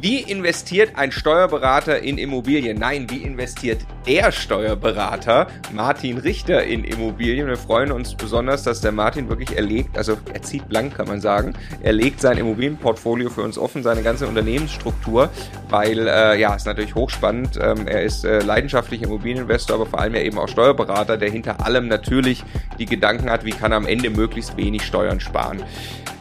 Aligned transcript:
Wie 0.00 0.20
investiert 0.20 0.92
ein 0.94 1.10
Steuerberater 1.10 2.00
in 2.00 2.18
Immobilien? 2.18 2.78
Nein, 2.78 3.10
wie 3.10 3.16
investiert 3.16 3.80
der 4.06 4.30
Steuerberater 4.30 5.48
Martin 5.72 6.18
Richter 6.18 6.62
in 6.62 6.84
Immobilien? 6.84 7.48
Wir 7.48 7.56
freuen 7.56 7.90
uns 7.90 8.14
besonders, 8.14 8.62
dass 8.62 8.80
der 8.80 8.92
Martin 8.92 9.28
wirklich 9.28 9.56
erlegt, 9.56 9.98
also 9.98 10.16
er 10.32 10.40
zieht 10.42 10.68
blank, 10.68 10.94
kann 10.94 11.08
man 11.08 11.20
sagen. 11.20 11.54
Er 11.82 11.94
legt 11.94 12.20
sein 12.20 12.38
Immobilienportfolio 12.38 13.28
für 13.28 13.42
uns 13.42 13.58
offen, 13.58 13.82
seine 13.82 14.02
ganze 14.02 14.28
Unternehmensstruktur, 14.28 15.30
weil, 15.68 16.06
äh, 16.06 16.38
ja, 16.38 16.54
ist 16.54 16.66
natürlich 16.66 16.94
hochspannend. 16.94 17.58
Ähm, 17.60 17.88
er 17.88 18.04
ist 18.04 18.24
äh, 18.24 18.38
leidenschaftlicher 18.38 19.06
Immobilieninvestor, 19.06 19.74
aber 19.74 19.86
vor 19.86 19.98
allem 19.98 20.14
ja 20.14 20.20
eben 20.20 20.38
auch 20.38 20.48
Steuerberater, 20.48 21.16
der 21.16 21.30
hinter 21.30 21.64
allem 21.66 21.88
natürlich 21.88 22.44
die 22.78 22.86
Gedanken 22.86 23.28
hat, 23.28 23.44
wie 23.44 23.50
kann 23.50 23.72
er 23.72 23.78
am 23.78 23.86
Ende 23.86 24.10
möglichst 24.10 24.56
wenig 24.56 24.84
Steuern 24.84 25.18
sparen. 25.18 25.64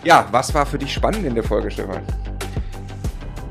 Ja, 0.04 0.28
was 0.32 0.56
war 0.56 0.66
für 0.66 0.80
dich 0.80 0.92
spannend 0.92 1.28
in 1.28 1.36
der 1.36 1.44
Folge, 1.44 1.70
Stefan? 1.70 2.02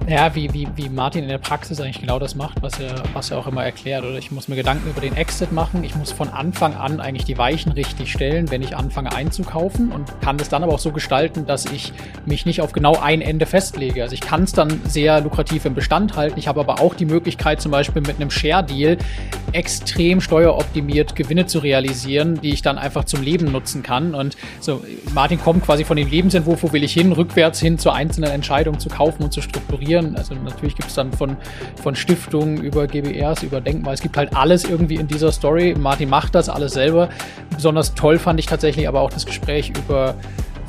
Ja, 0.08 0.36
wie, 0.36 0.52
wie, 0.52 0.68
wie 0.76 0.88
Martin 0.88 1.24
in 1.24 1.28
der 1.28 1.38
Praxis 1.38 1.80
eigentlich 1.80 2.00
genau 2.00 2.20
das 2.20 2.36
macht, 2.36 2.62
was 2.62 2.78
er, 2.78 3.02
was 3.12 3.32
er 3.32 3.38
auch 3.38 3.48
immer 3.48 3.64
erklärt. 3.64 4.04
Oder 4.04 4.16
ich 4.18 4.30
muss 4.30 4.46
mir 4.46 4.54
Gedanken 4.54 4.88
über 4.88 5.00
den 5.00 5.16
Exit 5.16 5.50
machen. 5.50 5.82
Ich 5.82 5.96
muss 5.96 6.12
von 6.12 6.28
Anfang 6.28 6.74
an 6.74 7.00
eigentlich 7.00 7.24
die 7.24 7.36
Weichen 7.38 7.72
richtig 7.72 8.12
stellen, 8.12 8.48
wenn 8.52 8.62
ich 8.62 8.76
anfange 8.76 9.12
einzukaufen 9.12 9.90
und 9.90 10.08
kann 10.20 10.36
es 10.38 10.48
dann 10.48 10.62
aber 10.62 10.74
auch 10.74 10.78
so 10.78 10.92
gestalten, 10.92 11.44
dass 11.44 11.64
ich 11.64 11.92
mich 12.24 12.46
nicht 12.46 12.60
auf 12.60 12.70
genau 12.70 12.96
ein 12.96 13.20
Ende 13.20 13.46
festlege. 13.46 14.04
Also 14.04 14.14
ich 14.14 14.20
kann 14.20 14.44
es 14.44 14.52
dann 14.52 14.80
sehr 14.84 15.20
lukrativ 15.20 15.64
im 15.64 15.74
Bestand 15.74 16.14
halten. 16.14 16.38
Ich 16.38 16.46
habe 16.46 16.60
aber 16.60 16.80
auch 16.80 16.94
die 16.94 17.06
Möglichkeit, 17.06 17.60
zum 17.60 17.72
Beispiel 17.72 18.02
mit 18.02 18.14
einem 18.14 18.30
Share-Deal 18.30 18.98
extrem 19.50 20.20
steueroptimiert 20.20 21.16
Gewinne 21.16 21.46
zu 21.46 21.58
realisieren, 21.58 22.40
die 22.40 22.50
ich 22.50 22.62
dann 22.62 22.78
einfach 22.78 23.06
zum 23.06 23.22
Leben 23.22 23.50
nutzen 23.50 23.82
kann. 23.82 24.14
Und 24.14 24.36
so, 24.60 24.84
Martin 25.14 25.40
kommt 25.40 25.64
quasi 25.64 25.82
von 25.82 25.96
dem 25.96 26.08
Lebensentwurf, 26.08 26.62
wo 26.62 26.72
will 26.72 26.84
ich 26.84 26.92
hin, 26.92 27.10
rückwärts 27.10 27.58
hin 27.58 27.76
zur 27.76 27.94
einzelnen 27.94 28.30
Entscheidung 28.30 28.78
zu 28.78 28.88
kaufen 28.88 29.24
und 29.24 29.32
zu 29.32 29.40
strukturieren 29.40 29.95
organisieren. 29.96 30.16
Also 30.16 30.34
natürlich 30.34 30.76
gibt 30.76 30.88
es 30.88 30.94
dann 30.94 31.12
von, 31.12 31.36
von 31.82 31.94
Stiftungen 31.94 32.58
über 32.58 32.86
GBRs, 32.86 33.42
über 33.42 33.60
Denkmal. 33.60 33.94
Es 33.94 34.00
gibt 34.00 34.16
halt 34.16 34.34
alles 34.34 34.64
irgendwie 34.64 34.96
in 34.96 35.06
dieser 35.06 35.32
Story. 35.32 35.74
Martin 35.78 36.08
macht 36.08 36.34
das 36.34 36.48
alles 36.48 36.72
selber. 36.72 37.08
Besonders 37.54 37.94
toll 37.94 38.18
fand 38.18 38.40
ich 38.40 38.46
tatsächlich 38.46 38.88
aber 38.88 39.00
auch 39.00 39.10
das 39.10 39.26
Gespräch 39.26 39.72
über 39.76 40.14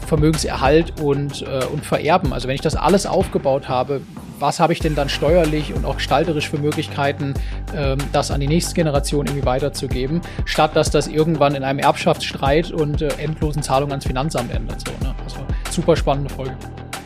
Vermögenserhalt 0.05 1.01
und, 1.01 1.41
äh, 1.41 1.65
und 1.65 1.85
Vererben. 1.85 2.31
Also 2.31 2.47
wenn 2.47 2.55
ich 2.55 2.61
das 2.61 2.75
alles 2.75 3.05
aufgebaut 3.05 3.67
habe, 3.67 4.01
was 4.39 4.59
habe 4.59 4.71
ich 4.71 4.79
denn 4.79 4.95
dann 4.95 5.09
steuerlich 5.09 5.73
und 5.73 5.83
auch 5.83 5.97
gestalterisch 5.97 6.49
für 6.49 6.59
Möglichkeiten, 6.59 7.33
ähm, 7.75 7.97
das 8.13 8.31
an 8.31 8.39
die 8.39 8.47
nächste 8.47 8.75
Generation 8.75 9.25
irgendwie 9.25 9.45
weiterzugeben, 9.45 10.21
statt 10.45 10.75
dass 10.75 10.91
das 10.91 11.07
irgendwann 11.07 11.55
in 11.55 11.63
einem 11.63 11.79
Erbschaftsstreit 11.79 12.71
und 12.71 13.01
äh, 13.01 13.09
endlosen 13.17 13.63
Zahlungen 13.63 13.91
ans 13.91 14.05
Finanzamt 14.05 14.53
endet. 14.53 14.79
So, 14.87 14.91
ne? 15.05 15.13
Also 15.23 15.39
super 15.71 15.97
spannende 15.97 16.33
Folge. 16.33 16.55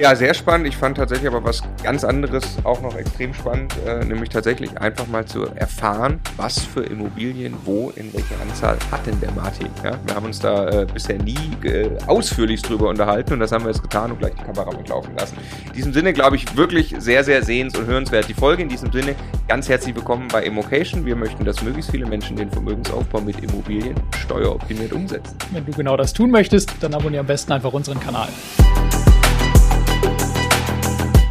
Ja, 0.02 0.16
sehr 0.16 0.34
spannend. 0.34 0.66
Ich 0.66 0.76
fand 0.76 0.98
tatsächlich 0.98 1.28
aber 1.28 1.44
was 1.44 1.62
ganz 1.84 2.04
anderes 2.04 2.58
auch 2.64 2.82
noch 2.82 2.96
extrem 2.96 3.36
spannend, 3.36 3.76
äh, 3.86 4.04
nämlich 4.04 4.30
tatsächlich 4.30 4.76
einfach 4.82 5.06
mal 5.06 5.26
zu 5.26 5.46
erfahren, 5.46 6.20
was 6.38 6.58
für 6.58 6.82
Immobilien 6.82 7.54
wo 7.66 7.92
in 7.96 8.12
welcher 8.12 8.42
Anzahl 8.42 8.80
hat 8.92 9.06
denn 9.06 9.20
der 9.22 9.32
Martin. 9.34 9.68
Ja? 9.84 10.00
Wir 10.04 10.16
haben 10.16 10.26
uns 10.26 10.40
da 10.40 10.68
äh, 10.70 10.88
bisher 10.92 11.22
nie 11.22 11.38
äh, 11.64 11.88
ausführlich 12.08 12.64
drüber 12.64 12.90
unterhalten 12.90 13.34
und 13.34 13.42
das 13.42 13.52
haben 13.52 13.64
wir 13.64 13.70
jetzt 13.70 13.84
getan 13.84 14.10
und 14.10 14.18
gleich 14.18 14.34
die 14.34 14.44
Kamera 14.44 14.76
mitlaufen 14.76 15.16
lassen. 15.16 15.38
In 15.68 15.74
diesem 15.74 15.94
Sinne, 15.94 16.14
glaube 16.14 16.36
ich, 16.36 16.58
wirklich 16.58 16.96
sehr, 16.98 17.24
sehr 17.24 17.44
sehens- 17.44 17.78
und 17.78 17.86
hörenswert 17.86 18.28
die 18.28 18.34
Folge. 18.34 18.64
In 18.64 18.70
diesem 18.70 18.92
Sinne, 18.92 19.14
ganz 19.48 19.70
herzlich 19.70 19.94
willkommen 19.94 20.30
bei 20.30 20.44
Immocation. 20.44 21.06
Wir 21.06 21.16
möchten, 21.16 21.46
dass 21.46 21.62
möglichst 21.62 21.92
viele 21.92 22.08
Menschen 22.08 22.36
den 22.38 22.50
Vermögensaufbau 22.50 23.22
mit 23.22 23.40
Immobilien 23.44 23.94
steueroptimiert 24.18 24.94
umsetzen. 24.94 25.38
Wenn 25.52 25.64
du 25.64 25.74
genau 25.74 25.96
das 25.96 26.12
tun 26.12 26.32
möchtest, 26.32 26.72
dann 26.80 26.96
abonniere 26.96 27.20
am 27.20 27.28
besten 27.28 27.52
einfach 27.52 27.72
unseren 27.72 28.00
Kanal 28.00 28.30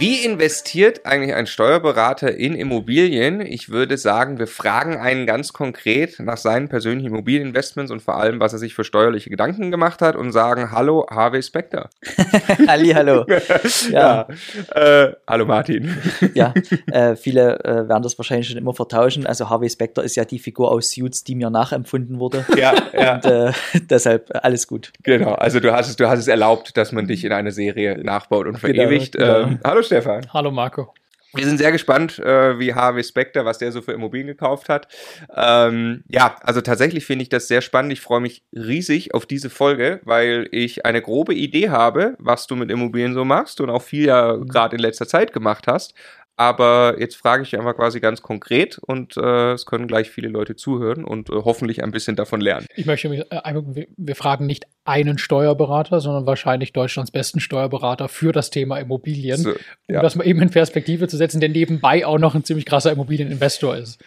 Wie 0.00 0.24
investiert 0.24 1.04
eigentlich 1.04 1.34
ein 1.34 1.46
Steuerberater 1.46 2.34
in 2.34 2.54
Immobilien? 2.54 3.42
Ich 3.42 3.68
würde 3.68 3.98
sagen, 3.98 4.38
wir 4.38 4.46
fragen 4.46 4.96
einen 4.96 5.26
ganz 5.26 5.52
konkret 5.52 6.18
nach 6.20 6.38
seinen 6.38 6.70
persönlichen 6.70 7.08
Immobilieninvestments 7.08 7.92
und 7.92 8.00
vor 8.00 8.16
allem, 8.16 8.40
was 8.40 8.54
er 8.54 8.58
sich 8.58 8.74
für 8.74 8.82
steuerliche 8.82 9.28
Gedanken 9.28 9.70
gemacht 9.70 10.00
hat 10.00 10.16
und 10.16 10.32
sagen, 10.32 10.72
hallo 10.72 11.06
Harvey 11.10 11.42
Specter. 11.42 11.90
Halli, 12.66 12.92
hallo. 12.92 13.26
ja. 13.90 14.26
ja. 14.74 15.04
Äh, 15.04 15.12
hallo 15.28 15.44
Martin. 15.44 15.94
ja, 16.34 16.54
äh, 16.90 17.14
viele 17.14 17.62
äh, 17.62 17.86
werden 17.86 18.02
das 18.02 18.16
wahrscheinlich 18.16 18.48
schon 18.48 18.56
immer 18.56 18.72
vertauschen. 18.72 19.26
Also 19.26 19.50
Harvey 19.50 19.68
Specter 19.68 20.02
ist 20.02 20.16
ja 20.16 20.24
die 20.24 20.38
Figur 20.38 20.70
aus 20.70 20.92
Suits, 20.92 21.24
die 21.24 21.34
mir 21.34 21.50
nachempfunden 21.50 22.18
wurde. 22.18 22.46
Ja, 22.56 22.72
ja. 22.98 23.14
Und 23.16 23.26
äh, 23.26 23.52
deshalb 23.90 24.30
alles 24.32 24.66
gut. 24.66 24.94
Genau, 25.02 25.34
also 25.34 25.60
du 25.60 25.74
hast 25.74 25.90
es, 25.90 25.96
du 25.96 26.08
hast 26.08 26.20
es 26.20 26.28
erlaubt, 26.28 26.78
dass 26.78 26.90
man 26.90 27.06
dich 27.06 27.22
in 27.22 27.32
eine 27.32 27.52
Serie 27.52 28.02
nachbaut 28.02 28.46
und 28.46 28.62
genau, 28.62 28.84
verewigt. 28.84 29.12
Genau, 29.12 29.44
genau. 29.44 29.58
Hallo 29.62 29.82
Stefan. 29.90 30.32
Hallo 30.32 30.52
Marco. 30.52 30.94
Wir 31.34 31.44
sind 31.44 31.58
sehr 31.58 31.72
gespannt, 31.72 32.20
äh, 32.20 32.58
wie 32.60 32.74
Harvey 32.74 33.02
Specter, 33.02 33.44
was 33.44 33.58
der 33.58 33.72
so 33.72 33.82
für 33.82 33.92
Immobilien 33.92 34.28
gekauft 34.28 34.68
hat. 34.68 34.86
Ähm, 35.34 36.04
ja, 36.08 36.36
also 36.42 36.60
tatsächlich 36.60 37.06
finde 37.06 37.24
ich 37.24 37.28
das 37.28 37.48
sehr 37.48 37.60
spannend. 37.60 37.92
Ich 37.92 38.00
freue 38.00 38.20
mich 38.20 38.44
riesig 38.52 39.14
auf 39.14 39.26
diese 39.26 39.50
Folge, 39.50 40.00
weil 40.04 40.48
ich 40.52 40.86
eine 40.86 41.02
grobe 41.02 41.34
Idee 41.34 41.70
habe, 41.70 42.16
was 42.18 42.46
du 42.46 42.54
mit 42.54 42.70
Immobilien 42.70 43.14
so 43.14 43.24
machst 43.24 43.60
und 43.60 43.68
auch 43.70 43.82
viel 43.82 44.06
ja 44.06 44.36
mhm. 44.36 44.46
gerade 44.46 44.76
in 44.76 44.82
letzter 44.82 45.08
Zeit 45.08 45.32
gemacht 45.32 45.66
hast. 45.66 45.94
Aber 46.40 46.94
jetzt 46.98 47.16
frage 47.16 47.42
ich 47.42 47.54
einfach 47.54 47.76
quasi 47.76 48.00
ganz 48.00 48.22
konkret 48.22 48.78
und 48.78 49.14
äh, 49.18 49.52
es 49.52 49.66
können 49.66 49.86
gleich 49.86 50.10
viele 50.10 50.28
Leute 50.28 50.56
zuhören 50.56 51.04
und 51.04 51.28
äh, 51.28 51.34
hoffentlich 51.34 51.84
ein 51.84 51.90
bisschen 51.90 52.16
davon 52.16 52.40
lernen. 52.40 52.64
Ich 52.76 52.86
möchte 52.86 53.10
mich, 53.10 53.30
äh, 53.30 53.62
wir, 53.98 54.16
fragen 54.16 54.46
nicht 54.46 54.64
einen 54.84 55.18
Steuerberater, 55.18 56.00
sondern 56.00 56.24
wahrscheinlich 56.24 56.72
Deutschlands 56.72 57.10
besten 57.10 57.40
Steuerberater 57.40 58.08
für 58.08 58.32
das 58.32 58.48
Thema 58.48 58.78
Immobilien, 58.78 59.36
so, 59.36 59.50
ja. 59.86 59.98
um 59.98 60.02
das 60.02 60.16
mal 60.16 60.26
eben 60.26 60.40
in 60.40 60.48
Perspektive 60.48 61.08
zu 61.08 61.18
setzen, 61.18 61.40
der 61.40 61.50
nebenbei 61.50 62.06
auch 62.06 62.18
noch 62.18 62.34
ein 62.34 62.42
ziemlich 62.42 62.64
krasser 62.64 62.90
Immobilieninvestor 62.90 63.76
ist. 63.76 64.02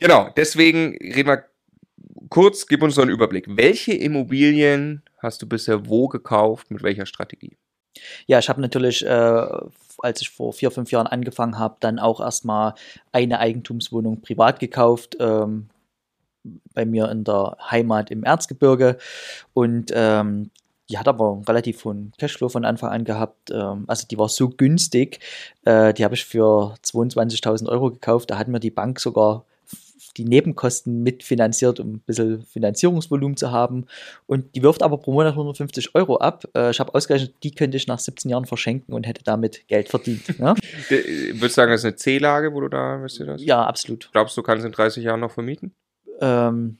Genau, 0.00 0.28
deswegen 0.36 0.98
reden 1.00 1.28
wir 1.28 1.44
kurz, 2.30 2.66
gib 2.66 2.82
uns 2.82 2.96
so 2.96 3.02
einen 3.02 3.12
Überblick. 3.12 3.46
Welche 3.48 3.92
Immobilien 3.92 5.04
hast 5.18 5.40
du 5.40 5.46
bisher 5.46 5.86
wo 5.86 6.08
gekauft, 6.08 6.72
mit 6.72 6.82
welcher 6.82 7.06
Strategie? 7.06 7.56
Ja, 8.26 8.38
ich 8.38 8.48
habe 8.48 8.60
natürlich, 8.60 9.04
äh, 9.04 9.46
als 9.98 10.22
ich 10.22 10.30
vor 10.30 10.52
vier, 10.52 10.70
fünf 10.70 10.90
Jahren 10.90 11.06
angefangen 11.06 11.58
habe, 11.58 11.76
dann 11.80 11.98
auch 11.98 12.20
erstmal 12.20 12.74
eine 13.12 13.38
Eigentumswohnung 13.38 14.22
privat 14.22 14.60
gekauft. 14.60 15.16
Ähm, 15.20 15.68
bei 16.74 16.84
mir 16.86 17.10
in 17.10 17.24
der 17.24 17.56
Heimat 17.70 18.10
im 18.10 18.24
Erzgebirge. 18.24 18.98
Und 19.52 19.90
ähm, 19.94 20.50
die 20.88 20.98
hat 20.98 21.08
aber 21.08 21.32
einen 21.32 21.44
relativ 21.44 21.84
hohen 21.84 22.12
Cashflow 22.18 22.48
von 22.48 22.64
Anfang 22.64 22.90
an 22.90 23.04
gehabt. 23.04 23.50
Ähm, 23.50 23.84
also 23.86 24.06
die 24.08 24.18
war 24.18 24.28
so 24.28 24.48
günstig. 24.48 25.20
Äh, 25.64 25.94
die 25.94 26.04
habe 26.04 26.14
ich 26.14 26.24
für 26.24 26.74
22.000 26.84 27.68
Euro 27.68 27.90
gekauft. 27.90 28.30
Da 28.30 28.38
hat 28.38 28.48
mir 28.48 28.60
die 28.60 28.70
Bank 28.70 29.00
sogar 29.00 29.44
die 30.16 30.24
Nebenkosten 30.24 31.02
mitfinanziert, 31.02 31.80
um 31.80 31.94
ein 31.94 32.00
bisschen 32.00 32.42
Finanzierungsvolumen 32.42 33.36
zu 33.36 33.50
haben. 33.50 33.86
Und 34.26 34.54
die 34.54 34.62
wirft 34.62 34.82
aber 34.82 34.98
pro 34.98 35.12
Monat 35.12 35.32
150 35.32 35.94
Euro 35.94 36.16
ab. 36.18 36.44
Äh, 36.54 36.70
ich 36.70 36.80
habe 36.80 36.94
ausgerechnet, 36.94 37.34
die 37.42 37.52
könnte 37.52 37.76
ich 37.76 37.86
nach 37.86 37.98
17 37.98 38.30
Jahren 38.30 38.46
verschenken 38.46 38.94
und 38.94 39.06
hätte 39.06 39.22
damit 39.24 39.66
Geld 39.68 39.88
verdient. 39.88 40.22
Ja? 40.38 40.54
Würdest 40.88 41.42
du 41.42 41.48
sagen, 41.48 41.72
das 41.72 41.82
ist 41.82 41.86
eine 41.86 41.96
C-Lage, 41.96 42.52
wo 42.52 42.60
du 42.60 42.68
da 42.68 42.96
investiert 42.96 43.40
Ja, 43.40 43.64
absolut. 43.64 44.10
Glaubst 44.12 44.36
du, 44.36 44.42
kannst 44.42 44.64
in 44.64 44.72
30 44.72 45.04
Jahren 45.04 45.20
noch 45.20 45.32
vermieten? 45.32 45.74
Ähm, 46.20 46.78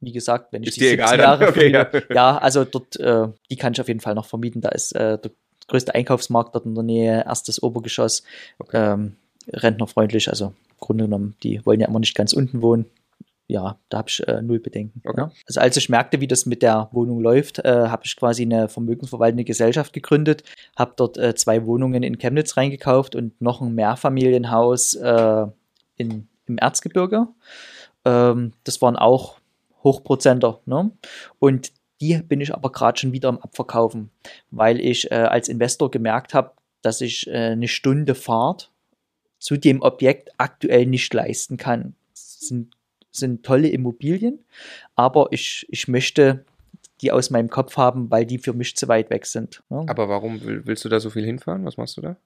wie 0.00 0.12
gesagt, 0.12 0.52
wenn 0.52 0.62
ich 0.62 0.70
ist 0.70 0.80
die 0.80 0.88
17 0.88 1.20
Jahre 1.20 1.48
okay, 1.48 1.70
ja. 1.70 1.88
ja. 2.10 2.38
also 2.38 2.64
dort, 2.64 2.98
äh, 2.98 3.28
die 3.50 3.56
kann 3.56 3.72
ich 3.72 3.80
auf 3.80 3.88
jeden 3.88 4.00
Fall 4.00 4.14
noch 4.14 4.26
vermieten. 4.26 4.60
Da 4.60 4.70
ist 4.70 4.92
äh, 4.92 5.18
der 5.18 5.30
größte 5.68 5.94
Einkaufsmarkt 5.94 6.54
dort 6.54 6.66
in 6.66 6.74
der 6.74 6.84
Nähe, 6.84 7.24
erstes 7.24 7.62
Obergeschoss, 7.62 8.24
okay. 8.58 8.92
ähm, 8.92 9.16
rentnerfreundlich, 9.48 10.28
also 10.28 10.54
Grunde 10.80 11.04
genommen, 11.04 11.36
die 11.42 11.64
wollen 11.64 11.80
ja 11.80 11.88
immer 11.88 12.00
nicht 12.00 12.14
ganz 12.14 12.32
unten 12.32 12.62
wohnen. 12.62 12.86
Ja, 13.48 13.78
da 13.88 13.98
habe 13.98 14.08
ich 14.08 14.26
äh, 14.26 14.40
null 14.40 14.60
Bedenken. 14.60 15.02
Okay. 15.04 15.20
Ja. 15.20 15.32
Also 15.46 15.60
als 15.60 15.76
ich 15.76 15.88
merkte, 15.88 16.20
wie 16.20 16.26
das 16.26 16.46
mit 16.46 16.62
der 16.62 16.88
Wohnung 16.92 17.20
läuft, 17.20 17.58
äh, 17.58 17.88
habe 17.88 18.02
ich 18.04 18.16
quasi 18.16 18.42
eine 18.42 18.68
vermögensverwaltende 18.68 19.44
Gesellschaft 19.44 19.92
gegründet, 19.92 20.42
habe 20.76 20.94
dort 20.96 21.18
äh, 21.18 21.34
zwei 21.34 21.66
Wohnungen 21.66 22.02
in 22.02 22.18
Chemnitz 22.18 22.56
reingekauft 22.56 23.14
und 23.14 23.38
noch 23.40 23.60
ein 23.60 23.74
Mehrfamilienhaus 23.74 24.94
äh, 24.94 25.46
in, 25.96 26.28
im 26.46 26.58
Erzgebirge. 26.58 27.28
Ähm, 28.04 28.52
das 28.64 28.80
waren 28.80 28.96
auch 28.96 29.36
Hochprozenter. 29.84 30.60
Ne? 30.64 30.90
Und 31.38 31.72
die 32.00 32.18
bin 32.22 32.40
ich 32.40 32.54
aber 32.54 32.72
gerade 32.72 32.98
schon 32.98 33.12
wieder 33.12 33.28
am 33.28 33.38
Abverkaufen, 33.38 34.10
weil 34.50 34.80
ich 34.80 35.10
äh, 35.10 35.14
als 35.14 35.48
Investor 35.48 35.90
gemerkt 35.90 36.34
habe, 36.34 36.52
dass 36.80 37.00
ich 37.00 37.26
äh, 37.28 37.50
eine 37.50 37.68
Stunde 37.68 38.14
Fahrt 38.14 38.71
zu 39.42 39.56
dem 39.56 39.82
Objekt 39.82 40.30
aktuell 40.38 40.86
nicht 40.86 41.12
leisten 41.12 41.56
kann. 41.56 41.96
Das 42.12 42.38
sind, 42.40 42.76
sind 43.10 43.44
tolle 43.44 43.68
Immobilien, 43.68 44.38
aber 44.94 45.28
ich, 45.32 45.66
ich 45.68 45.88
möchte 45.88 46.44
die 47.00 47.10
aus 47.10 47.30
meinem 47.30 47.50
Kopf 47.50 47.76
haben, 47.76 48.08
weil 48.12 48.24
die 48.24 48.38
für 48.38 48.52
mich 48.52 48.76
zu 48.76 48.86
weit 48.86 49.10
weg 49.10 49.26
sind. 49.26 49.64
Ne? 49.68 49.84
Aber 49.88 50.08
warum 50.08 50.40
willst 50.44 50.84
du 50.84 50.88
da 50.88 51.00
so 51.00 51.10
viel 51.10 51.24
hinfahren? 51.24 51.64
Was 51.64 51.76
machst 51.76 51.96
du 51.96 52.00
da? 52.00 52.16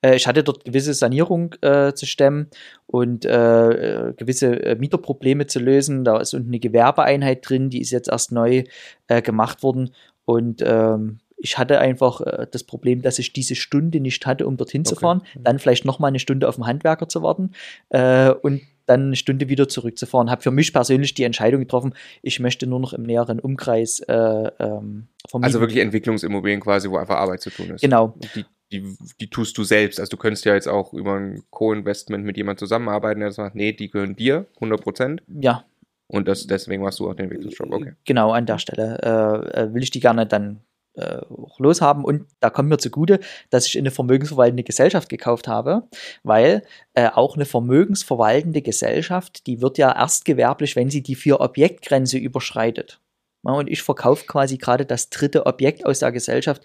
Äh, 0.00 0.16
ich 0.16 0.26
hatte 0.26 0.42
dort 0.42 0.64
gewisse 0.64 0.94
Sanierung 0.94 1.54
äh, 1.60 1.92
zu 1.92 2.06
stemmen 2.06 2.48
und 2.86 3.26
äh, 3.26 4.08
äh 4.08 4.14
gewisse 4.14 4.54
äh, 4.64 4.76
Mieterprobleme 4.76 5.48
zu 5.48 5.58
lösen. 5.58 6.04
Da 6.04 6.18
ist 6.18 6.32
unten 6.32 6.48
eine 6.48 6.60
Gewerbeeinheit 6.60 7.46
drin, 7.46 7.68
die 7.68 7.82
ist 7.82 7.90
jetzt 7.90 8.08
erst 8.08 8.32
neu 8.32 8.64
äh, 9.08 9.20
gemacht 9.20 9.62
worden. 9.62 9.90
Und 10.24 10.62
ähm, 10.64 11.18
ich 11.42 11.58
hatte 11.58 11.80
einfach 11.80 12.20
äh, 12.20 12.46
das 12.50 12.64
Problem, 12.64 13.02
dass 13.02 13.18
ich 13.18 13.32
diese 13.32 13.56
Stunde 13.56 14.00
nicht 14.00 14.24
hatte, 14.26 14.46
um 14.46 14.56
dorthin 14.56 14.82
okay. 14.82 14.94
zu 14.94 14.96
fahren. 14.96 15.22
Dann 15.34 15.58
vielleicht 15.58 15.84
noch 15.84 15.98
mal 15.98 16.08
eine 16.08 16.20
Stunde 16.20 16.48
auf 16.48 16.54
den 16.54 16.66
Handwerker 16.66 17.08
zu 17.08 17.22
warten 17.22 17.50
äh, 17.90 18.30
und 18.30 18.62
dann 18.86 19.06
eine 19.06 19.16
Stunde 19.16 19.48
wieder 19.48 19.68
zurückzufahren. 19.68 20.30
Habe 20.30 20.42
für 20.42 20.50
mich 20.50 20.72
persönlich 20.72 21.14
die 21.14 21.24
Entscheidung 21.24 21.60
getroffen, 21.60 21.94
ich 22.22 22.40
möchte 22.40 22.66
nur 22.66 22.80
noch 22.80 22.92
im 22.92 23.02
näheren 23.02 23.40
Umkreis 23.40 24.00
äh, 24.00 24.12
ähm, 24.12 25.08
vermieten. 25.28 25.44
Also 25.44 25.60
wirklich 25.60 25.80
Entwicklungsimmobilien 25.80 26.60
quasi, 26.60 26.88
wo 26.88 26.96
einfach 26.96 27.16
Arbeit 27.16 27.40
zu 27.40 27.50
tun 27.50 27.70
ist. 27.70 27.80
Genau. 27.80 28.14
Die, 28.34 28.44
die, 28.72 28.96
die 29.20 29.30
tust 29.30 29.58
du 29.58 29.64
selbst. 29.64 29.98
Also 29.98 30.10
du 30.10 30.16
könntest 30.16 30.44
ja 30.44 30.54
jetzt 30.54 30.68
auch 30.68 30.92
über 30.94 31.14
ein 31.14 31.42
Co-Investment 31.50 32.24
mit 32.24 32.36
jemandem 32.36 32.58
zusammenarbeiten, 32.58 33.20
der 33.20 33.32
sagt, 33.32 33.56
nee, 33.56 33.72
die 33.72 33.90
gehören 33.90 34.14
dir, 34.14 34.46
100 34.56 34.80
Prozent. 34.80 35.22
Ja. 35.28 35.64
Und 36.06 36.28
das, 36.28 36.46
deswegen 36.46 36.82
machst 36.82 37.00
du 37.00 37.08
auch 37.08 37.14
den 37.14 37.24
Entwicklungsjob, 37.24 37.72
okay. 37.72 37.92
Genau, 38.04 38.32
an 38.32 38.46
der 38.46 38.58
Stelle 38.58 38.98
äh, 39.02 39.60
äh 39.62 39.74
will 39.74 39.82
ich 39.82 39.90
die 39.90 40.00
gerne 40.00 40.26
dann 40.26 40.60
äh, 40.94 41.20
loshaben. 41.58 42.04
Und 42.04 42.26
da 42.40 42.50
kommt 42.50 42.68
mir 42.68 42.78
zugute, 42.78 43.20
dass 43.50 43.66
ich 43.66 43.78
eine 43.78 43.90
vermögensverwaltende 43.90 44.62
Gesellschaft 44.62 45.08
gekauft 45.08 45.48
habe, 45.48 45.84
weil 46.22 46.62
äh, 46.94 47.08
auch 47.08 47.36
eine 47.36 47.44
vermögensverwaltende 47.44 48.62
Gesellschaft, 48.62 49.46
die 49.46 49.60
wird 49.60 49.78
ja 49.78 49.94
erst 49.94 50.24
gewerblich, 50.24 50.76
wenn 50.76 50.90
sie 50.90 51.02
die 51.02 51.14
vier 51.14 51.40
Objektgrenze 51.40 52.18
überschreitet. 52.18 53.00
Ja, 53.44 53.52
und 53.52 53.68
ich 53.68 53.82
verkaufe 53.82 54.26
quasi 54.26 54.56
gerade 54.56 54.86
das 54.86 55.10
dritte 55.10 55.46
Objekt 55.46 55.84
aus 55.84 55.98
der 55.98 56.12
Gesellschaft. 56.12 56.62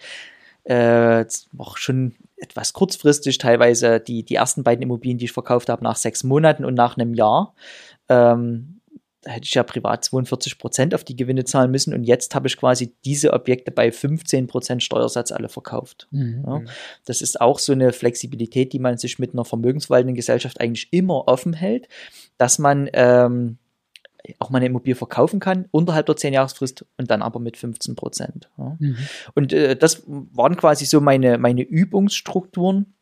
Äh, 0.64 1.24
auch 1.56 1.76
schon 1.76 2.14
etwas 2.36 2.72
kurzfristig, 2.72 3.38
teilweise 3.38 4.00
die, 4.00 4.22
die 4.22 4.34
ersten 4.34 4.62
beiden 4.62 4.82
Immobilien, 4.82 5.18
die 5.18 5.24
ich 5.24 5.32
verkauft 5.32 5.68
habe, 5.70 5.82
nach 5.82 5.96
sechs 5.96 6.24
Monaten 6.24 6.64
und 6.64 6.74
nach 6.74 6.96
einem 6.96 7.14
Jahr. 7.14 7.54
Ähm, 8.08 8.77
da 9.22 9.32
hätte 9.32 9.46
ich 9.46 9.54
ja 9.54 9.62
privat 9.62 10.04
42 10.04 10.58
Prozent 10.58 10.94
auf 10.94 11.02
die 11.02 11.16
Gewinne 11.16 11.44
zahlen 11.44 11.70
müssen 11.70 11.92
und 11.92 12.04
jetzt 12.04 12.34
habe 12.34 12.46
ich 12.46 12.56
quasi 12.56 12.94
diese 13.04 13.32
Objekte 13.32 13.70
bei 13.70 13.90
15 13.90 14.46
Prozent 14.46 14.82
Steuersatz 14.82 15.32
alle 15.32 15.48
verkauft. 15.48 16.06
Mhm. 16.10 16.44
Ja, 16.46 16.62
das 17.04 17.20
ist 17.20 17.40
auch 17.40 17.58
so 17.58 17.72
eine 17.72 17.92
Flexibilität, 17.92 18.72
die 18.72 18.78
man 18.78 18.96
sich 18.96 19.18
mit 19.18 19.32
einer 19.32 19.44
vermögensverwaltenden 19.44 20.14
Gesellschaft 20.14 20.60
eigentlich 20.60 20.92
immer 20.92 21.26
offen 21.26 21.52
hält, 21.52 21.88
dass 22.36 22.58
man 22.58 22.88
ähm, 22.92 23.58
auch 24.38 24.50
mal 24.50 24.58
eine 24.58 24.66
Immobilie 24.66 24.94
verkaufen 24.94 25.40
kann, 25.40 25.66
unterhalb 25.70 26.06
der 26.06 26.16
10-Jahresfrist 26.16 26.84
und 26.96 27.10
dann 27.10 27.22
aber 27.22 27.40
mit 27.40 27.56
15 27.56 27.96
Prozent. 27.96 28.50
Ja. 28.58 28.76
Mhm. 28.78 28.96
Und 29.34 29.52
äh, 29.52 29.76
das 29.76 30.04
waren 30.06 30.56
quasi 30.56 30.84
so 30.84 31.00
meine, 31.00 31.38
meine 31.38 31.62
Übungsstrukturen 31.62 32.94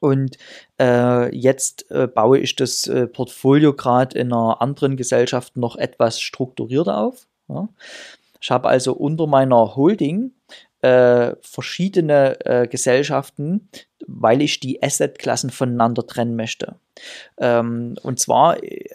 und 0.00 0.36
äh, 0.80 1.34
jetzt 1.34 1.90
äh, 1.90 2.06
baue 2.06 2.38
ich 2.38 2.56
das 2.56 2.86
äh, 2.86 3.06
Portfolio 3.06 3.72
gerade 3.74 4.18
in 4.18 4.32
einer 4.32 4.60
anderen 4.60 4.96
Gesellschaft 4.96 5.56
noch 5.56 5.76
etwas 5.76 6.20
strukturierter 6.20 6.98
auf. 6.98 7.26
Ja. 7.48 7.68
Ich 8.40 8.50
habe 8.50 8.68
also 8.68 8.92
unter 8.92 9.26
meiner 9.26 9.76
Holding 9.76 10.32
äh, 10.82 11.34
verschiedene 11.40 12.38
äh, 12.44 12.68
Gesellschaften, 12.68 13.68
weil 14.06 14.42
ich 14.42 14.60
die 14.60 14.82
Assetklassen 14.82 15.50
voneinander 15.50 16.06
trennen 16.06 16.36
möchte. 16.36 16.76
Ähm, 17.38 17.96
und 18.02 18.20
zwar 18.20 18.62
äh, 18.62 18.88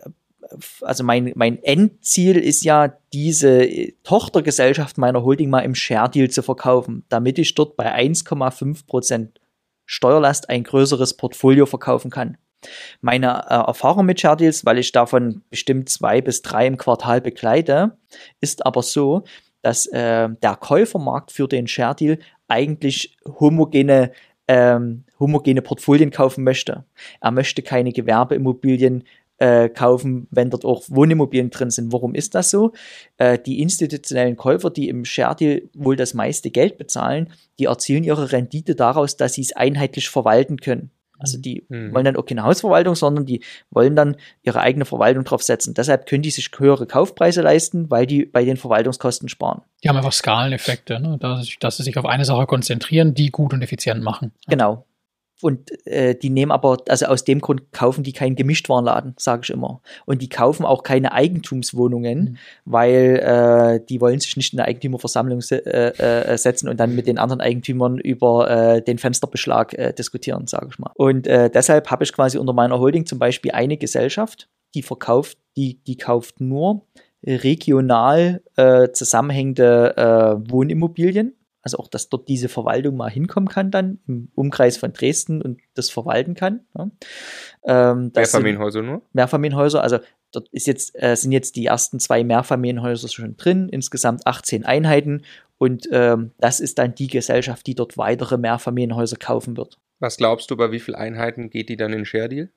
also 0.81 1.03
mein, 1.03 1.31
mein 1.35 1.61
Endziel 1.63 2.37
ist 2.37 2.63
ja, 2.63 2.93
diese 3.13 3.67
Tochtergesellschaft 4.03 4.97
meiner 4.97 5.23
Holding 5.23 5.49
mal 5.49 5.61
im 5.61 5.75
Share 5.75 6.09
Deal 6.09 6.29
zu 6.29 6.41
verkaufen, 6.41 7.03
damit 7.09 7.39
ich 7.39 7.55
dort 7.55 7.75
bei 7.75 7.93
1,5 7.93 8.85
Prozent 8.85 9.40
Steuerlast 9.91 10.49
ein 10.49 10.63
größeres 10.63 11.15
Portfolio 11.15 11.65
verkaufen 11.65 12.09
kann. 12.09 12.37
Meine 13.01 13.43
äh, 13.49 13.53
Erfahrung 13.55 14.05
mit 14.05 14.21
Share 14.21 14.37
Deals, 14.37 14.65
weil 14.65 14.77
ich 14.77 14.93
davon 14.93 15.41
bestimmt 15.49 15.89
zwei 15.89 16.21
bis 16.21 16.41
drei 16.41 16.65
im 16.65 16.77
Quartal 16.77 17.19
begleite, 17.19 17.97
ist 18.39 18.65
aber 18.65 18.83
so, 18.83 19.23
dass 19.61 19.87
äh, 19.87 20.29
der 20.29 20.55
Käufermarkt 20.55 21.33
für 21.33 21.49
den 21.49 21.67
Share 21.67 21.95
Deal 21.95 22.19
eigentlich 22.47 23.17
homogene 23.39 24.11
ähm, 24.47 25.03
homogene 25.19 25.61
Portfolien 25.61 26.09
kaufen 26.09 26.43
möchte. 26.43 26.85
Er 27.19 27.31
möchte 27.31 27.61
keine 27.61 27.91
Gewerbeimmobilien 27.91 29.03
äh, 29.41 29.69
kaufen, 29.69 30.27
wenn 30.29 30.51
dort 30.51 30.65
auch 30.65 30.83
Wohnimmobilien 30.87 31.49
drin 31.49 31.71
sind. 31.71 31.91
Warum 31.91 32.13
ist 32.13 32.35
das 32.35 32.51
so? 32.51 32.73
Äh, 33.17 33.39
die 33.39 33.59
institutionellen 33.59 34.37
Käufer, 34.37 34.69
die 34.69 34.87
im 34.87 35.03
Share 35.03 35.35
Deal 35.35 35.63
wohl 35.73 35.95
das 35.95 36.13
meiste 36.13 36.51
Geld 36.51 36.77
bezahlen, 36.77 37.33
die 37.57 37.65
erzielen 37.65 38.03
ihre 38.03 38.31
Rendite 38.31 38.75
daraus, 38.75 39.17
dass 39.17 39.33
sie 39.33 39.41
es 39.41 39.55
einheitlich 39.55 40.09
verwalten 40.09 40.57
können. 40.57 40.91
Also 41.17 41.39
die 41.39 41.65
mhm. 41.69 41.91
wollen 41.93 42.05
dann 42.05 42.17
auch 42.17 42.25
keine 42.25 42.43
Hausverwaltung, 42.43 42.93
sondern 42.93 43.25
die 43.25 43.43
wollen 43.71 43.95
dann 43.95 44.15
ihre 44.43 44.59
eigene 44.59 44.85
Verwaltung 44.85 45.23
drauf 45.23 45.41
setzen. 45.41 45.73
Deshalb 45.73 46.05
können 46.05 46.21
die 46.21 46.31
sich 46.31 46.49
höhere 46.55 46.85
Kaufpreise 46.85 47.41
leisten, 47.41 47.89
weil 47.89 48.05
die 48.05 48.25
bei 48.25 48.45
den 48.45 48.57
Verwaltungskosten 48.57 49.27
sparen. 49.27 49.61
Die 49.83 49.89
haben 49.89 49.97
einfach 49.97 50.13
Skaleneffekte, 50.13 50.99
ne? 50.99 51.17
dass, 51.19 51.47
dass 51.59 51.77
sie 51.77 51.83
sich 51.83 51.97
auf 51.97 52.05
eine 52.05 52.25
Sache 52.25 52.45
konzentrieren, 52.45 53.15
die 53.15 53.31
gut 53.31 53.53
und 53.53 53.63
effizient 53.63 54.03
machen. 54.03 54.33
Genau. 54.47 54.85
Und 55.41 55.71
äh, 55.87 56.15
die 56.15 56.29
nehmen 56.29 56.51
aber, 56.51 56.77
also 56.87 57.07
aus 57.07 57.23
dem 57.23 57.41
Grund 57.41 57.71
kaufen 57.71 58.03
die 58.03 58.13
keinen 58.13 58.35
Gemischtwarenladen, 58.35 59.15
sage 59.17 59.41
ich 59.43 59.49
immer. 59.49 59.81
Und 60.05 60.21
die 60.21 60.29
kaufen 60.29 60.65
auch 60.65 60.83
keine 60.83 61.11
Eigentumswohnungen, 61.11 62.19
mhm. 62.19 62.37
weil 62.65 63.17
äh, 63.17 63.85
die 63.85 63.99
wollen 63.99 64.19
sich 64.19 64.37
nicht 64.37 64.53
in 64.53 64.59
eine 64.59 64.67
Eigentümerversammlung 64.67 65.41
se 65.41 65.65
äh, 65.65 66.33
äh, 66.33 66.37
setzen 66.37 66.69
und 66.69 66.79
dann 66.79 66.95
mit 66.95 67.07
den 67.07 67.17
anderen 67.17 67.41
Eigentümern 67.41 67.97
über 67.97 68.49
äh, 68.49 68.81
den 68.81 68.99
Fensterbeschlag 68.99 69.73
äh, 69.73 69.93
diskutieren, 69.93 70.47
sage 70.47 70.67
ich 70.71 70.79
mal. 70.79 70.91
Und 70.95 71.25
deshalb 71.25 71.89
habe 71.89 72.03
ich 72.03 72.13
quasi 72.13 72.37
unter 72.37 72.53
meiner 72.53 72.79
Holding 72.79 73.05
zum 73.05 73.19
Beispiel 73.19 73.51
eine 73.51 73.77
Gesellschaft, 73.77 74.49
die 74.75 74.81
verkauft, 74.81 75.37
die, 75.57 75.83
die 75.83 75.97
kauft 75.97 76.39
nur 76.39 76.85
regional 77.25 78.41
zusammenhängende 78.93 80.43
Wohnimmobilien 80.47 81.35
also 81.61 81.77
auch, 81.77 81.87
dass 81.87 82.09
dort 82.09 82.27
diese 82.27 82.49
Verwaltung 82.49 82.97
mal 82.97 83.09
hinkommen 83.09 83.47
kann 83.47 83.71
dann 83.71 83.99
im 84.07 84.31
Umkreis 84.35 84.77
von 84.77 84.93
Dresden 84.93 85.41
und 85.41 85.61
das 85.73 85.89
verwalten 85.89 86.33
kann. 86.33 86.61
Ja. 86.77 86.89
Ähm, 87.63 88.11
Mehrfamilienhäuser 88.15 88.81
nur? 88.81 89.01
Mehrfamilienhäuser, 89.13 89.81
also 89.83 89.99
dort 90.31 90.49
ist 90.49 90.67
jetzt, 90.67 91.01
äh, 91.01 91.15
sind 91.15 91.31
jetzt 91.31 91.55
die 91.55 91.65
ersten 91.65 91.99
zwei 91.99 92.23
Mehrfamilienhäuser 92.23 93.07
schon 93.07 93.37
drin, 93.37 93.69
insgesamt 93.69 94.25
18 94.25 94.65
Einheiten 94.65 95.23
und 95.57 95.87
ähm, 95.91 96.31
das 96.39 96.59
ist 96.59 96.79
dann 96.79 96.95
die 96.95 97.07
Gesellschaft, 97.07 97.67
die 97.67 97.75
dort 97.75 97.97
weitere 97.97 98.37
Mehrfamilienhäuser 98.37 99.17
kaufen 99.17 99.57
wird. 99.57 99.77
Was 99.99 100.17
glaubst 100.17 100.49
du, 100.49 100.57
bei 100.57 100.71
wie 100.71 100.79
vielen 100.79 100.95
Einheiten 100.95 101.51
geht 101.51 101.69
die 101.69 101.77
dann 101.77 101.93
in 101.93 102.05
Share 102.05 102.29
Deal? 102.29 102.49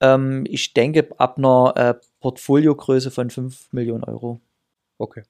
Ähm, 0.00 0.44
ich 0.48 0.72
denke 0.72 1.08
ab 1.18 1.36
einer 1.36 1.74
äh, 1.76 1.94
Portfoliogröße 2.20 3.10
von 3.10 3.28
5 3.28 3.72
Millionen 3.72 4.04
Euro. 4.04 4.40
Okay. 4.96 5.22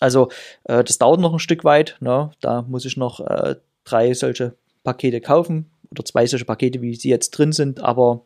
Also 0.00 0.30
äh, 0.64 0.84
das 0.84 0.98
dauert 0.98 1.20
noch 1.20 1.32
ein 1.32 1.38
Stück 1.38 1.64
weit. 1.64 1.96
Ne? 2.00 2.30
Da 2.40 2.62
muss 2.62 2.84
ich 2.84 2.96
noch 2.96 3.20
äh, 3.20 3.56
drei 3.84 4.14
solche 4.14 4.54
Pakete 4.82 5.20
kaufen 5.20 5.70
oder 5.90 6.04
zwei 6.04 6.26
solche 6.26 6.44
Pakete, 6.44 6.82
wie 6.82 6.94
sie 6.94 7.08
jetzt 7.08 7.30
drin 7.30 7.52
sind. 7.52 7.80
Aber 7.80 8.24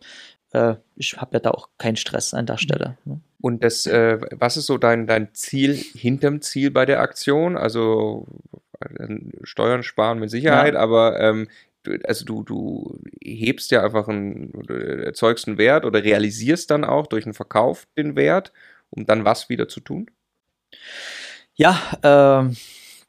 äh, 0.53 0.75
ich 0.97 1.17
habe 1.17 1.37
ja 1.37 1.41
da 1.41 1.51
auch 1.51 1.69
keinen 1.79 1.97
Stress 1.97 2.35
an 2.35 2.47
der 2.47 2.59
Stelle. 2.59 2.97
Ne? 3.05 3.21
Und 3.41 3.63
das, 3.63 3.87
äh, 3.87 4.19
was 4.33 4.57
ist 4.57 4.67
so 4.67 4.79
dein, 4.79 5.07
dein 5.07 5.35
Ziel 5.35 5.75
hinterm 5.75 6.41
Ziel 6.41 6.71
bei 6.71 6.87
der 6.87 7.01
Aktion? 7.01 7.57
Also 7.57 8.27
äh, 8.81 9.17
Steuern 9.43 9.83
sparen 9.83 10.19
mit 10.19 10.31
Sicherheit, 10.31 10.75
ja. 10.75 10.81
aber 10.81 11.21
ähm, 11.21 11.49
also 12.05 12.25
du, 12.25 12.43
du 12.43 13.01
hebst 13.23 13.71
ja 13.71 13.85
einfach 13.85 14.09
einen, 14.09 14.53
erzeugst 14.69 15.47
einen 15.47 15.59
Wert 15.59 15.85
oder 15.85 16.03
realisierst 16.03 16.71
dann 16.71 16.85
auch 16.85 17.07
durch 17.07 17.25
einen 17.25 17.35
Verkauf 17.35 17.87
den 17.97 18.17
Wert, 18.17 18.53
um 18.91 19.07
dann 19.07 19.25
was 19.25 19.49
wieder 19.49 19.69
zu 19.69 19.81
tun? 19.81 20.11
Ja, 21.59 21.79
äh, 22.03 22.55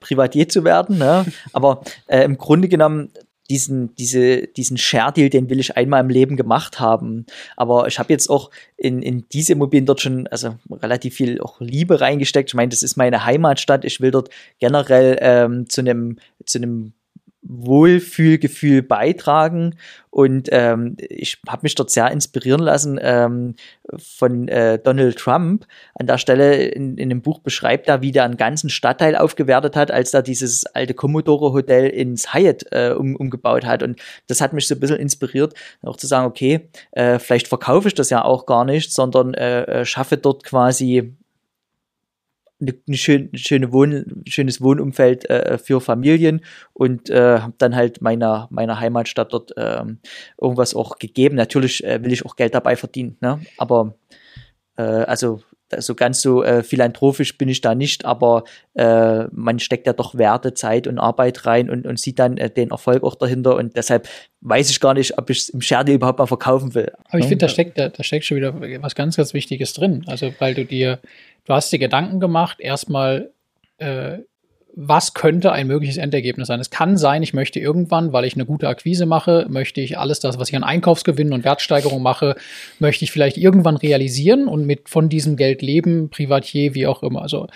Privatier 0.01 0.49
zu 0.49 0.65
werden. 0.65 0.97
Ne? 0.97 1.25
Aber 1.53 1.83
äh, 2.07 2.23
im 2.23 2.37
Grunde 2.37 2.67
genommen, 2.67 3.11
diesen, 3.49 3.95
diese, 3.95 4.47
diesen 4.47 4.77
Share-Deal, 4.77 5.29
den 5.29 5.49
will 5.49 5.59
ich 5.59 5.75
einmal 5.75 6.01
im 6.01 6.09
Leben 6.09 6.37
gemacht 6.37 6.79
haben. 6.79 7.25
Aber 7.57 7.87
ich 7.87 7.97
habe 7.97 8.13
jetzt 8.13 8.29
auch 8.29 8.51
in, 8.77 9.01
in 9.01 9.25
diese 9.31 9.53
Immobilien 9.53 9.87
dort 9.87 10.01
schon 10.01 10.27
also 10.27 10.55
relativ 10.69 11.15
viel 11.15 11.41
auch 11.41 11.59
Liebe 11.59 11.99
reingesteckt. 11.99 12.51
Ich 12.51 12.53
meine, 12.53 12.69
das 12.69 12.83
ist 12.83 12.95
meine 12.95 13.25
Heimatstadt. 13.25 13.85
Ich 13.85 14.01
will 14.01 14.11
dort 14.11 14.29
generell 14.59 15.17
ähm, 15.21 15.67
zu 15.67 15.81
einem 15.81 16.19
zu 16.45 16.59
einem 16.59 16.93
Wohlfühlgefühl 17.49 18.83
beitragen. 18.83 19.75
Und 20.11 20.49
ähm, 20.51 20.95
ich 20.99 21.39
habe 21.47 21.61
mich 21.63 21.75
dort 21.75 21.89
sehr 21.89 22.09
inspirieren 22.11 22.61
lassen 22.61 22.99
ähm, 23.01 23.55
von 23.97 24.47
äh, 24.47 24.79
Donald 24.79 25.17
Trump. 25.17 25.65
An 25.95 26.07
der 26.07 26.17
Stelle 26.19 26.63
in, 26.63 26.97
in 26.97 27.09
dem 27.09 27.21
Buch 27.21 27.39
beschreibt 27.39 27.87
er, 27.87 28.01
wie 28.01 28.11
der 28.11 28.23
einen 28.23 28.37
ganzen 28.37 28.69
Stadtteil 28.69 29.15
aufgewertet 29.15 29.75
hat, 29.75 29.91
als 29.91 30.13
er 30.13 30.21
dieses 30.21 30.65
alte 30.67 30.93
Commodore 30.93 31.51
Hotel 31.53 31.87
ins 31.87 32.33
Hyatt 32.33 32.65
äh, 32.71 32.91
um, 32.91 33.15
umgebaut 33.15 33.65
hat. 33.65 33.83
Und 33.83 33.99
das 34.27 34.41
hat 34.41 34.53
mich 34.53 34.67
so 34.67 34.75
ein 34.75 34.79
bisschen 34.79 34.97
inspiriert, 34.97 35.53
auch 35.83 35.97
zu 35.97 36.07
sagen, 36.07 36.27
okay, 36.27 36.69
äh, 36.91 37.17
vielleicht 37.19 37.47
verkaufe 37.47 37.87
ich 37.87 37.95
das 37.95 38.09
ja 38.11 38.23
auch 38.23 38.45
gar 38.45 38.65
nicht, 38.65 38.93
sondern 38.93 39.33
äh, 39.33 39.63
äh 39.63 39.85
schaffe 39.85 40.17
dort 40.17 40.43
quasi 40.43 41.13
eine, 42.61 42.73
eine 42.87 42.97
schön, 42.97 43.29
schöne 43.33 43.71
Wohn, 43.71 44.23
schönes 44.27 44.61
Wohnumfeld 44.61 45.29
äh, 45.29 45.57
für 45.57 45.81
Familien 45.81 46.41
und 46.73 47.09
äh, 47.09 47.39
habe 47.39 47.53
dann 47.57 47.75
halt 47.75 48.01
meiner, 48.01 48.47
meiner 48.51 48.79
Heimatstadt 48.79 49.33
dort 49.33 49.53
ähm, 49.57 49.99
irgendwas 50.39 50.75
auch 50.75 50.99
gegeben. 50.99 51.35
Natürlich 51.35 51.83
äh, 51.83 52.03
will 52.03 52.11
ich 52.11 52.25
auch 52.25 52.35
Geld 52.35 52.55
dabei 52.55 52.75
verdienen, 52.75 53.17
ne? 53.21 53.39
aber 53.57 53.95
äh, 54.77 54.83
also 55.73 55.87
so 55.87 55.95
ganz 55.95 56.21
so 56.21 56.43
äh, 56.43 56.63
philanthropisch 56.63 57.37
bin 57.37 57.49
ich 57.49 57.61
da 57.61 57.75
nicht, 57.75 58.05
aber 58.05 58.43
äh, 58.75 59.25
man 59.31 59.59
steckt 59.59 59.87
ja 59.87 59.93
doch 59.93 60.15
Werte, 60.15 60.53
Zeit 60.53 60.87
und 60.87 60.99
Arbeit 60.99 61.45
rein 61.45 61.69
und, 61.69 61.85
und 61.85 61.99
sieht 61.99 62.19
dann 62.19 62.37
äh, 62.37 62.49
den 62.49 62.71
Erfolg 62.71 63.03
auch 63.03 63.15
dahinter 63.15 63.55
und 63.55 63.75
deshalb 63.75 64.07
weiß 64.41 64.69
ich 64.69 64.79
gar 64.79 64.93
nicht, 64.93 65.17
ob 65.17 65.29
ich 65.29 65.39
es 65.39 65.49
im 65.49 65.61
Share 65.61 65.91
überhaupt 65.91 66.19
mal 66.19 66.25
verkaufen 66.25 66.73
will. 66.75 66.91
Aber 67.09 67.19
ich 67.19 67.25
finde, 67.25 67.45
da 67.45 67.49
steckt, 67.49 67.77
da, 67.77 67.89
da 67.89 68.03
steckt 68.03 68.25
schon 68.25 68.37
wieder 68.37 68.53
was 68.81 68.95
ganz, 68.95 69.17
ganz 69.17 69.33
Wichtiges 69.33 69.73
drin. 69.73 70.03
Also 70.07 70.33
weil 70.39 70.53
du 70.53 70.65
dir, 70.65 70.99
du 71.45 71.53
hast 71.53 71.71
dir 71.71 71.79
Gedanken 71.79 72.19
gemacht, 72.19 72.59
erstmal 72.59 73.31
äh, 73.77 74.19
was 74.81 75.13
könnte 75.13 75.51
ein 75.51 75.67
mögliches 75.67 75.97
Endergebnis 75.97 76.47
sein? 76.47 76.61
Es 76.61 76.69
kann 76.69 76.95
sein, 76.95 77.21
ich 77.21 77.33
möchte 77.33 77.59
irgendwann, 77.59 78.13
weil 78.13 78.23
ich 78.23 78.35
eine 78.35 78.45
gute 78.45 78.69
Akquise 78.69 79.05
mache, 79.05 79.45
möchte 79.49 79.81
ich 79.81 79.99
alles 79.99 80.21
das, 80.21 80.39
was 80.39 80.47
ich 80.47 80.55
an 80.55 80.63
Einkaufsgewinnen 80.63 81.33
und 81.33 81.43
Wertsteigerung 81.43 82.01
mache, 82.01 82.35
möchte 82.79 83.03
ich 83.03 83.11
vielleicht 83.11 83.35
irgendwann 83.35 83.75
realisieren 83.75 84.47
und 84.47 84.65
mit 84.65 84.87
von 84.87 85.09
diesem 85.09 85.35
Geld 85.35 85.61
leben, 85.61 86.09
Privatier, 86.09 86.75
wie 86.75 86.87
auch 86.87 87.03
immer. 87.03 87.21
Also 87.21 87.47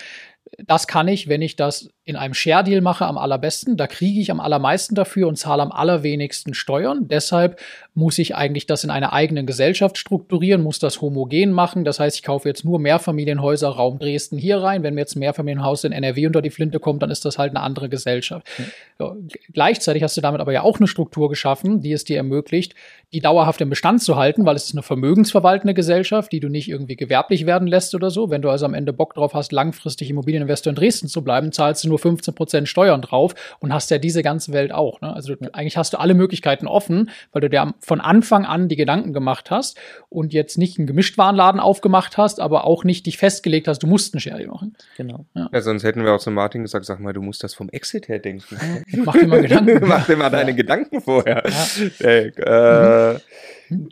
das 0.58 0.86
kann 0.86 1.08
ich, 1.08 1.30
wenn 1.30 1.42
ich 1.42 1.56
das 1.56 1.90
in 2.06 2.18
einem 2.18 2.34
Share-Deal 2.34 2.82
mache, 2.82 3.06
am 3.06 3.18
allerbesten. 3.18 3.78
Da 3.78 3.88
kriege 3.88 4.20
ich 4.20 4.30
am 4.30 4.42
allermeisten 4.42 4.94
dafür 4.94 5.28
und 5.30 5.38
zahle 5.38 5.62
am 5.62 5.72
allerwenigsten 5.72 6.54
Steuern. 6.54 7.08
Deshalb 7.08 7.60
muss 7.94 8.18
ich 8.18 8.36
eigentlich 8.36 8.68
das 8.68 8.84
in 8.84 8.90
einer 8.90 9.14
eigenen 9.14 9.46
Gesellschaft 9.46 9.98
strukturieren, 9.98 10.62
muss 10.62 10.80
das 10.80 11.00
homogen 11.02 11.54
machen. 11.54 11.86
Das 11.86 12.02
heißt, 12.02 12.18
ich 12.18 12.24
kaufe 12.24 12.50
jetzt 12.50 12.66
nur 12.66 12.80
Mehrfamilienhäuser, 12.80 13.70
Raum 13.70 14.00
Dresden 14.00 14.38
hier 14.38 14.58
rein. 14.58 14.84
Wenn 14.84 14.96
mir 14.96 15.02
jetzt 15.02 15.16
ein 15.16 15.20
Mehrfamilienhaus 15.20 15.86
in 15.86 15.94
NRW 15.94 16.28
unter 16.28 16.42
die 16.42 16.50
Flinte 16.50 16.82
kommt, 16.82 17.02
dann 17.02 17.10
ist 17.10 17.24
das 17.24 17.38
halt 17.38 17.52
eine 17.52 17.62
andere 17.62 17.88
Gesellschaft. 17.88 18.48
Mhm. 18.58 19.30
Gleichzeitig 19.54 20.04
hast 20.04 20.18
du 20.18 20.22
damit 20.22 20.42
aber 20.42 20.52
ja 20.52 20.64
auch 20.64 20.80
eine 20.80 20.88
Struktur 20.88 21.30
geschaffen, 21.30 21.82
die 21.82 21.94
es 21.94 22.04
dir 22.04 22.18
ermöglicht, 22.18 22.76
die 23.14 23.22
dauerhaft 23.22 23.62
im 23.62 23.70
Bestand 23.70 24.02
zu 24.02 24.18
halten, 24.18 24.46
weil 24.46 24.56
es 24.56 24.66
ist 24.66 24.74
eine 24.74 24.84
vermögensverwaltende 24.84 25.74
Gesellschaft, 25.74 26.32
die 26.32 26.40
du 26.42 26.50
nicht 26.50 26.68
irgendwie 26.68 26.96
gewerblich 26.96 27.46
werden 27.46 27.68
lässt 27.68 27.96
oder 27.96 28.10
so. 28.10 28.30
Wenn 28.30 28.42
du 28.42 28.50
also 28.50 28.66
am 28.66 28.74
Ende 28.74 28.92
Bock 28.92 29.14
drauf 29.14 29.34
hast, 29.34 29.52
langfristig 29.52 30.10
Immobilieninvestor 30.10 30.72
in 30.72 30.76
Dresden 30.76 31.08
zu 31.08 31.24
bleiben, 31.24 31.52
zahlst 31.52 31.84
du 31.84 31.90
nur 31.90 31.93
15 31.98 32.34
Prozent 32.36 32.70
Steuern 32.70 33.02
drauf 33.02 33.36
und 33.60 33.74
hast 33.74 33.92
ja 33.92 33.98
diese 33.98 34.24
ganze 34.24 34.54
Welt 34.54 34.72
auch. 34.72 35.02
Ne? 35.02 35.14
Also 35.14 35.36
du, 35.36 35.54
eigentlich 35.54 35.78
hast 35.78 35.94
du 35.94 36.00
alle 36.00 36.14
Möglichkeiten 36.14 36.68
offen, 36.68 37.10
weil 37.32 37.42
du 37.42 37.50
dir 37.50 37.74
von 37.80 38.02
Anfang 38.02 38.46
an 38.46 38.68
die 38.68 38.76
Gedanken 38.76 39.14
gemacht 39.14 39.52
hast 39.52 39.80
und 40.10 40.34
jetzt 40.34 40.58
nicht 40.58 40.78
einen 40.78 40.88
Gemischtwarenladen 40.88 41.60
aufgemacht 41.60 42.18
hast, 42.18 42.40
aber 42.40 42.66
auch 42.66 42.84
nicht 42.84 43.06
dich 43.06 43.18
festgelegt 43.18 43.68
hast, 43.68 43.80
du 43.80 43.88
musst 43.88 44.14
einen 44.14 44.22
Sherry 44.22 44.48
machen. 44.48 44.76
Genau. 44.98 45.26
Ja. 45.34 45.50
ja. 45.52 45.62
sonst 45.62 45.84
hätten 45.84 46.04
wir 46.04 46.14
auch 46.14 46.20
zu 46.20 46.32
Martin 46.32 46.64
gesagt, 46.64 46.86
sag 46.86 47.00
mal, 47.00 47.14
du 47.14 47.22
musst 47.22 47.44
das 47.44 47.54
vom 47.54 47.70
Exit 47.70 48.08
her 48.08 48.20
denken. 48.20 48.58
Mach 49.06 49.14
dir 49.14 49.28
mal 49.28 49.42
Gedanken. 49.42 49.80
Mach 49.88 50.06
dir 50.06 50.18
mal 50.18 50.30
deine 50.30 50.56
Gedanken 50.56 51.02
vorher. 51.02 51.44
Ja. 51.46 52.08
Äh, 52.08 52.28
äh, 52.28 53.14
mhm. 53.14 53.20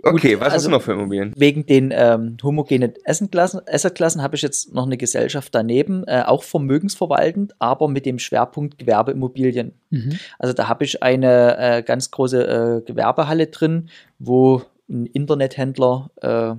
Okay, 0.04 0.40
was 0.40 0.46
also, 0.46 0.56
hast 0.56 0.66
du 0.66 0.70
noch 0.72 0.82
für 0.82 0.94
Immobilien? 0.94 1.34
Wegen 1.36 1.66
den 1.66 1.92
ähm, 1.94 2.38
homogenen 2.42 2.94
Assetklassen 3.06 4.22
habe 4.22 4.36
ich 4.36 4.42
jetzt 4.42 4.74
noch 4.74 4.86
eine 4.86 4.98
Gesellschaft 4.98 5.54
daneben, 5.54 6.04
äh, 6.08 6.24
auch 6.25 6.44
vermögensverwaltend, 6.44 7.54
aber 7.60 7.88
mit 7.88 8.06
dem 8.06 8.20
Schwerpunkt 8.20 8.78
Gewerbeimmobilien. 8.78 9.74
Mhm. 9.90 10.20
Also 10.40 10.54
da 10.54 10.68
habe 10.68 10.84
ich 10.84 11.01
eine 11.04 11.58
äh, 11.58 11.84
ganz 11.84 12.12
große 12.12 12.82
äh, 12.82 12.82
Gewerbehalle 12.86 13.48
drin, 13.48 13.90
wo 14.20 14.63
ein 14.90 15.06
Internethändler 15.06 16.10
äh, 16.22 16.56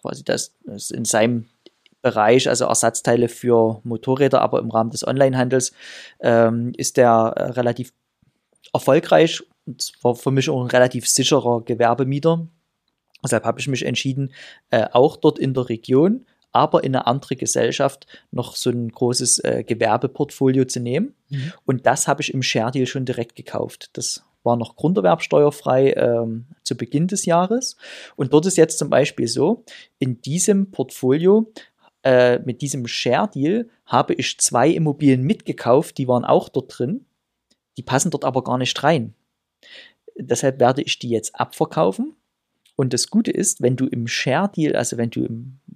quasi 0.00 0.24
das, 0.24 0.54
das 0.64 0.90
in 0.90 1.04
seinem 1.04 1.46
Bereich, 2.02 2.48
also 2.50 2.66
Ersatzteile 2.66 3.28
für 3.28 3.80
Motorräder, 3.82 4.42
aber 4.42 4.58
im 4.58 4.70
Rahmen 4.70 4.90
des 4.90 5.06
Onlinehandels 5.06 5.72
ähm, 6.20 6.72
ist 6.76 6.98
der 6.98 7.32
äh, 7.36 7.42
relativ 7.52 7.94
erfolgreich 8.74 9.42
und 9.66 9.92
war 10.02 10.14
für 10.14 10.30
mich 10.30 10.48
auch 10.50 10.62
ein 10.62 10.70
relativ 10.70 11.08
sicherer 11.08 11.62
Gewerbemieter. 11.62 12.46
Deshalb 13.22 13.44
habe 13.44 13.60
ich 13.60 13.68
mich 13.68 13.84
entschieden, 13.84 14.32
äh, 14.70 14.86
auch 14.92 15.16
dort 15.16 15.38
in 15.38 15.54
der 15.54 15.68
Region, 15.68 16.26
aber 16.52 16.84
in 16.84 16.94
eine 16.94 17.06
andere 17.06 17.36
Gesellschaft 17.36 18.06
noch 18.30 18.54
so 18.54 18.70
ein 18.70 18.88
großes 18.88 19.38
äh, 19.40 19.64
Gewerbeportfolio 19.66 20.66
zu 20.66 20.80
nehmen. 20.80 21.14
Mhm. 21.30 21.52
Und 21.64 21.86
das 21.86 22.06
habe 22.06 22.22
ich 22.22 22.32
im 22.32 22.42
Share 22.42 22.70
Deal 22.70 22.86
schon 22.86 23.04
direkt 23.04 23.34
gekauft. 23.34 23.90
Das 23.94 24.24
war 24.44 24.56
noch 24.56 24.76
grunderwerbsteuerfrei 24.76 25.94
ähm, 25.94 26.46
zu 26.62 26.76
Beginn 26.76 27.08
des 27.08 27.24
Jahres. 27.24 27.76
Und 28.14 28.32
dort 28.32 28.46
ist 28.46 28.56
jetzt 28.56 28.78
zum 28.78 28.90
Beispiel 28.90 29.26
so, 29.26 29.64
in 29.98 30.20
diesem 30.20 30.70
Portfolio 30.70 31.50
äh, 32.04 32.38
mit 32.40 32.60
diesem 32.60 32.86
Share 32.86 33.28
Deal 33.28 33.68
habe 33.86 34.14
ich 34.14 34.38
zwei 34.38 34.68
Immobilien 34.68 35.22
mitgekauft, 35.22 35.98
die 35.98 36.06
waren 36.06 36.24
auch 36.24 36.48
dort 36.50 36.78
drin. 36.78 37.06
Die 37.76 37.82
passen 37.82 38.10
dort 38.10 38.24
aber 38.24 38.44
gar 38.44 38.58
nicht 38.58 38.80
rein. 38.84 39.14
Deshalb 40.16 40.60
werde 40.60 40.82
ich 40.82 40.98
die 40.98 41.10
jetzt 41.10 41.34
abverkaufen. 41.34 42.14
Und 42.76 42.92
das 42.92 43.08
Gute 43.08 43.30
ist, 43.30 43.62
wenn 43.62 43.76
du 43.76 43.86
im 43.86 44.06
Share 44.06 44.50
Deal, 44.54 44.74
also 44.74 44.96
wenn 44.96 45.10
du 45.10 45.26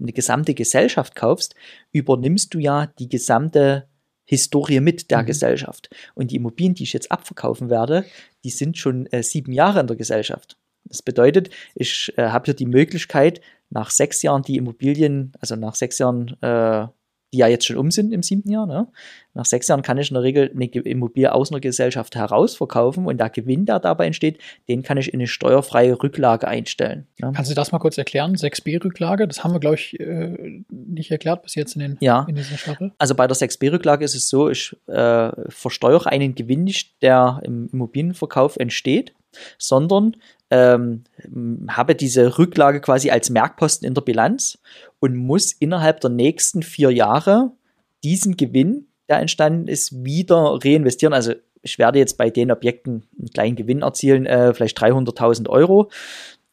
eine 0.00 0.12
gesamte 0.12 0.54
Gesellschaft 0.54 1.14
kaufst, 1.14 1.54
übernimmst 1.92 2.54
du 2.54 2.58
ja 2.58 2.86
die 2.98 3.08
gesamte 3.08 3.88
Historie 4.24 4.80
mit 4.80 5.10
der 5.10 5.22
mhm. 5.22 5.26
Gesellschaft. 5.26 5.90
Und 6.14 6.30
die 6.30 6.36
Immobilien, 6.36 6.74
die 6.74 6.82
ich 6.82 6.92
jetzt 6.92 7.10
abverkaufen 7.10 7.70
werde, 7.70 8.04
die 8.44 8.50
sind 8.50 8.76
schon 8.76 9.06
äh, 9.06 9.22
sieben 9.22 9.52
Jahre 9.52 9.80
in 9.80 9.86
der 9.86 9.96
Gesellschaft. 9.96 10.58
Das 10.84 11.02
bedeutet, 11.02 11.50
ich 11.74 12.12
äh, 12.16 12.28
habe 12.28 12.46
hier 12.46 12.54
die 12.54 12.66
Möglichkeit, 12.66 13.40
nach 13.70 13.90
sechs 13.90 14.22
Jahren 14.22 14.42
die 14.42 14.56
Immobilien, 14.56 15.32
also 15.40 15.56
nach 15.56 15.74
sechs 15.74 15.98
Jahren 15.98 16.36
äh, 16.42 16.88
die 17.32 17.38
ja 17.38 17.46
jetzt 17.46 17.66
schon 17.66 17.76
um 17.76 17.90
sind 17.90 18.12
im 18.12 18.22
siebten 18.22 18.50
Jahr. 18.50 18.66
Ne? 18.66 18.88
Nach 19.34 19.44
sechs 19.44 19.68
Jahren 19.68 19.82
kann 19.82 19.98
ich 19.98 20.10
in 20.10 20.14
der 20.14 20.22
Regel 20.22 20.50
eine 20.54 20.66
Immobilie 20.66 21.32
aus 21.32 21.50
einer 21.50 21.60
Gesellschaft 21.60 22.16
herausverkaufen 22.16 23.06
und 23.06 23.18
der 23.18 23.30
Gewinn, 23.30 23.66
der 23.66 23.80
dabei 23.80 24.06
entsteht, 24.06 24.38
den 24.68 24.82
kann 24.82 24.96
ich 24.98 25.12
in 25.12 25.20
eine 25.20 25.26
steuerfreie 25.26 26.02
Rücklage 26.02 26.48
einstellen. 26.48 27.06
Ne? 27.18 27.32
Kannst 27.34 27.50
du 27.50 27.54
das 27.54 27.70
mal 27.70 27.78
kurz 27.78 27.98
erklären? 27.98 28.34
6b-Rücklage, 28.34 29.28
das 29.28 29.44
haben 29.44 29.52
wir, 29.52 29.60
glaube 29.60 29.76
ich, 29.76 29.98
äh, 30.00 30.62
nicht 30.70 31.10
erklärt 31.10 31.42
bis 31.42 31.54
jetzt 31.54 31.74
in, 31.76 31.80
den, 31.80 31.96
ja. 32.00 32.24
in 32.28 32.34
dieser 32.34 32.56
Staffel. 32.56 32.92
Also 32.98 33.14
bei 33.14 33.26
der 33.26 33.36
6b-Rücklage 33.36 34.04
ist 34.04 34.14
es 34.14 34.28
so, 34.28 34.48
ich 34.48 34.76
äh, 34.86 35.30
versteuere 35.50 36.06
einen 36.06 36.34
Gewinn 36.34 36.64
nicht, 36.64 37.02
der 37.02 37.40
im 37.44 37.68
Immobilienverkauf 37.72 38.56
entsteht, 38.56 39.14
sondern 39.58 40.16
ähm, 40.50 41.04
habe 41.68 41.94
diese 41.94 42.38
Rücklage 42.38 42.80
quasi 42.80 43.10
als 43.10 43.30
Merkposten 43.30 43.86
in 43.86 43.94
der 43.94 44.00
Bilanz 44.00 44.58
und 45.00 45.16
muss 45.16 45.52
innerhalb 45.52 46.00
der 46.00 46.10
nächsten 46.10 46.62
vier 46.62 46.90
Jahre 46.90 47.52
diesen 48.02 48.36
Gewinn, 48.36 48.86
der 49.08 49.18
entstanden 49.18 49.68
ist, 49.68 50.04
wieder 50.04 50.58
reinvestieren. 50.62 51.12
Also 51.12 51.34
ich 51.62 51.78
werde 51.78 51.98
jetzt 51.98 52.16
bei 52.16 52.30
den 52.30 52.50
Objekten 52.50 53.04
einen 53.18 53.30
kleinen 53.30 53.56
Gewinn 53.56 53.82
erzielen, 53.82 54.26
äh, 54.26 54.54
vielleicht 54.54 54.78
300.000 54.80 55.48
Euro. 55.48 55.90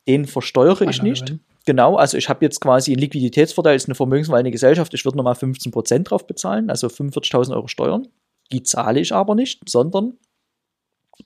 Den 0.08 0.26
versteuere 0.26 0.82
ich 0.82 1.02
nicht. 1.02 1.28
Gewinn. 1.28 1.40
Genau, 1.66 1.96
also 1.96 2.18
ich 2.18 2.30
habe 2.30 2.46
jetzt 2.46 2.62
quasi 2.62 2.92
einen 2.92 3.02
Liquiditätsvorteil, 3.02 3.76
ist 3.76 3.88
eine 3.88 3.96
vermögensverwaltende 3.96 4.52
Gesellschaft, 4.52 4.94
ich 4.94 5.04
würde 5.04 5.18
nochmal 5.18 5.34
15% 5.34 6.04
drauf 6.04 6.28
bezahlen, 6.28 6.70
also 6.70 6.88
45.000 6.88 7.56
Euro 7.56 7.68
Steuern. 7.68 8.08
Die 8.52 8.62
zahle 8.62 9.00
ich 9.00 9.14
aber 9.14 9.34
nicht, 9.34 9.68
sondern 9.68 10.18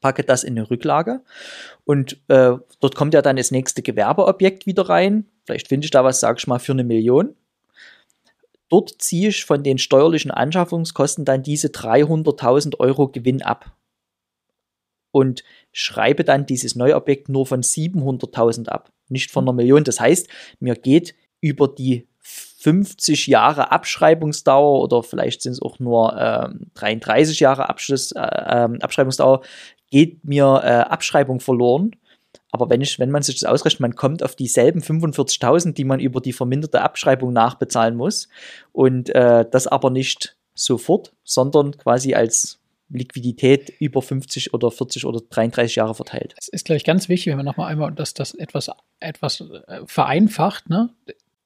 packe 0.02 0.24
das 0.24 0.44
in 0.44 0.58
eine 0.58 0.70
Rücklage 0.70 1.22
und 1.86 2.14
äh, 2.28 2.56
dort 2.80 2.96
kommt 2.96 3.14
ja 3.14 3.22
dann 3.22 3.36
das 3.36 3.52
nächste 3.52 3.82
Gewerbeobjekt 3.82 4.66
wieder 4.66 4.90
rein. 4.90 5.26
Vielleicht 5.46 5.68
finde 5.68 5.86
ich 5.86 5.92
da 5.92 6.04
was, 6.04 6.20
sage 6.20 6.38
ich 6.40 6.48
mal, 6.48 6.60
für 6.60 6.74
eine 6.74 6.84
Million. 6.84 7.36
Dort 8.70 9.02
ziehe 9.02 9.30
ich 9.30 9.46
von 9.46 9.64
den 9.64 9.80
steuerlichen 9.80 10.30
Anschaffungskosten 10.30 11.26
dann 11.26 11.42
diese 11.42 11.70
300.000 11.70 12.80
Euro 12.80 13.08
Gewinn 13.08 13.42
ab 13.42 13.76
und 15.12 15.44
schreibe 15.72 16.24
dann 16.24 16.46
dieses 16.46 16.76
Neuobjekt 16.76 17.30
nur 17.30 17.46
von 17.46 17.62
700.000 17.62 18.68
ab, 18.68 18.92
nicht 19.08 19.32
von 19.32 19.44
einer 19.44 19.54
Million. 19.54 19.84
Das 19.84 20.00
heißt, 20.00 20.28
mir 20.60 20.76
geht 20.76 21.16
über 21.42 21.68
die 21.68 22.08
50 22.22 23.28
Jahre 23.28 23.72
Abschreibungsdauer 23.72 24.84
oder 24.84 25.02
vielleicht 25.02 25.42
sind 25.42 25.54
es 25.54 25.62
auch 25.62 25.80
nur 25.80 26.16
ähm, 26.20 26.68
33 26.76 27.40
Jahre 27.40 27.70
Abschluss, 27.70 28.12
äh, 28.12 28.20
ähm, 28.20 28.82
Abschreibungsdauer, 28.82 29.42
geht 29.90 30.24
mir 30.26 30.62
äh, 30.64 30.68
Abschreibung 30.68 31.40
verloren. 31.40 31.96
Aber 32.52 32.70
wenn, 32.70 32.82
ich, 32.82 33.00
wenn 33.00 33.12
man 33.12 33.22
sich 33.22 33.40
das 33.40 33.50
ausrechnet, 33.50 33.80
man 33.80 33.96
kommt 33.96 34.24
auf 34.24 34.36
dieselben 34.36 34.82
45.000, 34.82 35.74
die 35.74 35.84
man 35.84 36.00
über 36.00 36.20
die 36.20 36.34
verminderte 36.34 36.82
Abschreibung 36.82 37.32
nachbezahlen 37.32 37.96
muss. 37.96 38.28
Und 38.72 39.10
äh, 39.10 39.46
das 39.50 39.68
aber 39.68 39.90
nicht 39.90 40.36
sofort, 40.56 41.14
sondern 41.24 41.78
quasi 41.78 42.14
als 42.16 42.60
Liquidität 42.90 43.72
über 43.80 44.02
50 44.02 44.54
oder 44.54 44.72
40 44.72 45.06
oder 45.06 45.22
33 45.30 45.76
Jahre 45.76 45.94
verteilt. 45.94 46.34
Es 46.38 46.48
ist, 46.48 46.66
gleich 46.66 46.84
ganz 46.84 47.08
wichtig, 47.08 47.28
wenn 47.28 47.38
man 47.38 47.46
nochmal 47.46 47.72
einmal 47.72 47.92
das, 47.92 48.16
das 48.16 48.34
etwas, 48.34 48.72
etwas 49.00 49.42
äh, 49.42 49.82
vereinfacht. 49.86 50.70
Ne? 50.70 50.90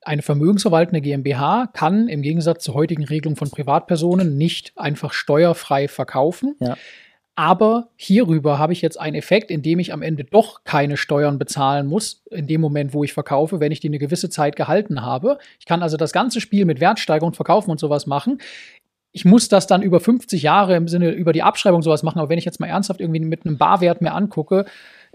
Eine 0.02 0.22
vermögensverwaltende 0.22 1.02
GmbH 1.02 1.68
kann 1.74 2.08
im 2.08 2.22
Gegensatz 2.22 2.64
zur 2.64 2.76
heutigen 2.76 3.04
Regelung 3.04 3.36
von 3.36 3.50
Privatpersonen 3.50 4.38
nicht 4.38 4.72
einfach 4.78 5.12
steuerfrei 5.12 5.90
verkaufen. 5.90 6.56
Ja 6.62 6.78
Aber 7.36 7.90
hierüber 7.96 8.60
habe 8.60 8.74
ich 8.74 8.82
jetzt 8.82 9.00
einen 9.00 9.16
Effekt, 9.16 9.50
in 9.50 9.64
dem 9.64 9.80
ich 9.80 9.92
am 9.92 10.04
Ende 10.04 10.24
doch 10.24 10.64
keine 10.66 10.98
Steuern 10.98 11.40
bezahlen 11.40 11.88
muss, 11.88 12.24
in 12.30 12.46
dem 12.46 12.62
Moment, 12.62 12.94
wo 12.94 13.04
ich 13.04 13.14
verkaufe, 13.14 13.60
wenn 13.60 13.72
ich 13.72 13.80
die 13.80 13.88
eine 13.88 13.98
gewisse 13.98 14.30
Zeit 14.30 14.56
gehalten 14.56 15.02
habe. 15.02 15.40
Ich 15.60 15.66
kann 15.66 15.82
also 15.82 15.98
das 15.98 16.14
ganze 16.14 16.42
Spiel 16.42 16.66
mit 16.66 16.80
Wertsteigerung, 16.80 17.34
Verkaufen 17.34 17.72
und 17.72 17.80
sowas 17.80 18.06
machen. 18.06 18.40
Ich 19.12 19.26
muss 19.26 19.48
das 19.48 19.66
dann 19.66 19.82
über 19.82 20.00
50 20.00 20.44
Jahre 20.44 20.76
im 20.76 20.88
Sinne 20.88 21.12
über 21.12 21.34
die 21.34 21.44
Abschreibung 21.44 21.82
sowas 21.82 22.04
machen. 22.04 22.20
Aber 22.20 22.30
wenn 22.30 22.38
ich 22.38 22.46
jetzt 22.46 22.60
mal 22.60 22.68
ernsthaft 22.68 23.00
irgendwie 23.00 23.20
mit 23.20 23.46
einem 23.46 23.58
Barwert 23.58 24.02
mir 24.02 24.14
angucke, 24.14 24.66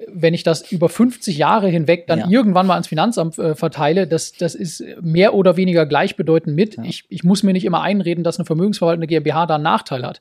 wenn 0.06 0.34
ich 0.34 0.44
das 0.44 0.70
über 0.70 0.88
50 0.88 1.36
Jahre 1.36 1.68
hinweg 1.68 2.06
dann 2.06 2.20
ja. 2.20 2.28
irgendwann 2.28 2.66
mal 2.66 2.74
ans 2.74 2.86
Finanzamt 2.86 3.38
äh, 3.38 3.54
verteile, 3.56 4.06
das, 4.06 4.32
das 4.32 4.54
ist 4.54 4.84
mehr 5.00 5.34
oder 5.34 5.56
weniger 5.56 5.86
gleichbedeutend 5.86 6.54
mit. 6.54 6.76
Ja. 6.76 6.84
Ich, 6.84 7.04
ich 7.08 7.24
muss 7.24 7.42
mir 7.42 7.52
nicht 7.52 7.64
immer 7.64 7.82
einreden, 7.82 8.22
dass 8.22 8.38
eine 8.38 8.46
vermögensverwaltende 8.46 9.08
GmbH 9.08 9.46
da 9.46 9.56
einen 9.56 9.64
Nachteil 9.64 10.04
hat. 10.04 10.20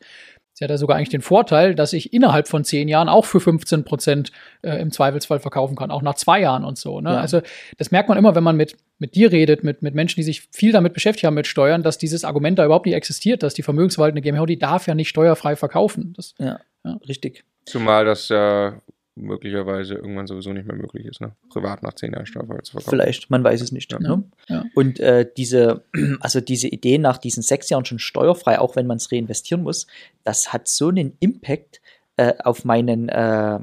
Sie 0.58 0.64
hat 0.64 0.72
ja 0.72 0.80
sogar 0.80 0.98
eigentlich 0.98 1.10
den 1.10 1.22
Vorteil, 1.22 1.76
dass 1.76 1.94
ich 1.94 2.14
innerhalb 2.14 2.48
von 2.48 2.64
zehn 2.64 2.88
Jahren 2.88 3.10
auch 3.10 3.26
für 3.26 3.40
15 3.40 3.84
Prozent 3.84 4.32
äh, 4.64 4.82
im 4.82 4.92
Zweifelsfall 4.92 5.40
verkaufen 5.40 5.76
kann, 5.76 5.92
auch 5.92 6.02
nach 6.02 6.16
zwei 6.16 6.42
Jahren 6.42 6.66
und 6.66 6.80
so. 6.80 7.00
Ne? 7.00 7.12
Ja. 7.12 7.20
Also 7.20 7.42
das 7.78 7.92
merkt 7.92 8.10
man 8.10 8.18
immer, 8.18 8.34
wenn 8.34 8.44
man 8.44 8.58
mit, 8.58 8.76
mit 8.98 9.14
dir 9.14 9.32
redet, 9.32 9.64
mit, 9.64 9.84
mit 9.84 9.94
Menschen, 9.94 10.16
die 10.16 10.24
sich 10.24 10.50
viel 10.52 10.72
damit 10.72 10.96
beschäftigt 10.96 11.28
haben 11.28 11.36
mit 11.36 11.46
Steuern, 11.46 11.84
dass 11.84 12.00
dieses 12.00 12.26
Argument 12.26 12.58
da 12.58 12.66
überhaupt 12.66 12.88
nicht 12.88 12.96
existiert, 12.96 13.44
dass 13.44 13.54
die 13.54 13.62
vermögensverwaltende 13.62 14.24
GmbH, 14.24 14.48
die 14.48 14.58
darf 14.58 14.88
ja 14.88 14.96
nicht 14.96 15.10
steuerfrei 15.10 15.56
verkaufen. 15.56 16.14
Das, 16.18 16.34
ja, 16.40 16.60
ja, 16.84 17.00
richtig. 17.08 17.44
Zumal 17.68 18.06
das 18.06 18.30
ja 18.30 18.82
möglicherweise 19.18 19.96
irgendwann 19.96 20.28
sowieso 20.28 20.54
nicht 20.54 20.68
mehr 20.68 20.76
möglich 20.76 21.06
ist, 21.06 21.22
ne? 21.22 21.34
privat 21.50 21.84
nach 21.84 21.94
zehn 21.94 22.14
Jahren 22.14 22.26
steuerfrei 22.26 22.60
zu 22.60 22.74
verkaufen. 22.74 22.90
Vielleicht, 22.90 23.30
man 23.30 23.44
weiß 23.44 23.62
es 23.62 23.72
nicht. 23.72 23.92
Ja. 23.92 24.00
Ne? 24.00 24.24
Ja. 24.48 24.66
Und 24.76 25.00
äh, 25.00 25.30
diese, 25.36 25.84
also 26.20 26.42
diese 26.42 26.68
Idee 26.68 26.98
nach 26.98 27.18
diesen 27.18 27.44
sechs 27.44 27.70
Jahren 27.70 27.86
schon 27.86 28.00
steuerfrei, 28.00 28.60
auch 28.60 28.76
wenn 28.76 28.88
man 28.88 28.98
es 28.98 29.12
reinvestieren 29.12 29.64
muss, 29.64 29.88
das 30.24 30.54
hat 30.54 30.68
so 30.68 30.90
einen 30.90 31.18
Impact 31.20 31.82
äh, 32.18 32.34
auf 32.44 32.66
meinen 32.66 33.10
äh, 33.10 33.60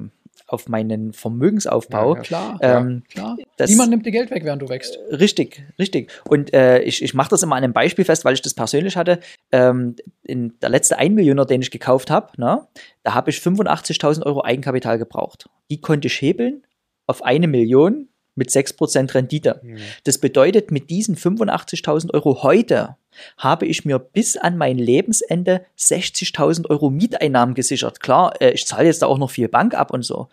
auf 0.47 0.69
meinen 0.69 1.13
Vermögensaufbau. 1.13 2.17
Ja, 2.17 2.23
klar, 2.23 2.59
ähm, 2.61 3.03
klar. 3.09 3.37
Das, 3.57 3.71
Niemand 3.71 3.91
nimmt 3.91 4.05
dir 4.05 4.11
Geld 4.11 4.31
weg, 4.31 4.45
während 4.45 4.63
du 4.63 4.69
wächst. 4.69 4.99
Richtig, 5.11 5.65
richtig. 5.79 6.11
Und 6.29 6.53
äh, 6.53 6.81
ich, 6.83 7.03
ich 7.03 7.15
mache 7.15 7.31
das 7.31 7.43
immer 7.43 7.57
an 7.57 7.65
einem 7.65 7.73
Beispiel 7.73 8.05
fest, 8.05 8.25
weil 8.25 8.35
ich 8.35 8.43
das 8.43 8.55
persönlich 8.55 8.97
hatte. 8.97 9.21
Ähm, 9.53 9.97
in 10.23 10.59
der 10.61 10.69
letzte 10.69 10.99
1 10.99 11.15
Millioner, 11.15 11.47
den 11.47 11.63
ich 11.63 11.71
gekauft 11.71 12.11
habe, 12.11 12.33
ne, 12.37 12.67
da 13.03 13.15
habe 13.15 13.31
ich 13.31 13.39
85.000 13.39 14.25
Euro 14.25 14.45
Eigenkapital 14.45 14.99
gebraucht. 14.99 15.49
Die 15.71 15.81
konnte 15.81 16.09
ich 16.09 16.21
hebeln 16.21 16.67
auf 17.07 17.23
eine 17.23 17.49
Million 17.49 18.09
mit 18.35 18.51
6% 18.51 19.15
Rendite. 19.15 19.61
Mhm. 19.63 19.79
Das 20.05 20.19
bedeutet, 20.19 20.71
mit 20.71 20.91
diesen 20.91 21.17
85.000 21.17 22.13
Euro 22.15 22.43
heute 22.43 22.97
habe 23.39 23.67
ich 23.67 23.85
mir 23.85 23.99
bis 23.99 24.37
an 24.37 24.57
mein 24.57 24.79
Lebensende 24.79 25.65
60.000 25.79 26.69
Euro 26.69 26.91
Mieteinnahmen 26.91 27.55
gesichert. 27.55 28.01
Klar, 28.01 28.41
äh, 28.41 28.51
ich 28.51 28.67
zahle 28.67 28.87
jetzt 28.87 29.03
da 29.03 29.07
auch 29.07 29.19
noch 29.19 29.31
viel 29.31 29.49
Bank 29.49 29.75
ab 29.75 29.93
und 29.93 30.03
so. 30.03 30.29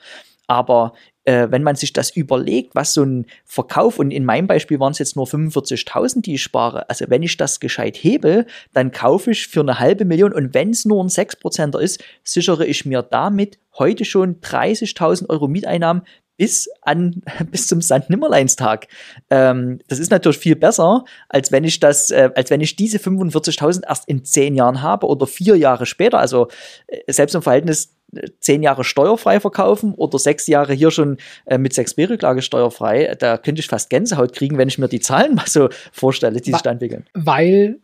Aber 0.48 0.94
äh, 1.24 1.48
wenn 1.50 1.64
man 1.64 1.76
sich 1.76 1.94
das 1.94 2.10
überlegt, 2.10 2.76
was 2.76 2.94
so 2.94 3.04
ein 3.04 3.26
Verkauf, 3.46 4.00
und 4.00 4.12
in 4.12 4.26
meinem 4.26 4.48
Beispiel 4.48 4.80
waren 4.80 4.92
es 4.92 5.00
jetzt 5.00 5.16
nur 5.16 5.26
45.000, 5.26 6.22
die 6.22 6.34
ich 6.36 6.44
spare, 6.44 6.90
also 6.90 7.06
wenn 7.10 7.24
ich 7.24 7.38
das 7.38 7.60
gescheit 7.60 7.96
hebe, 7.96 8.46
dann 8.74 8.92
kaufe 8.92 9.32
ich 9.32 9.48
für 9.48 9.62
eine 9.62 9.80
halbe 9.80 10.04
Million 10.04 10.34
und 10.34 10.54
wenn 10.54 10.72
es 10.72 10.84
nur 10.84 11.02
ein 11.04 11.10
6%er 11.10 11.80
ist, 11.80 12.04
sichere 12.24 12.66
ich 12.66 12.86
mir 12.86 13.04
damit 13.04 13.60
heute 13.78 14.04
schon 14.04 14.42
30.000 14.42 15.30
Euro 15.30 15.48
Mieteinnahmen 15.48 16.04
bis 16.42 16.68
an 16.82 17.22
bis 17.52 17.68
zum 17.68 17.84
St. 17.84 18.10
Nimmerleinstag. 18.10 18.88
Ähm, 19.30 19.78
das 19.88 20.00
ist 20.00 20.10
natürlich 20.10 20.40
viel 20.40 20.56
besser, 20.56 21.06
als 21.30 21.52
wenn 21.52 21.64
ich 21.64 21.80
das, 21.80 22.10
äh, 22.10 22.32
als 22.36 22.50
wenn 22.50 22.62
ich 22.62 22.76
diese 22.76 22.98
45.000 22.98 23.84
erst 23.88 24.08
in 24.08 24.26
zehn 24.26 24.56
Jahren 24.56 24.82
habe 24.82 25.06
oder 25.06 25.28
vier 25.28 25.56
Jahre 25.56 25.86
später. 25.86 26.18
Also 26.18 26.48
äh, 26.88 27.14
selbst 27.14 27.36
im 27.36 27.44
Verhältnis 27.44 27.94
äh, 28.16 28.28
zehn 28.40 28.64
Jahre 28.64 28.84
steuerfrei 28.84 29.40
verkaufen 29.40 29.94
oder 29.94 30.18
sechs 30.18 30.48
Jahre 30.48 30.74
hier 30.74 30.90
schon 30.90 31.18
äh, 31.46 31.60
mit 31.60 31.74
sechs 31.74 31.94
B-Rücklage 31.94 32.42
steuerfrei, 32.42 33.16
da 33.20 33.38
könnte 33.38 33.60
ich 33.60 33.68
fast 33.68 33.92
Gänsehaut 33.92 34.34
kriegen, 34.34 34.58
wenn 34.58 34.68
ich 34.68 34.80
mir 34.80 34.88
die 34.88 35.00
Zahlen 35.00 35.36
mal 35.36 35.46
so 35.46 35.70
vorstelle, 35.92 36.42
die 36.42 36.54
sich 36.54 36.62
da 36.64 36.72
entwickeln. 36.72 37.06
Weil 37.14 37.78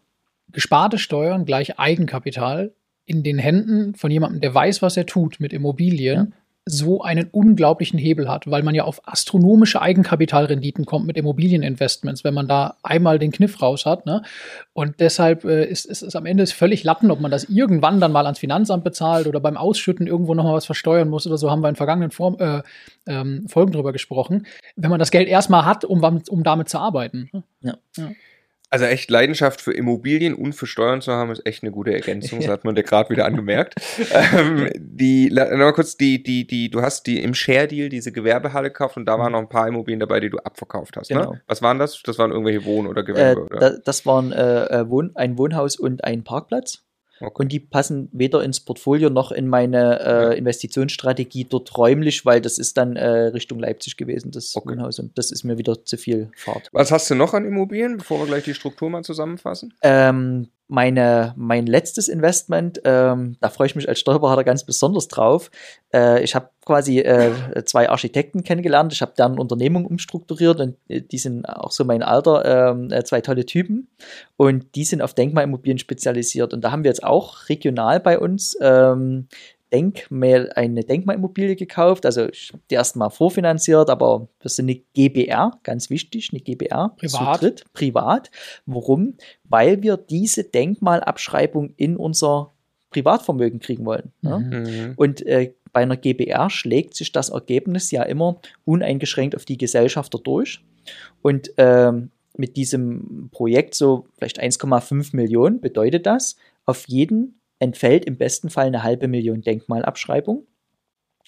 gesparte 0.52 0.98
Steuern 0.98 1.46
gleich 1.46 1.78
Eigenkapital 1.78 2.74
in 3.06 3.22
den 3.22 3.38
Händen 3.38 3.94
von 3.94 4.10
jemandem, 4.10 4.42
der 4.42 4.56
weiß, 4.56 4.82
was 4.82 4.98
er 4.98 5.06
tut 5.06 5.40
mit 5.40 5.54
Immobilien, 5.54 6.18
ja 6.18 6.38
so 6.70 7.02
einen 7.02 7.30
unglaublichen 7.32 7.98
Hebel 7.98 8.30
hat, 8.30 8.50
weil 8.50 8.62
man 8.62 8.76
ja 8.76 8.84
auf 8.84 9.08
astronomische 9.08 9.82
Eigenkapitalrenditen 9.82 10.86
kommt 10.86 11.08
mit 11.08 11.18
Immobilieninvestments, 11.18 12.24
wenn 12.24 12.34
man 12.34 12.48
da 12.48 12.76
einmal 12.84 13.20
den 13.20 13.32
Kniff 13.32 13.62
raus 13.62 13.86
hat. 13.86 14.06
Ne? 14.06 14.22
Und 14.74 15.00
deshalb 15.00 15.46
äh, 15.46 15.66
ist, 15.66 15.86
ist 15.86 16.02
es 16.02 16.16
am 16.16 16.26
Ende 16.26 16.44
ist 16.44 16.54
völlig 16.54 16.84
Latten, 16.84 17.10
ob 17.10 17.22
man 17.22 17.32
das 17.32 17.46
irgendwann 17.46 18.00
dann 18.00 18.12
mal 18.12 18.26
ans 18.26 18.40
Finanzamt 18.40 18.84
bezahlt 18.84 19.28
oder 19.28 19.40
beim 19.40 19.58
Ausschütten 19.58 20.08
irgendwo 20.08 20.34
nochmal 20.34 20.56
was 20.56 20.66
versteuern 20.66 21.10
muss 21.10 21.26
oder 21.26 21.38
so, 21.38 21.50
haben 21.50 21.62
wir 21.62 21.70
in 21.70 21.76
vergangenen 21.76 22.12
Form, 22.12 22.38
äh, 22.40 22.62
ähm, 23.08 23.48
Folgen 23.48 23.72
drüber 23.72 23.94
gesprochen. 23.94 24.46
Wenn 24.76 24.90
man 24.90 25.00
das 25.00 25.12
Geld 25.12 25.28
erstmal 25.28 25.66
hat, 25.66 25.86
um, 25.86 26.04
um 26.30 26.44
damit 26.44 26.70
zu 26.70 26.80
arbeiten. 26.80 27.30
Ne? 27.32 27.44
Ja. 27.62 27.78
ja. 27.98 28.10
Also 28.70 28.84
echt 28.84 29.10
Leidenschaft 29.10 29.62
für 29.62 29.72
Immobilien 29.72 30.34
und 30.34 30.54
für 30.54 30.68
Steuern 30.68 31.02
zu 31.02 31.14
haben, 31.14 31.32
ist 31.32 31.46
echt 31.46 31.64
eine 31.64 31.72
gute 31.72 31.94
Ergänzung. 31.94 32.40
Das 32.40 32.50
hat 32.50 32.66
man 32.66 32.76
dir 32.76 32.84
gerade 32.84 33.10
wieder 33.10 33.26
angemerkt. 33.26 33.76
ähm, 34.36 34.70
die, 34.76 35.30
noch 35.30 35.72
kurz, 35.74 35.96
die, 35.96 36.22
die, 36.22 36.46
die, 36.46 36.70
du 36.70 36.82
hast 36.82 37.08
die 37.08 37.24
im 37.24 37.34
Share-Deal 37.34 37.88
diese 37.88 38.12
Gewerbehalle 38.12 38.70
gekauft 38.70 38.98
und 38.98 39.06
da 39.06 39.18
waren 39.18 39.28
mhm. 39.28 39.32
noch 39.34 39.40
ein 39.40 39.50
paar 39.50 39.68
Immobilien 39.70 40.02
dabei, 40.02 40.20
die 40.20 40.30
du 40.30 40.38
abverkauft 40.40 40.98
hast. 40.98 41.10
Ne? 41.12 41.18
Genau. 41.18 41.32
Ne? 41.34 41.42
Was 41.48 41.62
waren 41.62 41.80
das? 41.80 42.02
Das 42.04 42.18
waren 42.18 42.32
irgendwelche 42.32 42.66
Wohn- 42.66 42.88
oder 42.88 43.04
Gewerbe? 43.04 43.42
Äh, 43.42 43.56
oder? 43.56 43.80
Das 43.80 44.06
waren 44.06 44.34
äh, 44.34 44.66
äh, 44.66 44.90
Wohn 44.90 45.12
ein 45.16 45.38
Wohnhaus 45.38 45.78
und 45.78 46.04
ein 46.04 46.26
Parkplatz. 46.26 46.84
Okay. 47.20 47.42
Und 47.42 47.52
die 47.52 47.60
passen 47.60 48.10
weder 48.12 48.44
ins 48.44 48.60
Portfolio 48.60 49.10
noch 49.10 49.32
in 49.32 49.48
meine 49.48 50.00
äh, 50.00 50.38
Investitionsstrategie 50.38 51.46
dort 51.46 51.78
räumlich, 51.78 52.26
weil 52.26 52.42
das 52.42 52.58
ist 52.58 52.78
dann 52.78 52.96
äh, 52.96 53.08
Richtung 53.08 53.60
Leipzig 53.60 53.98
gewesen, 53.98 54.32
das 54.32 54.56
okay. 54.56 54.70
Wohnhaus. 54.70 55.00
Und 55.00 55.18
das 55.18 55.32
ist 55.32 55.44
mir 55.44 55.58
wieder 55.58 55.84
zu 55.84 55.98
viel 55.98 56.30
Fahrt. 56.36 56.70
Was 56.72 56.92
hast 56.92 57.10
du 57.10 57.16
noch 57.16 57.34
an 57.34 57.46
Immobilien, 57.46 57.98
bevor 57.98 58.20
wir 58.20 58.28
gleich 58.28 58.44
die 58.44 58.54
Struktur 58.54 58.90
mal 58.90 59.04
zusammenfassen? 59.04 59.74
Ähm, 59.82 60.50
meine, 60.68 61.34
mein 61.38 61.66
letztes 61.66 62.10
Investment, 62.10 62.82
ähm, 62.84 63.38
da 63.40 63.50
freue 63.50 63.68
ich 63.68 63.76
mich 63.76 63.88
als 63.88 64.00
Steuerberater 64.00 64.44
ganz 64.44 64.66
besonders 64.66 65.08
drauf. 65.08 65.50
Äh, 65.94 66.24
ich 66.24 66.36
habe 66.36 66.50
quasi 66.66 67.00
äh, 67.00 67.64
zwei 67.64 67.90
Architekten 67.90 68.44
kennengelernt. 68.44 68.92
Ich 68.92 69.02
habe 69.02 69.14
deren 69.18 69.40
Unternehmung 69.40 69.86
umstrukturiert 69.86 70.60
und 70.60 70.76
äh, 70.90 71.02
die 71.02 71.18
sind 71.18 71.46
auch 71.46 71.72
so 71.72 71.86
mein 71.86 72.04
Alter, 72.04 72.72
ähm, 72.72 72.92
äh, 72.92 73.04
zwei 73.06 73.22
tolle 73.22 73.46
Typen. 73.46 73.88
Und 74.36 74.76
die 74.76 74.84
sind 74.84 75.02
auf 75.02 75.14
Denkmalimmobilien 75.14 75.80
spezialisiert. 75.80 76.54
Und 76.54 76.62
da 76.62 76.72
haben 76.72 76.84
wir 76.84 76.92
jetzt 76.92 77.04
auch 77.04 77.48
regional 77.48 78.02
bei 78.02 78.20
uns 78.20 78.58
ähm, 78.62 79.28
Denkmal, 79.72 80.52
eine 80.56 80.84
Denkmalimmobilie 80.84 81.56
gekauft. 81.56 82.06
Also 82.06 82.28
ich 82.30 82.52
habe 82.54 82.64
die 82.70 82.76
erstmal 82.76 83.10
vorfinanziert, 83.10 83.90
aber 83.90 84.28
wir 84.40 84.50
sind 84.50 84.66
eine 84.70 84.82
GBR, 84.94 85.60
ganz 85.64 85.90
wichtig, 85.90 86.30
eine 86.32 86.42
GBR. 86.42 86.96
Privat. 86.98 87.42
Dritt, 87.42 87.64
privat. 87.74 88.32
Warum? 88.66 89.16
Weil 89.44 89.84
wir 89.84 89.98
diese 89.98 90.44
Denkmalabschreibung 90.44 91.74
in 91.78 91.98
unser 91.98 92.54
Privatvermögen 92.90 93.60
kriegen 93.60 93.86
wollen. 93.86 94.12
Ne? 94.22 94.40
Mhm. 94.40 94.94
Und 94.96 95.26
äh, 95.26 95.54
bei 95.74 95.82
einer 95.82 95.98
GBR 95.98 96.50
schlägt 96.50 96.96
sich 96.96 97.12
das 97.12 97.30
Ergebnis 97.30 97.92
ja 97.92 98.04
immer 98.04 98.40
uneingeschränkt 98.66 99.36
auf 99.36 99.46
die 99.46 99.58
Gesellschafter 99.58 100.18
durch. 100.18 100.64
Und 101.22 101.52
ähm, 101.58 102.12
mit 102.38 102.56
diesem 102.56 103.30
Projekt 103.32 103.76
so 103.76 104.08
vielleicht 104.18 104.42
1,5 104.42 105.16
Millionen 105.16 105.60
bedeutet 105.60 106.06
das, 106.06 106.38
auf 106.66 106.88
jeden 106.88 107.40
entfällt 107.60 108.06
im 108.06 108.18
besten 108.18 108.50
Fall 108.50 108.68
eine 108.68 108.84
halbe 108.84 109.08
Million 109.08 109.42
Denkmalabschreibung. 109.42 110.46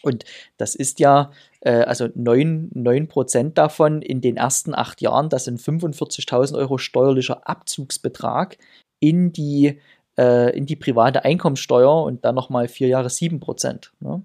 Und 0.02 0.24
das 0.58 0.76
ist 0.76 1.00
ja, 1.00 1.32
äh, 1.62 1.72
also 1.72 2.08
9, 2.13 2.72
9% 2.74 3.54
davon 3.54 4.02
in 4.02 4.22
den 4.22 4.38
ersten 4.38 4.74
acht 4.74 5.02
Jahren, 5.02 5.30
das 5.30 5.46
sind 5.46 5.60
45.000 5.60 6.58
Euro 6.58 6.78
steuerlicher 6.78 7.48
Abzugsbetrag 7.48 8.58
in 9.00 9.32
die, 9.32 9.80
äh, 10.18 10.56
in 10.58 10.65
die 10.65 10.76
private 10.76 11.26
Einkommenssteuer 11.26 12.04
und 12.04 12.24
dann 12.24 12.36
nochmal 12.36 12.68
vier 12.68 12.88
Jahre 12.88 13.10
7%. 13.10 13.92
Ne? 14.00 14.24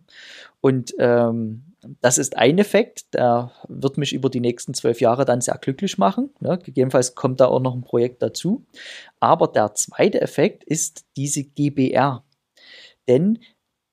Und 0.61 0.95
ähm, 0.99 1.74
das 2.01 2.19
ist 2.19 2.37
ein 2.37 2.59
Effekt, 2.59 3.15
der 3.15 3.53
wird 3.69 3.99
mich 3.99 4.13
über 4.13 4.31
die 4.31 4.41
nächsten 4.41 4.75
zwölf 4.75 5.01
Jahre 5.01 5.25
dann 5.25 5.41
sehr 5.41 5.59
glücklich 5.59 5.99
machen. 5.99 6.31
Ja, 6.41 6.57
gegebenenfalls 6.57 7.15
kommt 7.15 7.41
da 7.41 7.47
auch 7.47 7.61
noch 7.61 7.75
ein 7.75 7.83
Projekt 7.83 8.23
dazu. 8.23 8.65
Aber 9.21 9.49
der 9.49 9.75
zweite 9.75 10.21
Effekt 10.21 10.65
ist 10.65 11.05
diese 11.17 11.45
GBR. 11.45 12.25
Denn 13.09 13.39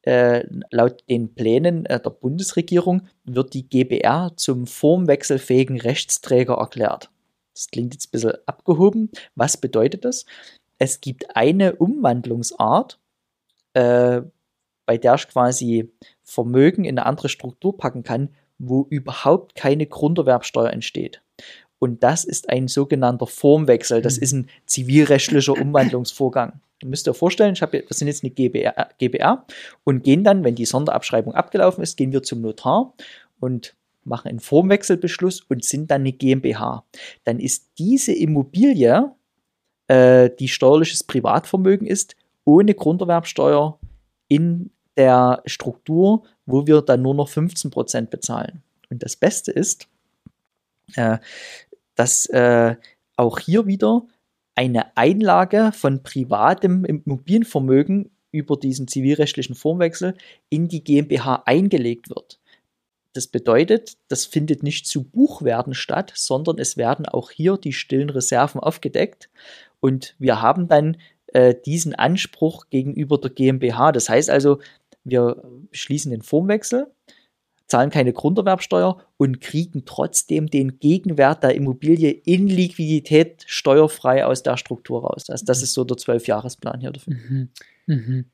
äh, 0.03 0.43
laut 0.71 1.03
den 1.09 1.33
Plänen 1.33 1.85
äh, 1.85 1.99
der 1.99 2.09
Bundesregierung 2.09 3.07
wird 3.23 3.53
die 3.53 3.67
GBR 3.67 4.31
zum 4.35 4.65
formwechselfähigen 4.65 5.79
Rechtsträger 5.79 6.55
erklärt. 6.55 7.11
Das 7.53 7.67
klingt 7.67 7.93
jetzt 7.93 8.07
ein 8.07 8.11
bisschen 8.11 8.33
abgehoben. 8.45 9.11
Was 9.35 9.57
bedeutet 9.57 10.05
das? 10.05 10.25
Es 10.79 11.01
gibt 11.01 11.35
eine 11.35 11.75
Umwandlungsart, 11.75 12.99
äh, 13.73 14.21
bei 14.91 14.97
der 14.97 15.15
ich 15.15 15.29
quasi 15.29 15.89
Vermögen 16.21 16.83
in 16.83 16.99
eine 16.99 17.05
andere 17.05 17.29
Struktur 17.29 17.77
packen 17.77 18.03
kann, 18.03 18.27
wo 18.59 18.85
überhaupt 18.89 19.55
keine 19.55 19.85
Grunderwerbsteuer 19.85 20.69
entsteht. 20.69 21.21
Und 21.79 22.03
das 22.03 22.25
ist 22.25 22.49
ein 22.49 22.67
sogenannter 22.67 23.25
Formwechsel. 23.25 24.01
Das 24.01 24.17
mhm. 24.17 24.23
ist 24.23 24.31
ein 24.33 24.49
zivilrechtlicher 24.65 25.53
Umwandlungsvorgang. 25.53 26.59
Du 26.79 26.89
müsst 26.89 27.07
dir 27.07 27.13
vorstellen, 27.13 27.53
ich 27.53 27.61
hab, 27.61 27.71
wir 27.71 27.85
sind 27.91 28.09
jetzt 28.09 28.21
eine 28.21 28.31
GBR, 28.31 28.89
GBR 28.97 29.45
und 29.85 30.03
gehen 30.03 30.25
dann, 30.25 30.43
wenn 30.43 30.55
die 30.55 30.65
Sonderabschreibung 30.65 31.35
abgelaufen 31.35 31.81
ist, 31.81 31.95
gehen 31.95 32.11
wir 32.11 32.21
zum 32.21 32.41
Notar 32.41 32.93
und 33.39 33.77
machen 34.03 34.27
einen 34.27 34.41
Formwechselbeschluss 34.41 35.39
und 35.39 35.63
sind 35.63 35.89
dann 35.89 36.01
eine 36.01 36.11
GmbH. 36.11 36.83
Dann 37.23 37.39
ist 37.39 37.69
diese 37.77 38.11
Immobilie, 38.11 39.09
äh, 39.87 40.29
die 40.37 40.49
steuerliches 40.49 41.05
Privatvermögen 41.05 41.87
ist, 41.87 42.17
ohne 42.43 42.73
Grunderwerbsteuer 42.73 43.79
in 44.27 44.71
der 44.97 45.41
Struktur, 45.45 46.23
wo 46.45 46.67
wir 46.67 46.81
dann 46.81 47.01
nur 47.01 47.15
noch 47.15 47.29
15% 47.29 48.07
bezahlen. 48.07 48.61
Und 48.89 49.03
das 49.03 49.15
Beste 49.15 49.51
ist, 49.51 49.87
äh, 50.95 51.17
dass 51.95 52.25
äh, 52.27 52.75
auch 53.15 53.39
hier 53.39 53.67
wieder 53.67 54.03
eine 54.55 54.95
Einlage 54.97 55.71
von 55.73 56.03
privatem 56.03 56.85
Immobilienvermögen 56.85 58.11
über 58.31 58.57
diesen 58.57 58.87
zivilrechtlichen 58.87 59.55
Formwechsel 59.55 60.15
in 60.49 60.67
die 60.67 60.83
GmbH 60.83 61.43
eingelegt 61.45 62.09
wird. 62.09 62.39
Das 63.13 63.27
bedeutet, 63.27 63.97
das 64.07 64.25
findet 64.25 64.63
nicht 64.63 64.87
zu 64.87 65.03
Buchwerten 65.03 65.73
statt, 65.73 66.13
sondern 66.15 66.59
es 66.59 66.77
werden 66.77 67.05
auch 67.05 67.31
hier 67.31 67.57
die 67.57 67.73
stillen 67.73 68.09
Reserven 68.09 68.61
aufgedeckt 68.61 69.29
und 69.81 70.15
wir 70.17 70.41
haben 70.41 70.67
dann 70.67 70.97
äh, 71.33 71.55
diesen 71.65 71.93
Anspruch 71.95 72.69
gegenüber 72.69 73.17
der 73.17 73.31
GmbH. 73.31 73.91
Das 73.91 74.09
heißt 74.09 74.29
also, 74.29 74.59
wir 75.03 75.43
schließen 75.71 76.11
den 76.11 76.21
Formwechsel, 76.21 76.87
zahlen 77.67 77.89
keine 77.89 78.11
Grunderwerbsteuer 78.11 79.01
und 79.17 79.39
kriegen 79.39 79.85
trotzdem 79.85 80.47
den 80.47 80.79
Gegenwert 80.79 81.43
der 81.43 81.55
Immobilie 81.55 82.11
in 82.11 82.47
Liquidität 82.47 83.43
steuerfrei 83.47 84.25
aus 84.25 84.43
der 84.43 84.57
Struktur 84.57 85.03
raus. 85.03 85.29
Also 85.29 85.45
das 85.45 85.63
ist 85.63 85.73
so 85.73 85.83
der 85.85 85.97
Zwölfjahresplan 85.97 86.81
hier 86.81 86.91
dafür. 86.91 87.13
Mhm. 87.13 87.49
Mhm. 87.87 88.25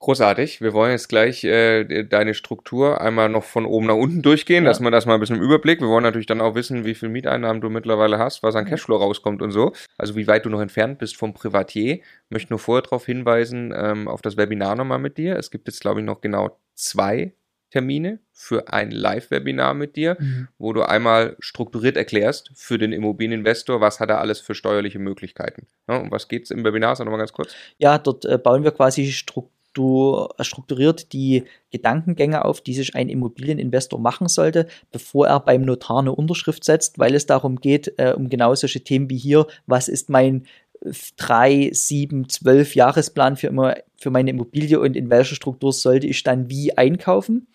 Großartig. 0.00 0.60
Wir 0.60 0.74
wollen 0.74 0.92
jetzt 0.92 1.08
gleich 1.08 1.42
äh, 1.42 2.04
deine 2.04 2.34
Struktur 2.34 3.00
einmal 3.00 3.28
noch 3.28 3.42
von 3.42 3.66
oben 3.66 3.86
nach 3.86 3.96
unten 3.96 4.22
durchgehen, 4.22 4.62
ja. 4.62 4.70
dass 4.70 4.78
man 4.78 4.92
das 4.92 5.06
mal 5.06 5.14
ein 5.14 5.20
bisschen 5.20 5.36
im 5.36 5.42
Überblick. 5.42 5.80
Wir 5.80 5.88
wollen 5.88 6.04
natürlich 6.04 6.26
dann 6.26 6.40
auch 6.40 6.54
wissen, 6.54 6.84
wie 6.84 6.94
viel 6.94 7.08
Mieteinnahmen 7.08 7.60
du 7.60 7.68
mittlerweile 7.68 8.18
hast, 8.18 8.44
was 8.44 8.54
an 8.54 8.64
Cashflow 8.64 8.96
rauskommt 8.96 9.42
und 9.42 9.50
so. 9.50 9.72
Also 9.96 10.14
wie 10.14 10.28
weit 10.28 10.44
du 10.44 10.50
noch 10.50 10.60
entfernt 10.60 10.98
bist 10.98 11.16
vom 11.16 11.34
Privatier. 11.34 11.98
Möchte 12.30 12.52
nur 12.52 12.60
vorher 12.60 12.82
darauf 12.82 13.06
hinweisen, 13.06 13.74
ähm, 13.76 14.06
auf 14.06 14.22
das 14.22 14.36
Webinar 14.36 14.76
nochmal 14.76 15.00
mit 15.00 15.18
dir. 15.18 15.36
Es 15.36 15.50
gibt 15.50 15.66
jetzt, 15.66 15.80
glaube 15.80 15.98
ich, 15.98 16.06
noch 16.06 16.20
genau 16.20 16.56
zwei 16.74 17.32
Termine 17.70 18.20
für 18.32 18.72
ein 18.72 18.92
Live-Webinar 18.92 19.74
mit 19.74 19.96
dir, 19.96 20.16
mhm. 20.18 20.48
wo 20.58 20.72
du 20.72 20.82
einmal 20.82 21.36
strukturiert 21.40 21.96
erklärst 21.96 22.52
für 22.54 22.78
den 22.78 22.92
Immobilieninvestor, 22.92 23.80
was 23.80 23.98
hat 23.98 24.10
er 24.10 24.20
alles 24.20 24.40
für 24.40 24.54
steuerliche 24.54 25.00
Möglichkeiten. 25.00 25.66
Ja, 25.88 25.96
um 25.98 26.10
was 26.12 26.28
geht 26.28 26.44
es 26.44 26.50
im 26.52 26.64
Webinar? 26.64 26.94
Sag 26.94 27.04
nochmal 27.04 27.18
ganz 27.18 27.32
kurz. 27.32 27.54
Ja, 27.78 27.98
dort 27.98 28.24
äh, 28.24 28.38
bauen 28.38 28.62
wir 28.62 28.70
quasi 28.70 29.10
Struktur 29.10 29.57
du 29.78 30.28
strukturiert 30.40 31.12
die 31.12 31.44
Gedankengänge 31.70 32.44
auf, 32.44 32.60
die 32.60 32.74
sich 32.74 32.94
ein 32.94 33.08
Immobilieninvestor 33.08 34.00
machen 34.00 34.28
sollte, 34.28 34.66
bevor 34.90 35.28
er 35.28 35.40
beim 35.40 35.62
Notar 35.62 36.00
eine 36.00 36.14
Unterschrift 36.14 36.64
setzt, 36.64 36.98
weil 36.98 37.14
es 37.14 37.26
darum 37.26 37.56
geht, 37.60 37.94
äh, 37.98 38.14
um 38.16 38.28
genau 38.28 38.54
solche 38.54 38.82
Themen 38.82 39.08
wie 39.08 39.18
hier, 39.18 39.46
was 39.66 39.88
ist 39.88 40.10
mein 40.10 40.44
3, 41.16 41.70
7, 41.72 42.28
12 42.28 42.74
Jahresplan 42.74 43.36
für, 43.36 43.48
immer, 43.48 43.76
für 43.96 44.10
meine 44.10 44.30
Immobilie 44.30 44.78
und 44.78 44.96
in 44.96 45.10
welcher 45.10 45.34
Struktur 45.34 45.72
sollte 45.72 46.06
ich 46.06 46.22
dann 46.22 46.48
wie 46.48 46.76
einkaufen. 46.76 47.48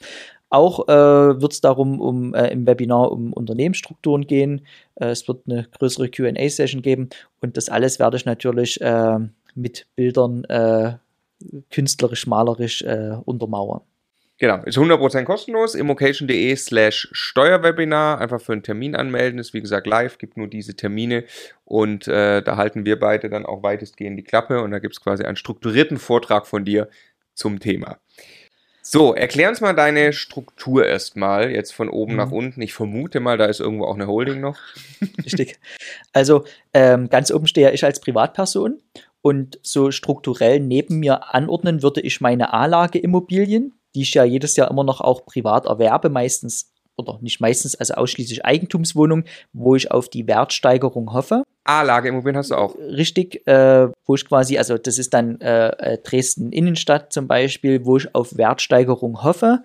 Auch 0.50 0.88
äh, 0.88 1.42
wird 1.42 1.54
es 1.54 1.62
darum 1.62 2.00
um, 2.00 2.36
äh, 2.36 2.50
im 2.50 2.68
Webinar 2.68 3.12
um 3.12 3.34
Unternehmensstrukturen 3.34 4.28
gehen. 4.28 4.66
Äh, 4.96 5.08
es 5.08 5.28
wird 5.28 5.48
eine 5.48 5.68
größere 5.80 6.10
QA-Session 6.10 6.82
geben 6.82 7.10
und 7.42 7.58
das 7.58 7.70
alles 7.70 7.98
werde 7.98 8.18
ich 8.18 8.26
natürlich 8.26 8.80
äh, 8.82 9.20
mit 9.56 9.88
Bildern 9.96 10.44
äh, 10.46 10.94
künstlerisch, 11.70 12.28
malerisch 12.28 12.82
äh, 12.82 13.18
untermauern. 13.26 13.82
Genau, 14.40 14.62
ist 14.64 14.78
100% 14.78 15.24
kostenlos. 15.24 15.76
immocation.de 15.76 16.56
slash 16.56 17.08
Steuerwebinar. 17.12 18.20
Einfach 18.20 18.42
für 18.42 18.54
einen 18.54 18.64
Termin 18.64 18.96
anmelden. 18.96 19.40
Ist 19.40 19.54
wie 19.54 19.62
gesagt 19.62 19.88
live, 19.88 20.18
gibt 20.18 20.38
nur 20.38 20.48
diese 20.48 20.76
Termine. 20.76 21.24
Und 21.66 22.08
äh, 22.08 22.42
da 22.42 22.58
halten 22.58 22.86
wir 22.86 23.00
beide 23.00 23.30
dann 23.30 23.46
auch 23.46 23.64
weitestgehend 23.64 24.18
die 24.18 24.24
Klappe. 24.24 24.62
Und 24.62 24.72
da 24.72 24.80
gibt 24.80 24.96
es 24.96 25.02
quasi 25.02 25.24
einen 25.24 25.38
strukturierten 25.38 25.98
Vortrag 25.98 26.48
von 26.48 26.66
dir 26.66 26.90
zum 27.36 27.60
Thema. 27.60 28.00
So, 28.86 29.14
erklär 29.14 29.48
uns 29.48 29.62
mal 29.62 29.74
deine 29.74 30.12
Struktur 30.12 30.86
erstmal, 30.86 31.52
jetzt 31.52 31.72
von 31.72 31.88
oben 31.88 32.12
mhm. 32.12 32.18
nach 32.18 32.32
unten. 32.32 32.62
Ich 32.62 32.74
vermute 32.74 33.22
mal, 33.22 33.38
da 33.38 33.46
ist 33.46 33.62
irgendwo 33.62 33.86
auch 33.86 33.96
eine 33.96 34.08
Holding 34.08 34.42
noch. 34.42 34.60
Richtig. 35.24 35.58
Also 36.12 36.44
ähm, 36.74 37.10
ganz 37.10 37.32
oben 37.32 37.48
stehe 37.48 37.72
ich 37.72 37.86
als 37.86 38.02
Privatperson 38.02 38.82
und 39.24 39.58
so 39.64 39.90
strukturell 39.90 40.60
neben 40.60 41.00
mir 41.00 41.34
anordnen 41.34 41.82
würde 41.82 42.02
ich 42.02 42.22
meine 42.22 42.54
A-Lage-Immobilien, 42.54 43.74
die 43.96 44.02
ich 44.02 44.14
ja 44.14 44.26
jedes 44.26 44.58
Jahr 44.58 44.70
immer 44.70 44.84
noch 44.84 45.02
auch 45.02 45.26
privat 45.26 45.66
erwerbe, 45.66 46.10
meistens 46.10 46.70
oder 46.96 47.18
nicht 47.22 47.40
meistens, 47.40 47.74
also 47.74 47.96
ausschließlich 47.96 48.46
Eigentumswohnungen, 48.46 49.26
wo 49.52 49.76
ich 49.76 49.90
auf 49.90 50.10
die 50.10 50.28
Wertsteigerung 50.28 51.14
hoffe. 51.14 51.44
A-Lage-Immobilien 51.64 52.38
hast 52.38 52.52
du 52.52 52.56
auch. 52.56 52.76
Richtig, 52.76 53.48
äh, 53.48 53.88
wo 54.06 54.14
ich 54.14 54.28
quasi, 54.28 54.58
also 54.58 54.78
das 54.78 55.00
ist 55.00 55.14
dann 55.14 55.40
äh, 55.42 55.70
äh 55.70 55.98
Dresden 56.04 56.52
Innenstadt 56.52 57.14
zum 57.14 57.28
Beispiel, 57.28 57.86
wo 57.86 57.98
ich 57.98 58.14
auf 58.14 58.38
Wertsteigerung 58.38 59.24
hoffe 59.24 59.64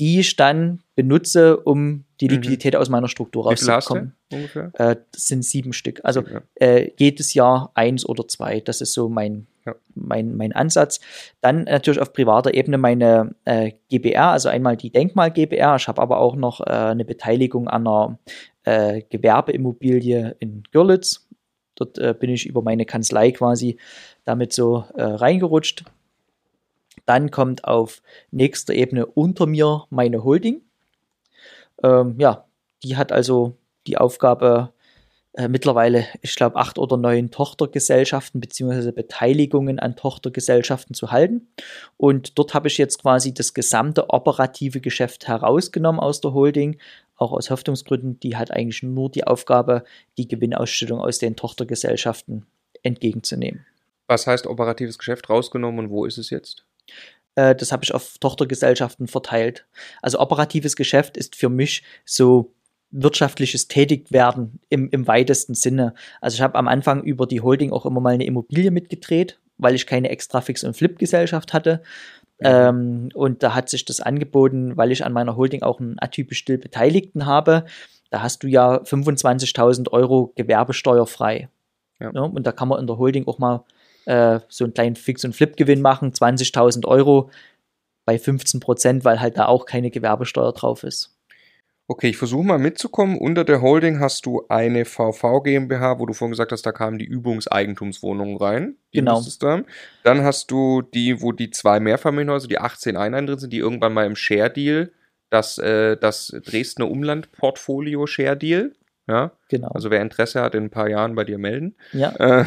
die 0.00 0.18
ich 0.18 0.34
dann 0.34 0.80
benutze, 0.96 1.58
um 1.58 2.04
die 2.20 2.26
mhm. 2.26 2.34
Liquidität 2.34 2.74
mhm. 2.74 2.80
aus 2.80 2.88
meiner 2.88 3.08
Struktur 3.08 3.44
rauszubekommen. 3.44 4.14
Ungefähr? 4.32 4.70
Äh, 4.74 4.96
das 5.12 5.26
sind 5.26 5.44
sieben 5.44 5.72
Stück. 5.72 6.00
Also 6.04 6.22
ja. 6.22 6.42
äh, 6.54 6.92
jedes 6.98 7.34
Jahr 7.34 7.70
eins 7.74 8.06
oder 8.06 8.28
zwei. 8.28 8.60
Das 8.60 8.80
ist 8.80 8.92
so 8.92 9.08
mein, 9.08 9.46
ja. 9.64 9.74
mein, 9.94 10.36
mein 10.36 10.52
Ansatz. 10.52 11.00
Dann 11.40 11.64
natürlich 11.64 12.00
auf 12.00 12.12
privater 12.12 12.54
Ebene 12.54 12.78
meine 12.78 13.34
äh, 13.44 13.72
GBR, 13.90 14.30
also 14.30 14.48
einmal 14.48 14.76
die 14.76 14.90
Denkmal 14.90 15.30
GBR. 15.30 15.76
Ich 15.76 15.88
habe 15.88 16.02
aber 16.02 16.18
auch 16.18 16.36
noch 16.36 16.60
äh, 16.60 16.70
eine 16.70 17.04
Beteiligung 17.04 17.68
an 17.68 17.86
einer 17.86 18.18
äh, 18.64 19.02
Gewerbeimmobilie 19.08 20.36
in 20.38 20.62
Görlitz. 20.70 21.26
Dort 21.76 21.98
äh, 21.98 22.14
bin 22.18 22.30
ich 22.30 22.46
über 22.46 22.62
meine 22.62 22.84
Kanzlei 22.84 23.32
quasi 23.32 23.78
damit 24.24 24.52
so 24.52 24.84
reingerutscht. 24.94 25.84
Dann 27.06 27.30
kommt 27.30 27.64
auf 27.64 28.02
nächster 28.30 28.74
Ebene 28.74 29.06
unter 29.06 29.46
mir 29.46 29.86
meine 29.88 30.22
Holding. 30.22 30.60
Ähm, 31.82 32.16
ja, 32.18 32.44
die 32.82 32.96
hat 32.96 33.12
also 33.12 33.56
die 33.86 33.98
Aufgabe, 33.98 34.72
äh, 35.32 35.48
mittlerweile, 35.48 36.06
ich 36.22 36.34
glaube, 36.34 36.56
acht 36.56 36.78
oder 36.78 36.96
neun 36.96 37.30
Tochtergesellschaften 37.30 38.40
bzw. 38.40 38.92
Beteiligungen 38.92 39.78
an 39.78 39.96
Tochtergesellschaften 39.96 40.94
zu 40.94 41.10
halten. 41.10 41.48
Und 41.96 42.38
dort 42.38 42.54
habe 42.54 42.68
ich 42.68 42.78
jetzt 42.78 43.00
quasi 43.00 43.32
das 43.32 43.54
gesamte 43.54 44.10
operative 44.10 44.80
Geschäft 44.80 45.28
herausgenommen 45.28 46.00
aus 46.00 46.20
der 46.20 46.32
Holding, 46.32 46.78
auch 47.16 47.32
aus 47.32 47.50
Haftungsgründen. 47.50 48.18
Die 48.20 48.36
hat 48.36 48.50
eigentlich 48.50 48.82
nur 48.82 49.10
die 49.10 49.24
Aufgabe, 49.26 49.84
die 50.18 50.26
Gewinnausstellung 50.26 51.00
aus 51.00 51.18
den 51.18 51.36
Tochtergesellschaften 51.36 52.46
entgegenzunehmen. 52.82 53.66
Was 54.06 54.26
heißt 54.26 54.46
operatives 54.46 54.98
Geschäft 54.98 55.30
rausgenommen 55.30 55.86
und 55.86 55.90
wo 55.90 56.04
ist 56.04 56.18
es 56.18 56.30
jetzt? 56.30 56.64
Äh, 57.40 57.54
das 57.54 57.72
habe 57.72 57.84
ich 57.84 57.94
auf 57.94 58.18
Tochtergesellschaften 58.18 59.06
verteilt. 59.06 59.66
Also 60.02 60.20
operatives 60.20 60.76
Geschäft 60.76 61.16
ist 61.16 61.36
für 61.36 61.48
mich 61.48 61.82
so 62.04 62.52
wirtschaftliches 62.90 63.68
Tätigwerden 63.68 64.60
im, 64.68 64.90
im 64.90 65.06
weitesten 65.06 65.54
Sinne. 65.54 65.94
Also 66.20 66.34
ich 66.34 66.42
habe 66.42 66.58
am 66.58 66.68
Anfang 66.68 67.02
über 67.02 67.26
die 67.26 67.40
Holding 67.40 67.72
auch 67.72 67.86
immer 67.86 68.00
mal 68.00 68.14
eine 68.14 68.26
Immobilie 68.26 68.70
mitgedreht, 68.70 69.38
weil 69.58 69.74
ich 69.74 69.86
keine 69.86 70.10
extra 70.10 70.40
Fix- 70.40 70.64
und 70.64 70.76
Flip-Gesellschaft 70.76 71.52
hatte. 71.52 71.82
Mhm. 72.40 72.46
Ähm, 72.46 73.08
und 73.14 73.42
da 73.42 73.54
hat 73.54 73.68
sich 73.68 73.84
das 73.84 74.00
angeboten, 74.00 74.76
weil 74.76 74.92
ich 74.92 75.04
an 75.04 75.12
meiner 75.12 75.36
Holding 75.36 75.62
auch 75.62 75.80
einen 75.80 75.96
atypisch 76.00 76.38
still 76.38 76.58
Beteiligten 76.58 77.26
habe. 77.26 77.64
Da 78.10 78.22
hast 78.22 78.42
du 78.42 78.48
ja 78.48 78.82
25.000 78.82 79.92
Euro 79.92 80.32
Gewerbesteuer 80.34 81.06
frei. 81.06 81.48
Ja. 82.00 82.10
Ja, 82.12 82.22
und 82.22 82.46
da 82.46 82.52
kann 82.52 82.68
man 82.68 82.80
in 82.80 82.86
der 82.86 82.98
Holding 82.98 83.28
auch 83.28 83.38
mal 83.38 83.64
äh, 84.06 84.40
so 84.48 84.64
einen 84.64 84.74
kleinen 84.74 84.96
Fix- 84.96 85.24
und 85.24 85.34
Flip-Gewinn 85.34 85.80
machen, 85.80 86.12
20.000 86.12 86.86
Euro 86.86 87.30
bei 88.04 88.18
15 88.18 88.60
Prozent, 88.60 89.04
weil 89.04 89.20
halt 89.20 89.38
da 89.38 89.46
auch 89.46 89.66
keine 89.66 89.90
Gewerbesteuer 89.90 90.52
drauf 90.52 90.82
ist. 90.84 91.16
Okay, 91.90 92.10
ich 92.10 92.16
versuche 92.16 92.46
mal 92.46 92.58
mitzukommen. 92.60 93.18
Unter 93.18 93.42
der 93.42 93.62
Holding 93.62 93.98
hast 93.98 94.24
du 94.24 94.44
eine 94.48 94.84
VV 94.84 95.42
GmbH, 95.42 95.98
wo 95.98 96.06
du 96.06 96.12
vorhin 96.12 96.30
gesagt 96.30 96.52
hast, 96.52 96.64
da 96.64 96.70
kamen 96.70 96.98
die 96.98 97.04
Übungseigentumswohnungen 97.04 98.36
rein. 98.36 98.76
Genau. 98.92 99.20
Dann. 99.40 99.66
dann 100.04 100.22
hast 100.22 100.52
du 100.52 100.82
die, 100.82 101.20
wo 101.20 101.32
die 101.32 101.50
zwei 101.50 101.80
Mehrfamilienhäuser, 101.80 102.46
die 102.46 102.60
18 102.60 102.96
Einheiten 102.96 103.26
drin 103.26 103.38
sind, 103.40 103.52
die 103.52 103.58
irgendwann 103.58 103.92
mal 103.92 104.06
im 104.06 104.14
Share-Deal, 104.14 104.92
das, 105.30 105.58
äh, 105.58 105.96
das 105.96 106.32
Dresdner 106.44 106.88
Umland-Portfolio 106.88 108.06
Share-Deal, 108.06 108.72
ja, 109.10 109.32
genau. 109.48 109.68
Also 109.68 109.90
wer 109.90 110.00
Interesse 110.00 110.40
hat, 110.40 110.54
in 110.54 110.64
ein 110.64 110.70
paar 110.70 110.88
Jahren 110.88 111.16
bei 111.16 111.24
dir 111.24 111.38
melden. 111.38 111.74
Ja. 111.92 112.12
Äh, 112.18 112.44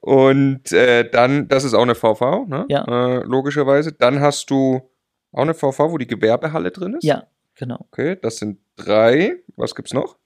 und 0.00 0.70
äh, 0.72 1.08
dann, 1.10 1.48
das 1.48 1.64
ist 1.64 1.72
auch 1.72 1.82
eine 1.82 1.94
VV, 1.94 2.46
ne? 2.46 2.66
Ja. 2.68 2.84
Äh, 2.84 3.22
logischerweise. 3.24 3.92
Dann 3.92 4.20
hast 4.20 4.50
du 4.50 4.90
auch 5.32 5.42
eine 5.42 5.54
VV, 5.54 5.78
wo 5.78 5.98
die 5.98 6.06
Gewerbehalle 6.06 6.70
drin 6.70 6.94
ist. 6.94 7.04
Ja, 7.04 7.24
genau. 7.54 7.86
Okay, 7.90 8.18
das 8.20 8.36
sind 8.36 8.58
drei. 8.76 9.36
Was 9.56 9.74
gibt's 9.74 9.94
noch? 9.94 10.16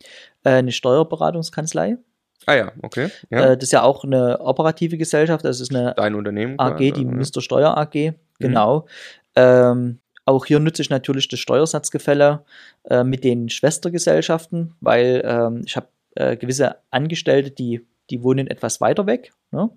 Äh, 0.43 0.51
eine 0.51 0.73
Steuerberatungskanzlei. 0.73 1.99
Ah 2.47 2.55
ja, 2.55 2.73
okay. 2.83 3.11
Ja. 3.31 3.53
Äh, 3.53 3.57
das 3.57 3.65
ist 3.65 3.73
ja 3.73 3.83
auch 3.83 4.05
eine 4.05 4.41
operative 4.41 4.99
Gesellschaft, 4.99 5.45
das 5.45 5.61
ist 5.61 5.75
eine 5.75 5.95
Dein 5.97 6.15
Unternehmen. 6.15 6.59
AG, 6.59 6.79
die 6.79 7.03
ja. 7.03 7.11
Mr. 7.11 7.41
Steuer 7.41 7.77
AG, 7.77 8.15
genau. 8.39 8.87
Ähm, 9.35 10.01
auch 10.27 10.45
hier 10.45 10.59
nutze 10.59 10.83
ich 10.83 10.91
natürlich 10.91 11.29
das 11.29 11.39
Steuersatzgefälle 11.41 12.45
äh, 12.85 13.05
mit 13.05 13.25
den 13.25 13.49
Schwestergesellschaften, 13.49 14.75
weil 14.81 15.23
ähm, 15.25 15.63
ich 15.65 15.77
habe 15.77 15.89
äh, 16.17 16.37
gewisse 16.37 16.77
Angestellte, 16.91 17.53
die, 17.53 17.87
die 18.11 18.23
wohnen 18.23 18.49
etwas 18.49 18.81
weiter 18.81 19.07
weg. 19.07 19.33
Ne? 19.53 19.71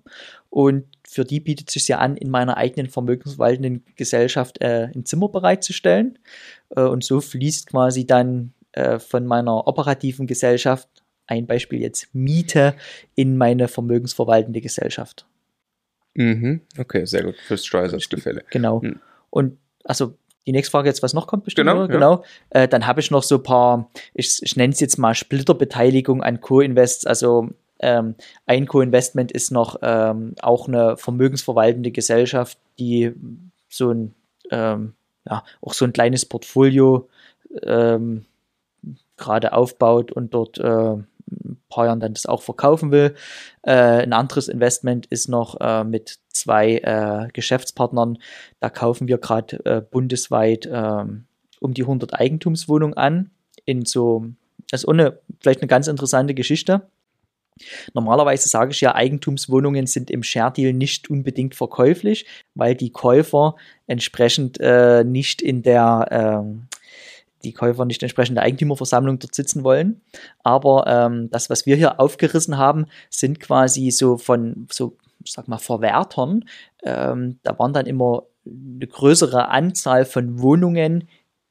Und 0.50 0.86
für 1.06 1.24
die 1.24 1.38
bietet 1.38 1.68
es 1.68 1.74
sich 1.74 1.88
ja 1.88 1.98
an, 1.98 2.16
in 2.16 2.30
meiner 2.30 2.56
eigenen 2.56 2.90
vermögensverwaltenden 2.90 3.84
Gesellschaft 3.94 4.60
äh, 4.60 4.88
ein 4.92 5.04
Zimmer 5.04 5.28
bereitzustellen. 5.28 6.18
Äh, 6.70 6.82
und 6.82 7.04
so 7.04 7.20
fließt 7.20 7.68
quasi 7.68 8.04
dann 8.04 8.52
äh, 8.72 8.98
von 8.98 9.26
meiner 9.26 9.68
operativen 9.68 10.26
Gesellschaft, 10.26 10.88
ein 11.28 11.46
Beispiel 11.46 11.80
jetzt 11.80 12.12
Miete, 12.12 12.74
in 13.14 13.36
meine 13.36 13.68
vermögensverwaltende 13.68 14.60
Gesellschaft. 14.60 15.26
Mhm. 16.14 16.62
Okay, 16.76 17.04
sehr 17.06 17.22
gut. 17.22 17.36
Fürs 17.46 17.64
Steuersatzgefälle. 17.64 18.42
Genau. 18.50 18.82
Hm. 18.82 18.98
Und 19.30 19.58
also 19.84 20.18
die 20.50 20.56
nächste 20.56 20.72
Frage 20.72 20.88
jetzt, 20.88 21.02
was 21.02 21.14
noch 21.14 21.28
kommt 21.28 21.44
bestimmt, 21.44 21.68
Genau, 21.68 21.82
ja. 21.82 21.86
genau. 21.86 22.24
Äh, 22.50 22.66
dann 22.66 22.86
habe 22.86 23.00
ich 23.00 23.10
noch 23.10 23.22
so 23.22 23.36
ein 23.36 23.42
paar, 23.42 23.90
ich, 24.14 24.40
ich 24.42 24.56
nenne 24.56 24.72
es 24.72 24.80
jetzt 24.80 24.98
mal 24.98 25.14
Splitterbeteiligung 25.14 26.22
an 26.22 26.40
Co-Invests. 26.40 27.06
Also 27.06 27.50
ähm, 27.78 28.16
ein 28.46 28.66
Co-Investment 28.66 29.30
ist 29.30 29.52
noch 29.52 29.76
ähm, 29.82 30.34
auch 30.42 30.66
eine 30.66 30.96
vermögensverwaltende 30.96 31.92
Gesellschaft, 31.92 32.58
die 32.80 33.12
so 33.68 33.92
ein, 33.92 34.14
ähm, 34.50 34.94
ja, 35.28 35.44
auch 35.60 35.72
so 35.72 35.84
ein 35.84 35.92
kleines 35.92 36.26
Portfolio 36.26 37.08
ähm, 37.62 38.24
gerade 39.16 39.52
aufbaut 39.52 40.10
und 40.10 40.34
dort 40.34 40.58
äh, 40.58 40.96
paar 41.70 41.86
Jahren 41.86 42.00
dann 42.00 42.12
das 42.12 42.26
auch 42.26 42.42
verkaufen 42.42 42.90
will. 42.90 43.14
Äh, 43.62 44.02
ein 44.02 44.12
anderes 44.12 44.48
Investment 44.48 45.06
ist 45.06 45.28
noch 45.28 45.58
äh, 45.60 45.84
mit 45.84 46.18
zwei 46.28 46.76
äh, 46.78 47.28
Geschäftspartnern. 47.32 48.18
Da 48.60 48.68
kaufen 48.68 49.08
wir 49.08 49.16
gerade 49.16 49.64
äh, 49.64 49.80
bundesweit 49.80 50.68
ähm, 50.70 51.24
um 51.60 51.72
die 51.72 51.82
100 51.82 52.14
Eigentumswohnungen 52.14 52.96
an. 52.96 53.30
In 53.64 53.86
so, 53.86 54.26
auch 54.72 54.88
eine, 54.88 55.18
vielleicht 55.40 55.60
eine 55.60 55.68
ganz 55.68 55.86
interessante 55.86 56.34
Geschichte. 56.34 56.82
Normalerweise 57.94 58.48
sage 58.48 58.72
ich 58.72 58.80
ja, 58.80 58.94
Eigentumswohnungen 58.94 59.86
sind 59.86 60.10
im 60.10 60.22
Share 60.22 60.52
Deal 60.52 60.72
nicht 60.72 61.10
unbedingt 61.10 61.54
verkäuflich, 61.54 62.26
weil 62.54 62.74
die 62.74 62.90
Käufer 62.90 63.56
entsprechend 63.86 64.58
äh, 64.60 65.04
nicht 65.04 65.42
in 65.42 65.62
der 65.62 66.08
ähm, 66.10 66.68
die 67.42 67.52
Käufer 67.52 67.84
nicht 67.84 68.02
entsprechend 68.02 68.36
der 68.36 68.44
Eigentümerversammlung 68.44 69.18
dort 69.18 69.34
sitzen 69.34 69.64
wollen. 69.64 70.00
Aber 70.42 70.84
ähm, 70.86 71.30
das, 71.30 71.50
was 71.50 71.66
wir 71.66 71.76
hier 71.76 72.00
aufgerissen 72.00 72.58
haben, 72.58 72.86
sind 73.08 73.40
quasi 73.40 73.90
so 73.90 74.16
von 74.16 74.66
so, 74.70 74.96
sag 75.24 75.48
mal, 75.48 75.58
Verwertern. 75.58 76.44
Ähm, 76.82 77.38
da 77.42 77.58
waren 77.58 77.72
dann 77.72 77.86
immer 77.86 78.24
eine 78.46 78.86
größere 78.86 79.48
Anzahl 79.48 80.04
von 80.04 80.40
Wohnungen 80.40 81.08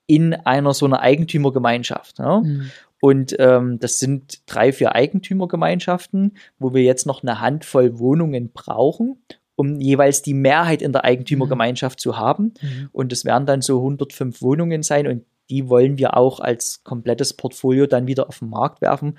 in 0.07 0.33
einer 0.33 0.73
so 0.73 0.85
einer 0.85 1.01
Eigentümergemeinschaft. 1.01 2.19
Ja? 2.19 2.39
Mhm. 2.39 2.71
Und 3.01 3.35
ähm, 3.39 3.79
das 3.79 3.99
sind 3.99 4.41
drei, 4.45 4.73
vier 4.73 4.95
Eigentümergemeinschaften, 4.95 6.35
wo 6.57 6.73
wir 6.73 6.83
jetzt 6.83 7.05
noch 7.05 7.23
eine 7.23 7.39
Handvoll 7.39 7.99
Wohnungen 7.99 8.51
brauchen, 8.51 9.23
um 9.55 9.79
jeweils 9.79 10.21
die 10.21 10.33
Mehrheit 10.33 10.81
in 10.81 10.91
der 10.91 11.05
Eigentümergemeinschaft 11.05 11.99
zu 11.99 12.17
haben. 12.17 12.53
Mhm. 12.61 12.89
Und 12.91 13.13
es 13.13 13.23
werden 13.23 13.45
dann 13.45 13.61
so 13.61 13.77
105 13.77 14.41
Wohnungen 14.41 14.83
sein 14.83 15.07
und 15.07 15.23
die 15.49 15.69
wollen 15.69 15.97
wir 15.97 16.15
auch 16.17 16.39
als 16.39 16.83
komplettes 16.83 17.33
Portfolio 17.33 17.87
dann 17.87 18.07
wieder 18.07 18.27
auf 18.27 18.39
den 18.39 18.49
Markt 18.49 18.81
werfen. 18.81 19.17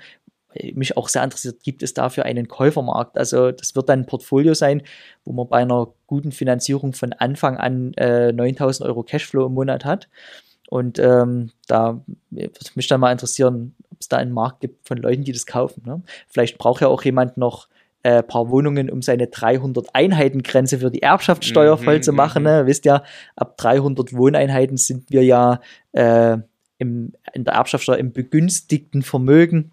Weil 0.53 0.73
Mich 0.73 0.97
auch 0.97 1.09
sehr 1.09 1.23
interessiert, 1.23 1.63
gibt 1.63 1.83
es 1.83 1.93
dafür 1.93 2.25
einen 2.25 2.47
Käufermarkt? 2.47 3.17
Also 3.17 3.51
das 3.51 3.75
wird 3.75 3.89
dann 3.89 4.01
ein 4.01 4.05
Portfolio 4.05 4.53
sein, 4.53 4.83
wo 5.23 5.33
man 5.33 5.47
bei 5.47 5.57
einer 5.57 5.93
guten 6.07 6.31
Finanzierung 6.31 6.93
von 6.93 7.13
Anfang 7.13 7.57
an 7.57 7.93
äh, 7.93 8.31
9000 8.31 8.87
Euro 8.87 9.03
Cashflow 9.03 9.45
im 9.47 9.53
Monat 9.53 9.85
hat. 9.85 10.09
Und 10.69 10.99
ähm, 10.99 11.51
da 11.67 12.01
würde 12.29 12.53
mich 12.75 12.87
dann 12.87 13.01
mal 13.01 13.11
interessieren, 13.11 13.75
ob 13.91 13.99
es 13.99 14.07
da 14.07 14.17
einen 14.17 14.31
Markt 14.31 14.61
gibt 14.61 14.87
von 14.87 14.97
Leuten, 14.97 15.25
die 15.25 15.33
das 15.33 15.45
kaufen. 15.45 15.83
Ne? 15.85 16.01
Vielleicht 16.29 16.57
braucht 16.57 16.81
ja 16.81 16.87
auch 16.87 17.03
jemand 17.03 17.35
noch 17.35 17.67
äh, 18.03 18.23
paar 18.23 18.49
Wohnungen, 18.49 18.89
um 18.89 19.01
seine 19.01 19.27
300 19.27 19.93
Einheiten-Grenze 19.93 20.79
für 20.79 20.91
die 20.91 21.01
Erbschaftssteuer 21.01 21.77
Mhm, 21.77 21.83
voll 21.83 22.01
zu 22.01 22.13
machen. 22.13 22.43
mhm. 22.43 22.49
Ne? 22.49 22.65
Wisst 22.65 22.85
ja, 22.85 23.03
ab 23.35 23.57
300 23.57 24.13
Wohneinheiten 24.13 24.77
sind 24.77 25.09
wir 25.09 25.23
ja 25.23 25.59
äh, 25.91 26.37
im, 26.77 27.13
in 27.33 27.43
der 27.43 27.53
Erbschaftssteuer 27.53 27.97
im 27.97 28.11
begünstigten 28.11 29.03
Vermögen. 29.03 29.71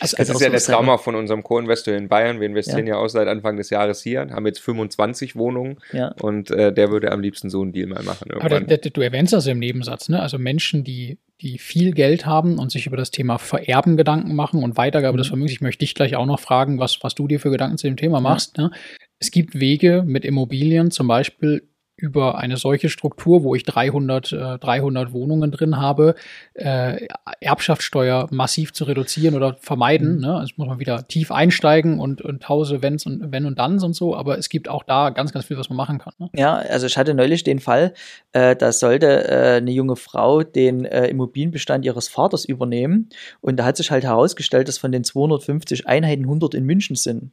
Also, 0.00 0.16
Das 0.16 0.28
Also 0.28 0.32
ist 0.34 0.40
ja 0.40 0.46
auch 0.48 0.50
der 0.50 0.60
so 0.60 0.72
Traum 0.72 0.88
auch 0.88 1.00
von 1.02 1.14
unserem 1.14 1.42
Co-Investor 1.42 1.94
in 1.94 2.08
Bayern. 2.08 2.40
Wir 2.40 2.46
investieren 2.46 2.86
Ja. 2.86 2.94
ja. 2.94 3.00
auch 3.00 3.08
seit 3.08 3.28
Anfang 3.28 3.56
des 3.56 3.70
Jahres 3.70 4.02
hier, 4.02 4.26
haben 4.30 4.46
jetzt 4.46 4.60
25 4.60 5.36
Wohnungen 5.36 5.78
Ja. 5.92 6.08
und 6.20 6.50
äh, 6.50 6.72
der 6.72 6.90
würde 6.90 7.12
am 7.12 7.20
liebsten 7.20 7.50
so 7.50 7.62
einen 7.62 7.72
Deal 7.72 7.86
mal 7.86 8.02
machen. 8.02 8.30
Aber 8.32 8.48
da, 8.48 8.56
Irgendwann. 8.56 8.80
da, 8.82 8.88
du 8.90 9.00
erwähnst 9.00 9.32
das 9.32 9.46
im 9.46 9.58
Nebensatz, 9.58 10.08
ne? 10.08 10.20
Also 10.20 10.38
Menschen, 10.38 10.84
die, 10.84 11.18
die 11.40 11.58
viel 11.58 11.92
Geld 11.92 12.26
haben 12.26 12.58
und 12.58 12.70
sich 12.72 12.86
über 12.86 12.96
das 12.96 13.10
Thema 13.10 13.38
Vererben 13.38 13.96
Gedanken 13.96 14.34
machen 14.34 14.62
und 14.62 14.76
Weitergabe 14.76 15.16
des 15.18 15.26
Mhm. 15.28 15.30
Vermögens. 15.30 15.52
Ich 15.52 15.60
möchte 15.60 15.80
dich 15.80 15.94
gleich 15.94 16.16
auch 16.16 16.26
noch 16.26 16.40
fragen, 16.40 16.78
was, 16.78 16.98
was 17.02 17.14
du 17.14 17.28
dir 17.28 17.38
für 17.40 17.50
Gedanken 17.50 17.78
zu 17.78 17.86
dem 17.86 17.96
Thema 17.96 18.20
machst. 18.20 18.56
Ne? 18.58 18.70
Es 19.20 19.30
gibt 19.30 19.58
Wege 19.58 20.02
mit 20.06 20.24
Immobilien, 20.24 20.90
zum 20.90 21.06
Beispiel 21.08 21.68
über 21.96 22.38
eine 22.38 22.56
solche 22.56 22.88
Struktur, 22.88 23.44
wo 23.44 23.54
ich 23.54 23.62
300, 23.64 24.32
äh, 24.32 24.58
300 24.58 25.12
Wohnungen 25.12 25.50
drin 25.52 25.76
habe, 25.76 26.16
äh, 26.54 27.06
Erbschaftssteuer 27.40 28.26
massiv 28.30 28.72
zu 28.72 28.84
reduzieren 28.84 29.36
oder 29.36 29.56
vermeiden. 29.60 30.16
Mhm. 30.16 30.20
Ne? 30.20 30.36
Also 30.36 30.54
muss 30.56 30.66
man 30.66 30.80
wieder 30.80 31.06
tief 31.06 31.30
einsteigen 31.30 32.00
und, 32.00 32.20
und 32.20 32.42
tausende 32.42 32.82
Wenns 32.82 33.06
und 33.06 33.30
Wenn 33.30 33.46
und 33.46 33.58
Danns 33.58 33.84
und 33.84 33.94
so, 33.94 34.16
aber 34.16 34.38
es 34.38 34.48
gibt 34.48 34.68
auch 34.68 34.82
da 34.82 35.10
ganz, 35.10 35.32
ganz 35.32 35.46
viel, 35.46 35.56
was 35.56 35.68
man 35.68 35.76
machen 35.76 35.98
kann. 35.98 36.14
Ne? 36.18 36.30
Ja, 36.34 36.54
also 36.56 36.86
ich 36.86 36.96
hatte 36.96 37.14
neulich 37.14 37.44
den 37.44 37.60
Fall, 37.60 37.94
äh, 38.32 38.56
da 38.56 38.72
sollte 38.72 39.28
äh, 39.28 39.56
eine 39.58 39.70
junge 39.70 39.96
Frau 39.96 40.42
den 40.42 40.84
äh, 40.84 41.06
Immobilienbestand 41.06 41.84
ihres 41.84 42.08
Vaters 42.08 42.44
übernehmen 42.44 43.08
und 43.40 43.56
da 43.56 43.64
hat 43.64 43.76
sich 43.76 43.90
halt 43.90 44.04
herausgestellt, 44.04 44.66
dass 44.66 44.78
von 44.78 44.90
den 44.90 45.04
250 45.04 45.86
Einheiten 45.86 46.24
100 46.24 46.54
in 46.54 46.64
München 46.64 46.96
sind. 46.96 47.30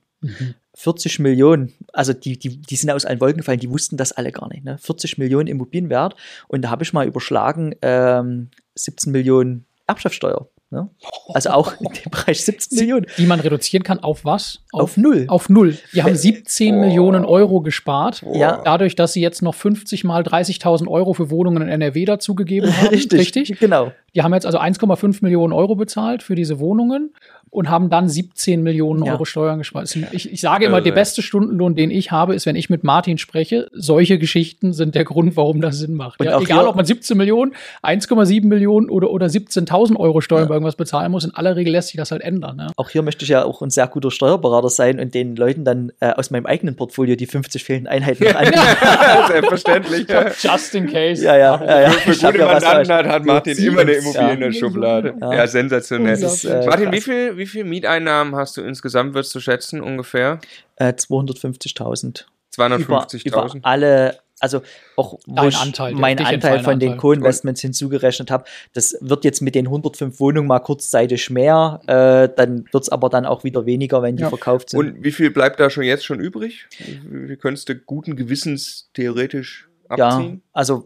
40 0.76 1.20
Millionen, 1.20 1.74
also 1.94 2.14
die, 2.14 2.38
die, 2.38 2.62
die 2.62 2.76
sind 2.76 2.90
aus 2.92 3.06
allen 3.06 3.20
Wolken 3.20 3.40
gefallen, 3.40 3.60
die 3.60 3.70
wussten 3.70 3.98
das 3.98 4.12
alle 4.12 4.32
gar 4.32 4.48
nicht. 4.50 4.64
Ne? 4.64 4.78
40 4.78 5.18
Millionen 5.18 5.48
Immobilienwert 5.48 6.16
und 6.48 6.62
da 6.62 6.70
habe 6.70 6.84
ich 6.84 6.94
mal 6.94 7.08
überschlagen, 7.08 7.76
ähm, 7.82 8.50
17 8.76 9.12
Millionen 9.12 9.66
Erbschaftssteuer. 9.88 10.48
Ne? 10.72 10.90
Also 11.34 11.50
auch 11.50 11.74
in 11.82 11.92
dem 11.92 12.10
Bereich 12.12 12.46
17 12.46 12.80
Millionen. 12.80 13.06
Die 13.18 13.26
man 13.26 13.42
reduzieren 13.42 13.84
kann 13.84 14.00
auf 14.00 14.24
was? 14.24 14.60
Auf 14.72 14.96
null. 14.96 15.26
Auf 15.28 15.50
null. 15.50 15.78
Die 15.94 16.02
haben 16.02 16.16
17 16.16 16.74
Boah. 16.76 16.82
Millionen 16.86 17.26
Euro 17.26 17.60
gespart. 17.60 18.24
Ja. 18.34 18.62
Dadurch, 18.64 18.96
dass 18.96 19.12
sie 19.12 19.22
jetzt 19.22 19.42
noch 19.42 19.54
50 19.54 20.06
mal 20.06 20.24
30.000 20.24 20.88
Euro 20.88 21.14
für 21.14 21.30
Wohnungen 21.30 21.64
in 21.64 21.68
NRW 21.70 22.06
dazugegeben 22.06 22.76
haben. 22.76 22.88
Richtig. 23.12 23.60
Genau. 23.60 23.92
Die 24.16 24.22
haben 24.22 24.34
jetzt 24.34 24.46
also 24.46 24.60
1,5 24.60 25.18
Millionen 25.22 25.52
Euro 25.52 25.76
bezahlt 25.76 26.24
für 26.24 26.36
diese 26.36 26.60
Wohnungen 26.60 27.14
und 27.50 27.70
haben 27.70 27.90
dann 27.90 28.08
17 28.08 28.64
Millionen 28.64 29.04
Ja. 29.04 29.12
Euro 29.14 29.26
Steuern 29.26 29.60
gespart. 29.60 29.94
Ich, 30.14 30.32
ich 30.32 30.42
sage 30.42 30.66
immer, 30.66 30.76
Also, 30.78 30.86
der 30.86 30.94
beste 30.94 31.22
Stundenlohn, 31.22 31.76
den 31.76 31.92
ich 31.92 32.10
habe, 32.12 32.34
ist, 32.34 32.46
wenn 32.46 32.56
ich 32.56 32.70
mit 32.70 32.86
Martin 32.86 33.18
spreche. 33.18 33.70
Solche 33.74 34.18
Geschichten 34.18 34.72
sind 34.72 34.96
der 34.96 35.04
Grund, 35.04 35.36
warum 35.36 35.60
das 35.60 35.78
Sinn 35.78 35.94
macht. 35.96 36.24
Ja, 36.24 36.40
egal, 36.40 36.66
ob 36.68 36.78
man 36.78 36.86
17 36.86 37.18
Millionen, 37.18 37.54
1,7 37.84 38.46
Millionen 38.48 38.90
oder, 38.90 39.12
oder 39.12 39.28
17.000 39.28 39.98
Euro 39.98 40.22
Steuern 40.22 40.48
bei 40.48 40.61
irgendwas 40.62 40.76
bezahlen 40.76 41.12
muss. 41.12 41.26
In 41.26 41.34
aller 41.34 41.56
Regel 41.56 41.74
lässt 41.74 41.90
sich 41.90 41.98
das 41.98 42.12
halt 42.12 42.22
ändern. 42.22 42.56
Ne? 42.58 42.68
Auch 42.76 42.90
hier 42.90 43.02
möchte 43.02 43.24
ich 43.24 43.30
ja 43.30 43.44
auch 43.44 43.62
ein 43.62 43.70
sehr 43.70 43.88
guter 43.88 44.12
Steuerberater 44.12 44.70
sein 44.70 45.00
und 45.00 45.14
den 45.14 45.36
Leuten 45.36 45.66
dann 45.66 45.92
äh, 46.00 46.12
aus 46.12 46.32
meinem 46.32 46.46
eigenen 46.46 46.76
Portfolio 46.76 47.16
die 47.16 47.26
50 47.26 47.64
fehlenden 47.64 47.92
Einheiten 47.92 48.24
noch 48.24 48.36
anbieten. 48.36 48.60
Selbstverständlich. 49.28 50.08
Ja. 50.08 50.32
Just 50.40 50.76
in 50.76 50.88
case. 50.88 51.24
Ja, 51.24 51.38
ja, 51.38 51.64
ja, 51.64 51.82
ja. 51.82 51.90
Für 51.90 52.12
Ich 52.12 52.24
hab 52.24 52.32
gute 52.32 52.44
ja 52.44 52.52
Mandanten 52.52 52.94
hat, 52.94 53.08
hat 53.08 53.26
Martin 53.26 53.58
immer 53.58 53.82
eine 53.82 53.94
Immobilie 53.94 54.28
ja. 54.28 54.34
in 54.34 54.40
der 54.40 54.52
Schublade. 54.52 55.16
Ja. 55.20 55.48
Sensationell. 55.48 56.22
Ist, 56.22 56.46
äh, 56.46 56.66
Martin, 56.66 56.92
wie 56.92 57.02
viel, 57.02 57.38
wie 57.38 57.46
viel 57.46 57.64
Mieteinnahmen 57.64 58.36
hast 58.36 58.58
du 58.58 58.62
insgesamt, 58.62 59.14
würdest 59.14 59.34
du 59.34 59.40
schätzen, 59.40 59.82
ungefähr? 59.82 60.40
Äh, 60.76 60.90
250.000. 60.90 62.26
Über, 62.56 62.76
über 62.76 63.06
250.000? 63.06 63.60
alle, 63.64 64.20
also 64.42 64.62
auch 64.96 65.20
wo 65.26 65.48
ich 65.48 65.56
Anteil, 65.56 65.94
meinen 65.94 66.26
Anteil 66.26 66.64
von 66.64 66.80
den. 66.80 66.98
Co-Investments 66.98 67.62
hinzugerechnet 67.62 68.32
habe, 68.32 68.44
das 68.74 68.98
wird 69.00 69.24
jetzt 69.24 69.42
mit 69.42 69.56
den 69.56 69.68
105 69.68 70.20
Wohnungen 70.20 70.48
mal 70.48 70.60
kurzzeitig 70.60 71.30
mehr, 71.30 71.80
äh, 71.88 72.30
dann 72.36 72.66
wird 72.72 72.84
es 72.84 72.90
aber 72.90 73.10
dann 73.10 73.26
auch 73.26 73.44
wieder 73.44 73.66
weniger, 73.66 74.02
wenn 74.02 74.18
die 74.18 74.24
Ja. 74.24 74.30
verkauft 74.30 74.72
sind. 74.72 74.80
Und 74.80 75.04
wie 75.04 75.12
viel 75.12 75.32
bleibt 75.32 75.60
da 75.60 75.70
schon 75.70 75.84
jetzt 75.84 76.06
schon 76.06 76.20
übrig? 76.20 76.68
Wie 77.06 77.38
könntest 77.38 77.70
du 77.70 77.76
guten 77.76 78.16
Gewissens 78.16 78.90
theoretisch 78.94 79.70
ja, 79.96 80.08
abziehen? 80.10 80.42
also 80.54 80.86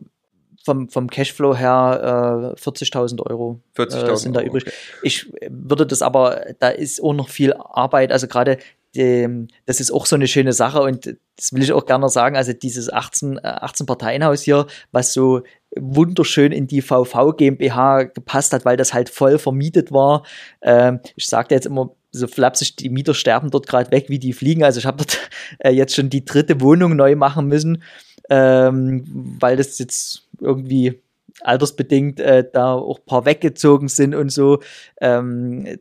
vom, 0.63 0.89
vom 0.89 1.09
Cashflow 1.09 1.55
her 1.55 2.53
äh, 2.57 2.59
40.000 2.59 3.21
Euro 3.21 3.61
40.000 3.77 4.11
äh, 4.11 4.15
sind 4.17 4.35
da 4.35 4.39
Euro, 4.39 4.49
übrig. 4.49 4.63
okay. 4.65 4.73
Ich 5.03 5.31
würde 5.47 5.85
das 5.85 6.01
aber, 6.01 6.45
da 6.59 6.69
ist 6.69 7.01
auch 7.01 7.13
noch 7.13 7.29
viel 7.29 7.53
Arbeit, 7.53 8.11
also 8.11 8.27
gerade 8.27 8.57
dem, 8.95 9.47
das 9.65 9.79
ist 9.79 9.91
auch 9.91 10.05
so 10.05 10.15
eine 10.15 10.27
schöne 10.27 10.53
Sache 10.53 10.81
und 10.81 11.17
das 11.35 11.53
will 11.53 11.63
ich 11.63 11.73
auch 11.73 11.85
gerne 11.85 12.09
sagen, 12.09 12.35
also 12.35 12.53
dieses 12.53 12.91
18, 12.91 13.37
äh, 13.37 13.41
18 13.43 13.85
Parteienhaus 13.85 14.41
hier, 14.41 14.67
was 14.91 15.13
so 15.13 15.43
wunderschön 15.75 16.51
in 16.51 16.67
die 16.67 16.81
VV 16.81 17.33
GmbH 17.35 18.03
gepasst 18.03 18.53
hat, 18.53 18.65
weil 18.65 18.77
das 18.77 18.93
halt 18.93 19.09
voll 19.09 19.37
vermietet 19.37 19.91
war. 19.91 20.23
Ähm, 20.61 20.99
ich 21.15 21.27
sagte 21.27 21.55
jetzt 21.55 21.65
immer 21.65 21.91
so 22.11 22.27
flapsig, 22.27 22.77
die 22.77 22.89
Mieter 22.89 23.13
sterben 23.13 23.51
dort 23.51 23.67
gerade 23.67 23.91
weg, 23.91 24.05
wie 24.07 24.19
die 24.19 24.33
fliegen. 24.33 24.63
Also 24.63 24.79
ich 24.79 24.85
habe 24.85 24.97
dort 24.97 25.19
äh, 25.59 25.71
jetzt 25.71 25.95
schon 25.95 26.09
die 26.09 26.23
dritte 26.23 26.61
Wohnung 26.61 26.95
neu 26.95 27.15
machen 27.15 27.47
müssen, 27.47 27.83
ähm, 28.29 29.03
weil 29.39 29.57
das 29.57 29.77
jetzt 29.79 30.27
irgendwie 30.39 31.01
altersbedingt 31.41 32.19
äh, 32.19 32.45
da 32.51 32.73
auch 32.73 32.99
ein 32.99 33.05
paar 33.05 33.25
weggezogen 33.25 33.89
sind 33.89 34.15
und 34.15 34.29
so. 34.29 34.59
Ähm, 35.01 35.77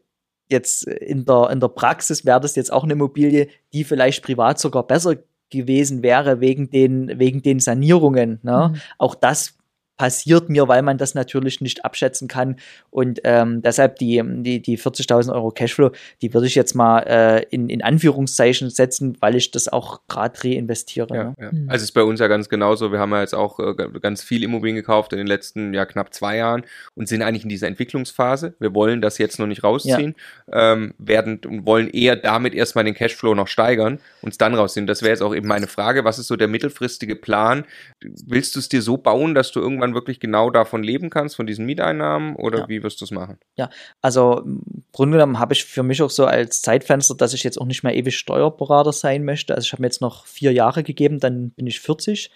jetzt 0.49 0.87
in 0.87 1.25
der, 1.25 1.51
in 1.51 1.61
der 1.61 1.69
Praxis 1.69 2.25
wäre 2.25 2.41
das 2.41 2.57
jetzt 2.57 2.73
auch 2.73 2.85
eine 2.85 2.95
Immobilie, 2.95 3.49
die 3.73 3.85
vielleicht 3.85 4.23
privat 4.23 4.59
sogar 4.59 4.87
besser 4.87 5.17
gewesen 5.51 6.03
wäre 6.03 6.41
wegen 6.41 6.71
den, 6.71 7.19
wegen 7.19 7.43
den 7.43 7.61
Sanierungen. 7.61 8.41
Ne? 8.43 8.73
Mhm. 8.73 8.81
Auch 8.99 9.15
das 9.15 9.57
passiert 9.97 10.49
mir, 10.49 10.67
weil 10.69 10.83
man 10.83 10.99
das 10.99 11.15
natürlich 11.15 11.61
nicht 11.61 11.85
abschätzen 11.85 12.29
kann. 12.29 12.57
Und 12.91 13.21
ähm, 13.25 13.63
deshalb 13.63 13.97
die, 13.97 14.23
die, 14.25 14.61
die 14.61 14.79
40.000 14.79 15.33
Euro 15.33 15.51
Cashflow, 15.51 15.93
die 16.21 16.35
würde 16.35 16.47
ich 16.47 16.55
jetzt 16.55 16.75
mal 16.75 17.01
äh, 17.01 17.45
in, 17.51 17.69
in 17.69 17.83
Anführungszeichen 17.83 18.71
setzen, 18.71 19.17
weil 19.21 19.37
ich 19.37 19.51
das 19.51 19.69
auch 19.69 20.01
gerade 20.09 20.43
reinvestiere. 20.43 21.15
Ja, 21.15 21.25
ne? 21.25 21.35
ja. 21.39 21.53
Mhm. 21.53 21.69
Also 21.69 21.85
ist 21.85 21.93
bei 21.93 22.03
uns 22.03 22.19
ja 22.21 22.27
ganz 22.27 22.49
genauso. 22.49 22.91
Wir 22.91 22.99
haben 22.99 23.13
ja 23.13 23.21
jetzt 23.21 23.35
auch 23.35 23.61
äh, 23.61 23.75
ganz 24.01 24.23
viel 24.23 24.43
Immobilien 24.43 24.77
gekauft 24.77 25.13
in 25.13 25.19
den 25.19 25.27
letzten 25.27 25.73
ja, 25.73 25.87
knapp 25.87 26.13
zwei 26.13 26.37
Jahren 26.37 26.65
und 26.97 27.09
sind 27.09 27.23
eigentlich 27.23 27.45
in 27.45 27.49
dieser 27.49 27.69
Entwicklungsphase. 27.69 28.55
Wir 28.59 28.75
wollen 28.75 29.01
das 29.01 29.19
jetzt 29.19 29.39
noch 29.39 29.47
nicht 29.47 29.63
rausziehen, 29.63 30.15
ja. 30.51 30.73
ähm, 30.73 30.95
werden 30.99 31.41
und 31.47 31.67
wollen 31.67 31.89
eher 31.89 32.17
damit 32.17 32.55
erstmal 32.55 32.85
den 32.85 32.95
Cashflow 32.95 33.35
noch 33.35 33.49
steigern, 33.49 34.01
uns 34.23 34.39
dann 34.39 34.55
rausziehen. 34.55 34.87
Das 34.87 35.03
wäre 35.03 35.11
jetzt 35.11 35.23
auch 35.23 35.35
eben 35.35 35.47
meine 35.47 35.67
Frage. 35.67 36.05
Was 36.05 36.19
ist 36.19 36.27
so 36.27 36.37
der 36.37 36.49
mittelfristige 36.49 37.17
Plan? 37.17 37.65
Willst 38.01 38.57
du 38.57 38.61
es 38.61 38.69
dir 38.69 38.83
so 38.83 38.97
bauen, 38.97 39.35
dass 39.35 39.53
du 39.53 39.61
irgendwann 39.61 39.84
irgendwann 39.85 39.95
wirklich 39.95 40.21
genau 40.21 40.51
davon 40.51 40.83
leben 40.83 41.11
kannst, 41.11 41.37
von 41.37 41.47
diesen 41.47 41.67
Mieteinnahmen 41.67 42.37
oder 42.37 42.61
ja. 42.61 42.69
wie 42.69 42.83
wirst 42.83 43.01
du 43.01 43.05
es 43.05 43.11
machen? 43.11 43.39
Ja, 43.57 43.71
also 44.01 44.41
im 44.41 44.85
Grunde 44.93 45.19
genommen 45.19 45.39
habe 45.39 45.53
ich 45.53 45.65
für 45.65 45.83
mich 45.83 46.03
auch 46.03 46.11
so 46.11 46.27
als 46.27 46.63
Zeitfenster, 46.63 47.15
dass 47.15 47.35
ich 47.35 47.45
jetzt 47.45 47.61
auch 47.61 47.67
nicht 47.67 47.83
mehr 47.83 47.95
ewig 47.95 48.17
Steuerberater 48.17 48.93
sein 48.93 49.25
möchte. 49.25 49.55
Also 49.55 49.67
ich 49.67 49.73
habe 49.73 49.83
mir 49.83 49.89
jetzt 49.89 50.01
noch 50.01 50.27
vier 50.27 50.53
Jahre 50.53 50.83
gegeben, 50.83 51.21
dann 51.21 51.51
bin 51.51 51.67
ich 51.67 51.81
40 51.81 52.31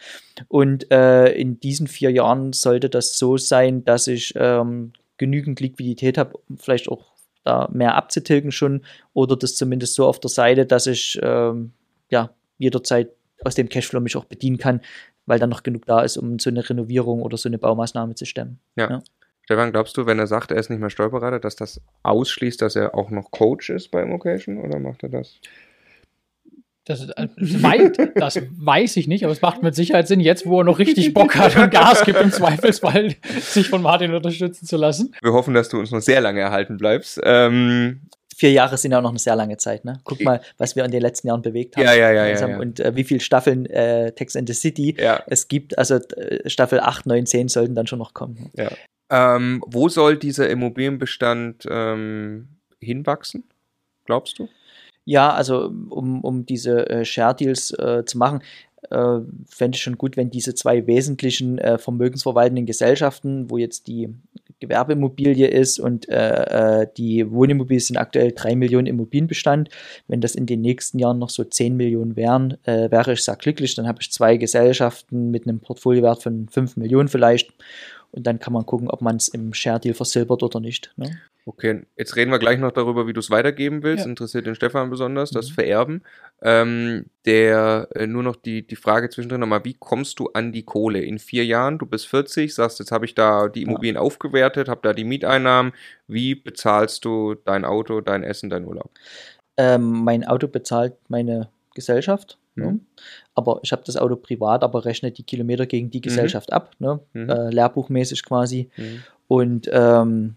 und 0.48 0.90
äh, 0.90 1.32
in 1.32 1.60
diesen 1.60 1.86
vier 1.86 2.10
Jahren 2.10 2.52
sollte 2.52 2.88
das 2.90 3.18
so 3.18 3.36
sein, 3.36 3.84
dass 3.84 4.06
ich 4.06 4.34
ähm, 4.36 4.92
genügend 5.16 5.60
Liquidität 5.60 6.18
habe, 6.18 6.38
vielleicht 6.56 6.88
auch 6.88 7.12
da 7.44 7.68
mehr 7.72 7.94
abzutilgen 7.94 8.52
schon 8.52 8.82
oder 9.14 9.36
das 9.36 9.56
zumindest 9.56 9.94
so 9.94 10.06
auf 10.06 10.20
der 10.20 10.30
Seite, 10.30 10.66
dass 10.66 10.86
ich 10.86 11.18
ähm, 11.22 11.72
ja 12.10 12.30
jederzeit 12.58 13.10
aus 13.44 13.54
dem 13.54 13.68
Cashflow 13.68 14.00
mich 14.00 14.16
auch 14.16 14.24
bedienen 14.24 14.58
kann, 14.58 14.80
weil 15.28 15.38
dann 15.38 15.50
noch 15.50 15.62
genug 15.62 15.86
da 15.86 16.00
ist, 16.00 16.16
um 16.16 16.38
so 16.38 16.50
eine 16.50 16.68
Renovierung 16.68 17.22
oder 17.22 17.36
so 17.36 17.48
eine 17.48 17.58
Baumaßnahme 17.58 18.14
zu 18.14 18.24
stemmen. 18.24 18.58
Ja. 18.76 18.90
ja. 18.90 19.02
Stefan, 19.44 19.72
glaubst 19.72 19.96
du, 19.96 20.06
wenn 20.06 20.18
er 20.18 20.26
sagt, 20.26 20.50
er 20.50 20.58
ist 20.58 20.68
nicht 20.68 20.80
mehr 20.80 20.90
Steuerberater, 20.90 21.38
dass 21.38 21.56
das 21.56 21.80
ausschließt, 22.02 22.60
dass 22.60 22.76
er 22.76 22.94
auch 22.94 23.10
noch 23.10 23.30
Coach 23.30 23.70
ist 23.70 23.90
bei 23.90 24.02
Immocation 24.02 24.58
oder 24.58 24.78
macht 24.78 25.02
er 25.02 25.08
das? 25.08 25.40
Das, 26.84 27.06
das, 27.06 27.16
weiß, 27.36 27.92
das, 28.14 28.40
weiß 28.50 28.96
ich 28.96 29.08
nicht, 29.08 29.24
aber 29.24 29.32
es 29.32 29.42
macht 29.42 29.62
mit 29.62 29.74
Sicherheit 29.74 30.08
Sinn, 30.08 30.20
jetzt 30.20 30.46
wo 30.46 30.60
er 30.60 30.64
noch 30.64 30.78
richtig 30.78 31.12
Bock 31.12 31.36
hat 31.36 31.54
und 31.56 31.70
Gas 31.70 32.02
gibt, 32.04 32.18
im 32.18 32.32
Zweifelsfall 32.32 33.14
sich 33.40 33.68
von 33.68 33.82
Martin 33.82 34.14
unterstützen 34.14 34.64
zu 34.66 34.78
lassen. 34.78 35.14
Wir 35.20 35.34
hoffen, 35.34 35.52
dass 35.52 35.68
du 35.68 35.78
uns 35.78 35.90
noch 35.90 36.00
sehr 36.00 36.22
lange 36.22 36.40
erhalten 36.40 36.78
bleibst. 36.78 37.20
Ähm, 37.22 38.00
vier 38.38 38.52
Jahre 38.52 38.78
sind 38.78 38.92
ja 38.92 38.98
auch 38.98 39.02
noch 39.02 39.10
eine 39.10 39.18
sehr 39.18 39.34
lange 39.34 39.56
Zeit. 39.56 39.84
Ne? 39.84 40.00
Guck 40.04 40.20
mal, 40.22 40.40
was 40.58 40.76
wir 40.76 40.84
in 40.84 40.92
den 40.92 41.02
letzten 41.02 41.26
Jahren 41.26 41.42
bewegt 41.42 41.76
haben. 41.76 41.84
Ja, 41.84 41.92
ja, 41.92 42.12
ja. 42.12 42.26
ja, 42.26 42.48
ja. 42.48 42.58
Und 42.58 42.78
äh, 42.78 42.94
wie 42.94 43.02
viele 43.02 43.18
Staffeln 43.18 43.66
äh, 43.66 44.12
Text 44.12 44.36
in 44.36 44.46
the 44.46 44.52
City 44.52 44.94
ja. 44.96 45.22
es 45.26 45.48
gibt. 45.48 45.76
Also 45.76 45.96
äh, 45.96 46.48
Staffel 46.48 46.78
8, 46.78 47.06
9, 47.06 47.26
10 47.26 47.48
sollten 47.48 47.74
dann 47.74 47.88
schon 47.88 47.98
noch 47.98 48.14
kommen. 48.14 48.50
Ja. 48.54 48.70
Ähm, 49.10 49.64
wo 49.66 49.88
soll 49.88 50.16
dieser 50.16 50.48
Immobilienbestand 50.48 51.66
ähm, 51.68 52.48
hinwachsen, 52.80 53.42
glaubst 54.04 54.38
du? 54.38 54.48
Ja, 55.04 55.32
also 55.32 55.72
um, 55.88 56.22
um 56.22 56.46
diese 56.46 56.88
äh, 56.88 57.04
Share-Deals 57.04 57.72
äh, 57.72 58.04
zu 58.04 58.18
machen, 58.18 58.42
äh, 58.90 59.18
fände 59.48 59.76
ich 59.76 59.82
schon 59.82 59.98
gut, 59.98 60.16
wenn 60.16 60.30
diese 60.30 60.54
zwei 60.54 60.86
wesentlichen 60.86 61.58
äh, 61.58 61.78
vermögensverwaltenden 61.78 62.66
Gesellschaften, 62.66 63.50
wo 63.50 63.58
jetzt 63.58 63.86
die 63.86 64.08
Gewerbeimmobilie 64.60 65.46
ist 65.46 65.78
und 65.78 66.08
äh, 66.08 66.82
äh, 66.82 66.86
die 66.96 67.30
Wohnimmobilie 67.30 67.80
sind 67.80 67.96
aktuell 67.96 68.32
3 68.32 68.56
Millionen 68.56 68.86
Immobilienbestand. 68.86 69.68
Wenn 70.08 70.20
das 70.20 70.34
in 70.34 70.46
den 70.46 70.60
nächsten 70.60 70.98
Jahren 70.98 71.18
noch 71.18 71.30
so 71.30 71.44
10 71.44 71.76
Millionen 71.76 72.16
wären, 72.16 72.58
äh, 72.64 72.90
wäre 72.90 73.12
ich 73.12 73.22
sehr 73.22 73.36
glücklich. 73.36 73.74
Dann 73.76 73.86
habe 73.86 73.98
ich 74.00 74.10
zwei 74.10 74.36
Gesellschaften 74.36 75.30
mit 75.30 75.46
einem 75.46 75.60
Portfoliowert 75.60 76.22
von 76.22 76.48
5 76.48 76.76
Millionen 76.76 77.08
vielleicht. 77.08 77.52
Und 78.12 78.26
dann 78.26 78.38
kann 78.38 78.52
man 78.52 78.64
gucken, 78.64 78.88
ob 78.88 79.02
man 79.02 79.16
es 79.16 79.28
im 79.28 79.52
Share 79.52 79.80
Deal 79.80 79.94
versilbert 79.94 80.42
oder 80.42 80.60
nicht. 80.60 80.92
Ne? 80.96 81.18
Okay, 81.48 81.82
jetzt 81.96 82.14
reden 82.16 82.30
wir 82.30 82.38
gleich 82.38 82.58
noch 82.58 82.72
darüber, 82.72 83.06
wie 83.06 83.14
du 83.14 83.20
es 83.20 83.30
weitergeben 83.30 83.82
willst. 83.82 84.04
Ja. 84.04 84.10
Interessiert 84.10 84.46
den 84.46 84.54
Stefan 84.54 84.90
besonders, 84.90 85.30
das 85.30 85.48
mhm. 85.50 85.54
Vererben. 85.54 86.02
Ähm, 86.42 87.06
der 87.24 87.88
äh, 87.94 88.06
nur 88.06 88.22
noch 88.22 88.36
die, 88.36 88.66
die 88.66 88.76
Frage 88.76 89.08
zwischendrin 89.08 89.40
nochmal, 89.40 89.64
wie 89.64 89.72
kommst 89.72 90.18
du 90.18 90.28
an 90.34 90.52
die 90.52 90.64
Kohle? 90.64 91.00
In 91.00 91.18
vier 91.18 91.46
Jahren, 91.46 91.78
du 91.78 91.86
bist 91.86 92.06
40, 92.08 92.54
sagst, 92.54 92.80
jetzt 92.80 92.92
habe 92.92 93.06
ich 93.06 93.14
da 93.14 93.48
die 93.48 93.62
Immobilien 93.62 93.96
ja. 93.96 94.02
aufgewertet, 94.02 94.68
habe 94.68 94.80
da 94.82 94.92
die 94.92 95.04
Mieteinnahmen. 95.04 95.72
Wie 96.06 96.34
bezahlst 96.34 97.04
du 97.06 97.34
dein 97.34 97.64
Auto, 97.64 98.02
dein 98.02 98.24
Essen, 98.24 98.50
dein 98.50 98.66
Urlaub? 98.66 98.90
Ähm, 99.56 100.04
mein 100.04 100.24
Auto 100.26 100.48
bezahlt 100.48 100.94
meine 101.08 101.48
Gesellschaft. 101.74 102.36
Ne? 102.58 102.66
Mhm. 102.72 102.80
Aber 103.34 103.60
ich 103.62 103.72
habe 103.72 103.82
das 103.84 103.96
Auto 103.96 104.16
privat, 104.16 104.62
aber 104.62 104.84
rechne 104.84 105.10
die 105.10 105.22
Kilometer 105.22 105.66
gegen 105.66 105.90
die 105.90 105.98
mhm. 105.98 106.02
Gesellschaft 106.02 106.52
ab, 106.52 106.72
ne? 106.78 107.00
Mhm. 107.12 107.30
Äh, 107.30 107.50
lehrbuchmäßig 107.50 108.24
quasi. 108.24 108.68
Und 109.28 109.68
ähm, 109.72 110.36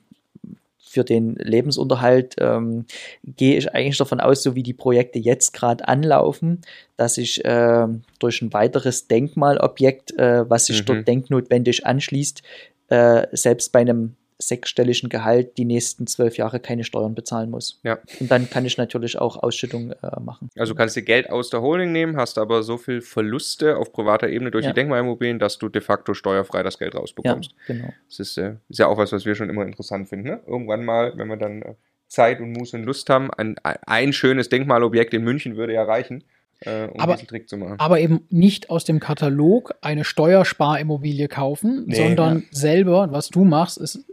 für 0.91 1.05
den 1.05 1.35
Lebensunterhalt 1.35 2.35
ähm, 2.39 2.85
gehe 3.23 3.57
ich 3.57 3.73
eigentlich 3.73 3.97
davon 3.97 4.19
aus, 4.19 4.43
so 4.43 4.55
wie 4.55 4.63
die 4.63 4.73
Projekte 4.73 5.19
jetzt 5.19 5.53
gerade 5.53 5.87
anlaufen, 5.87 6.61
dass 6.97 7.17
ich 7.17 7.45
äh, 7.45 7.87
durch 8.19 8.41
ein 8.41 8.51
weiteres 8.51 9.07
Denkmalobjekt, 9.07 10.17
äh, 10.19 10.49
was 10.49 10.65
sich 10.65 10.81
mhm. 10.81 10.85
dort 10.85 11.07
denknotwendig 11.07 11.85
anschließt, 11.85 12.43
äh, 12.89 13.25
selbst 13.31 13.71
bei 13.71 13.79
einem 13.79 14.15
sechsstelligen 14.41 15.09
Gehalt 15.09 15.57
die 15.57 15.65
nächsten 15.65 16.07
zwölf 16.07 16.37
Jahre 16.37 16.59
keine 16.59 16.83
Steuern 16.83 17.15
bezahlen 17.15 17.49
muss. 17.49 17.79
Ja. 17.83 17.99
Und 18.19 18.31
dann 18.31 18.49
kann 18.49 18.65
ich 18.65 18.77
natürlich 18.77 19.17
auch 19.17 19.41
Ausschüttung 19.41 19.91
äh, 19.91 20.19
machen. 20.19 20.49
Also 20.57 20.73
du 20.73 20.77
kannst 20.77 20.95
dir 20.95 21.03
Geld 21.03 21.29
aus 21.29 21.49
der 21.49 21.61
Holding 21.61 21.91
nehmen, 21.91 22.17
hast 22.17 22.37
aber 22.37 22.63
so 22.63 22.77
viel 22.77 23.01
Verluste 23.01 23.77
auf 23.77 23.91
privater 23.91 24.29
Ebene 24.29 24.51
durch 24.51 24.65
ja. 24.65 24.71
die 24.71 24.75
Denkmalimmobilien, 24.75 25.39
dass 25.39 25.57
du 25.57 25.69
de 25.69 25.81
facto 25.81 26.13
steuerfrei 26.13 26.63
das 26.63 26.77
Geld 26.77 26.95
rausbekommst. 26.95 27.51
Ja, 27.67 27.73
genau. 27.73 27.93
Das 28.09 28.19
ist, 28.19 28.37
äh, 28.37 28.55
ist 28.69 28.79
ja 28.79 28.87
auch 28.87 28.97
was, 28.97 29.11
was 29.11 29.25
wir 29.25 29.35
schon 29.35 29.49
immer 29.49 29.63
interessant 29.63 30.09
finden. 30.09 30.27
Ne? 30.27 30.39
Irgendwann 30.47 30.83
mal, 30.83 31.13
wenn 31.17 31.27
wir 31.27 31.37
dann 31.37 31.61
äh, 31.61 31.73
Zeit 32.07 32.41
und 32.41 32.51
Muße 32.51 32.75
und 32.75 32.83
Lust 32.83 33.09
haben, 33.09 33.31
ein, 33.31 33.55
ein 33.63 34.11
schönes 34.11 34.49
Denkmalobjekt 34.49 35.13
in 35.13 35.23
München 35.23 35.55
würde 35.55 35.73
ja 35.73 35.83
reichen 35.83 36.23
äh, 36.63 36.85
um 36.85 36.99
aber, 36.99 37.13
diesen 37.13 37.27
Trick 37.27 37.49
zu 37.49 37.57
machen. 37.57 37.79
Aber 37.79 37.99
eben 37.99 38.21
nicht 38.29 38.69
aus 38.69 38.85
dem 38.85 38.99
Katalog 38.99 39.73
eine 39.81 40.03
Steuersparimmobilie 40.03 41.27
kaufen, 41.27 41.85
nee, 41.87 41.95
sondern 41.95 42.39
ja. 42.39 42.43
selber, 42.51 43.11
was 43.11 43.29
du 43.29 43.43
machst, 43.43 43.79
ist 43.79 44.05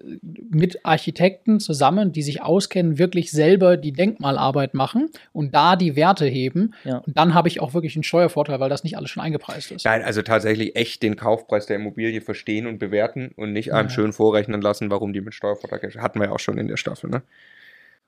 mit 0.50 0.84
Architekten 0.84 1.60
zusammen, 1.60 2.12
die 2.12 2.22
sich 2.22 2.40
auskennen, 2.40 2.98
wirklich 2.98 3.30
selber 3.30 3.76
die 3.76 3.92
Denkmalarbeit 3.92 4.72
machen 4.72 5.10
und 5.32 5.54
da 5.54 5.76
die 5.76 5.94
Werte 5.94 6.24
heben. 6.24 6.74
Ja. 6.84 6.98
Und 6.98 7.16
dann 7.18 7.34
habe 7.34 7.48
ich 7.48 7.60
auch 7.60 7.74
wirklich 7.74 7.96
einen 7.96 8.02
Steuervorteil, 8.02 8.60
weil 8.60 8.70
das 8.70 8.82
nicht 8.82 8.96
alles 8.96 9.10
schon 9.10 9.22
eingepreist 9.22 9.70
ist. 9.70 9.84
Nein, 9.84 10.02
also 10.02 10.22
tatsächlich 10.22 10.74
echt 10.74 11.02
den 11.02 11.16
Kaufpreis 11.16 11.66
der 11.66 11.76
Immobilie 11.76 12.22
verstehen 12.22 12.66
und 12.66 12.78
bewerten 12.78 13.32
und 13.36 13.52
nicht 13.52 13.74
einem 13.74 13.88
ja. 13.88 13.94
schön 13.94 14.14
vorrechnen 14.14 14.62
lassen, 14.62 14.90
warum 14.90 15.12
die 15.12 15.20
mit 15.20 15.34
Steuervorteil 15.34 15.78
hatten 15.98 16.18
wir 16.18 16.28
ja 16.28 16.32
auch 16.32 16.40
schon 16.40 16.56
in 16.56 16.68
der 16.68 16.78
Staffel, 16.78 17.10
ne? 17.10 17.22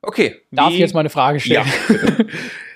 Okay. 0.02 0.36
Darf 0.50 0.72
ich 0.72 0.78
jetzt 0.78 0.94
mal 0.94 1.00
eine 1.00 1.10
Frage 1.10 1.40
stellen? 1.40 1.66
Ja. 1.66 2.24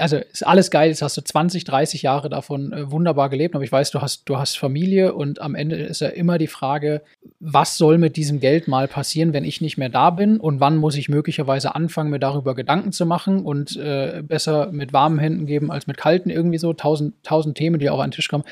also 0.00 0.16
ist 0.16 0.46
alles 0.46 0.70
geil, 0.70 0.88
jetzt 0.88 1.02
hast 1.02 1.16
du 1.16 1.22
20, 1.22 1.64
30 1.64 2.02
Jahre 2.02 2.28
davon 2.28 2.72
äh, 2.72 2.90
wunderbar 2.90 3.28
gelebt, 3.28 3.54
aber 3.54 3.64
ich 3.64 3.72
weiß, 3.72 3.90
du 3.90 4.00
hast, 4.00 4.28
du 4.28 4.38
hast 4.38 4.58
Familie 4.58 5.14
und 5.14 5.40
am 5.40 5.54
Ende 5.54 5.76
ist 5.76 6.00
ja 6.00 6.08
immer 6.08 6.38
die 6.38 6.46
Frage, 6.46 7.02
was 7.40 7.76
soll 7.76 7.98
mit 7.98 8.16
diesem 8.16 8.40
Geld 8.40 8.68
mal 8.68 8.88
passieren, 8.88 9.32
wenn 9.32 9.44
ich 9.44 9.60
nicht 9.60 9.78
mehr 9.78 9.88
da 9.88 10.10
bin 10.10 10.38
und 10.38 10.60
wann 10.60 10.76
muss 10.76 10.96
ich 10.96 11.08
möglicherweise 11.08 11.74
anfangen, 11.74 12.10
mir 12.10 12.18
darüber 12.18 12.54
Gedanken 12.54 12.92
zu 12.92 13.06
machen 13.06 13.44
und 13.44 13.76
äh, 13.76 14.22
besser 14.22 14.70
mit 14.72 14.92
warmen 14.92 15.18
Händen 15.18 15.46
geben 15.46 15.70
als 15.70 15.86
mit 15.86 15.96
kalten, 15.96 16.30
irgendwie 16.30 16.58
so, 16.58 16.72
tausend, 16.72 17.14
tausend 17.22 17.56
Themen, 17.56 17.78
die 17.78 17.90
auch 17.90 18.00
an 18.00 18.10
den 18.10 18.14
Tisch 18.14 18.28
kommen. 18.28 18.44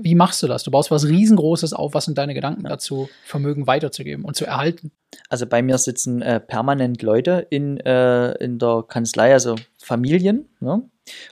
Wie 0.00 0.14
machst 0.14 0.42
du 0.42 0.46
das? 0.46 0.62
Du 0.62 0.70
baust 0.70 0.90
was 0.90 1.06
riesengroßes 1.06 1.72
auf, 1.72 1.94
was 1.94 2.04
sind 2.04 2.18
deine 2.18 2.34
Gedanken 2.34 2.64
dazu, 2.64 3.08
Vermögen 3.24 3.66
weiterzugeben 3.66 4.24
und 4.24 4.36
zu 4.36 4.46
erhalten? 4.46 4.92
Also 5.28 5.46
bei 5.46 5.62
mir 5.62 5.78
sitzen 5.78 6.22
äh, 6.22 6.40
permanent 6.40 7.02
Leute 7.02 7.46
in, 7.50 7.78
äh, 7.80 8.32
in 8.42 8.58
der 8.58 8.84
Kanzlei, 8.86 9.32
also 9.32 9.56
Familien, 9.82 10.48
ne? 10.60 10.82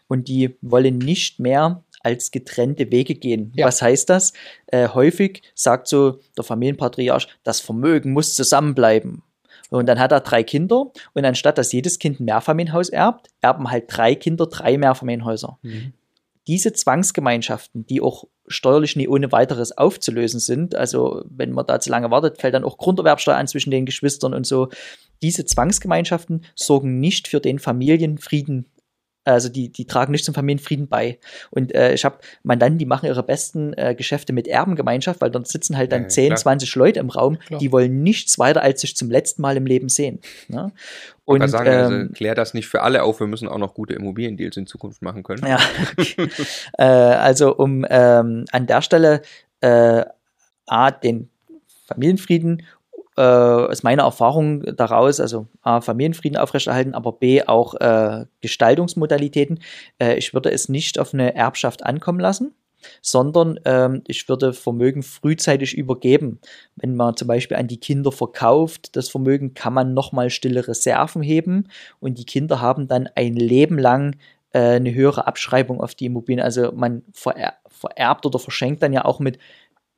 und 0.08 0.28
die 0.28 0.56
wollen 0.60 0.98
nicht 0.98 1.38
mehr 1.38 1.82
als 2.02 2.30
getrennte 2.30 2.90
Wege 2.90 3.14
gehen. 3.14 3.52
Ja. 3.54 3.66
Was 3.66 3.82
heißt 3.82 4.08
das? 4.08 4.32
Äh, 4.66 4.88
häufig 4.88 5.42
sagt 5.54 5.86
so 5.86 6.20
der 6.36 6.44
Familienpatriarch, 6.44 7.28
das 7.44 7.60
Vermögen 7.60 8.12
muss 8.12 8.34
zusammenbleiben. 8.34 9.22
Und 9.68 9.86
dann 9.86 10.00
hat 10.00 10.10
er 10.10 10.20
drei 10.20 10.42
Kinder 10.42 10.90
und 11.14 11.24
anstatt 11.24 11.58
dass 11.58 11.72
jedes 11.72 11.98
Kind 11.98 12.18
ein 12.18 12.24
Mehrfamilienhaus 12.24 12.88
erbt, 12.88 13.28
erben 13.40 13.70
halt 13.70 13.84
drei 13.88 14.14
Kinder 14.14 14.46
drei 14.46 14.76
Mehrfamilienhäuser. 14.76 15.58
Mhm. 15.62 15.92
Diese 16.46 16.72
Zwangsgemeinschaften, 16.72 17.86
die 17.86 18.00
auch 18.00 18.24
steuerlich 18.46 18.96
nie 18.96 19.08
ohne 19.08 19.30
weiteres 19.30 19.76
aufzulösen 19.76 20.40
sind. 20.40 20.74
Also 20.74 21.24
wenn 21.28 21.52
man 21.52 21.66
da 21.66 21.80
zu 21.80 21.90
lange 21.90 22.10
wartet, 22.10 22.40
fällt 22.40 22.54
dann 22.54 22.64
auch 22.64 22.78
Grunderwerbsteuer 22.78 23.36
an 23.36 23.46
zwischen 23.46 23.70
den 23.70 23.86
Geschwistern 23.86 24.34
und 24.34 24.46
so. 24.46 24.68
Diese 25.22 25.44
Zwangsgemeinschaften 25.44 26.44
sorgen 26.54 26.98
nicht 26.98 27.28
für 27.28 27.40
den 27.40 27.58
Familienfrieden 27.58 28.66
also 29.24 29.48
die, 29.48 29.70
die 29.70 29.86
tragen 29.86 30.12
nicht 30.12 30.24
zum 30.24 30.34
Familienfrieden 30.34 30.88
bei. 30.88 31.18
Und 31.50 31.74
äh, 31.74 31.92
ich 31.92 32.04
habe 32.04 32.18
Mandanten, 32.42 32.78
die 32.78 32.86
machen 32.86 33.06
ihre 33.06 33.22
besten 33.22 33.72
äh, 33.74 33.94
Geschäfte 33.94 34.32
mit 34.32 34.48
Erbengemeinschaft, 34.48 35.20
weil 35.20 35.30
dort 35.30 35.46
sitzen 35.46 35.76
halt 35.76 35.92
dann 35.92 36.04
ja, 36.04 36.08
10, 36.08 36.26
klar. 36.28 36.38
20 36.38 36.74
Leute 36.74 37.00
im 37.00 37.10
Raum, 37.10 37.38
klar. 37.38 37.60
die 37.60 37.70
wollen 37.72 38.02
nichts 38.02 38.38
weiter, 38.38 38.62
als 38.62 38.80
sich 38.80 38.96
zum 38.96 39.10
letzten 39.10 39.42
Mal 39.42 39.56
im 39.56 39.66
Leben 39.66 39.88
sehen. 39.88 40.20
Ne? 40.48 40.72
Und 41.24 41.46
sagen, 41.48 41.68
also 41.68 41.94
ähm, 41.94 42.00
also, 42.00 42.12
klär 42.14 42.34
das 42.34 42.54
nicht 42.54 42.66
für 42.66 42.82
alle 42.82 43.02
auf, 43.02 43.20
wir 43.20 43.26
müssen 43.26 43.48
auch 43.48 43.58
noch 43.58 43.74
gute 43.74 43.94
Immobiliendeals 43.94 44.56
in 44.56 44.66
Zukunft 44.66 45.02
machen 45.02 45.22
können. 45.22 45.46
Ja. 45.46 45.58
äh, 46.78 46.84
also 46.84 47.54
um 47.56 47.86
ähm, 47.88 48.46
an 48.50 48.66
der 48.66 48.82
Stelle 48.82 49.22
äh, 49.60 50.04
A, 50.66 50.90
den 50.90 51.28
Familienfrieden 51.86 52.62
äh, 53.16 53.22
aus 53.22 53.82
meiner 53.82 54.04
Erfahrung 54.04 54.62
daraus, 54.76 55.20
also 55.20 55.46
A, 55.62 55.80
Familienfrieden 55.80 56.38
aufrechterhalten, 56.38 56.94
aber 56.94 57.12
B, 57.12 57.42
auch 57.42 57.74
äh, 57.74 58.26
Gestaltungsmodalitäten. 58.40 59.60
Äh, 59.98 60.16
ich 60.16 60.34
würde 60.34 60.50
es 60.50 60.68
nicht 60.68 60.98
auf 60.98 61.12
eine 61.12 61.34
Erbschaft 61.34 61.84
ankommen 61.84 62.20
lassen, 62.20 62.54
sondern 63.02 63.60
ähm, 63.64 64.02
ich 64.06 64.28
würde 64.28 64.52
Vermögen 64.52 65.02
frühzeitig 65.02 65.76
übergeben. 65.76 66.40
Wenn 66.76 66.96
man 66.96 67.16
zum 67.16 67.28
Beispiel 67.28 67.56
an 67.56 67.68
die 67.68 67.80
Kinder 67.80 68.12
verkauft, 68.12 68.96
das 68.96 69.08
Vermögen 69.08 69.54
kann 69.54 69.74
man 69.74 69.94
nochmal 69.94 70.30
stille 70.30 70.66
Reserven 70.66 71.22
heben 71.22 71.68
und 71.98 72.18
die 72.18 72.26
Kinder 72.26 72.60
haben 72.60 72.88
dann 72.88 73.08
ein 73.14 73.34
Leben 73.34 73.78
lang 73.78 74.16
äh, 74.52 74.76
eine 74.76 74.94
höhere 74.94 75.26
Abschreibung 75.26 75.80
auf 75.80 75.94
die 75.94 76.06
Immobilien. 76.06 76.42
Also 76.42 76.72
man 76.72 77.02
verer 77.12 77.54
vererbt 77.68 78.26
oder 78.26 78.38
verschenkt 78.38 78.82
dann 78.82 78.92
ja 78.92 79.04
auch 79.04 79.20
mit 79.20 79.38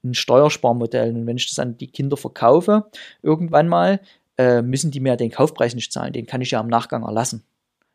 ein 0.04 0.14
Steuersparmodell. 0.14 1.14
Und 1.14 1.26
wenn 1.26 1.36
ich 1.36 1.48
das 1.48 1.58
an 1.58 1.76
die 1.76 1.88
Kinder 1.88 2.16
verkaufe, 2.16 2.86
irgendwann 3.22 3.68
mal, 3.68 4.00
äh, 4.38 4.62
müssen 4.62 4.90
die 4.90 5.00
mir 5.00 5.16
den 5.16 5.30
Kaufpreis 5.30 5.74
nicht 5.74 5.92
zahlen. 5.92 6.12
Den 6.12 6.26
kann 6.26 6.40
ich 6.40 6.50
ja 6.50 6.60
im 6.60 6.68
Nachgang 6.68 7.02
erlassen. 7.02 7.44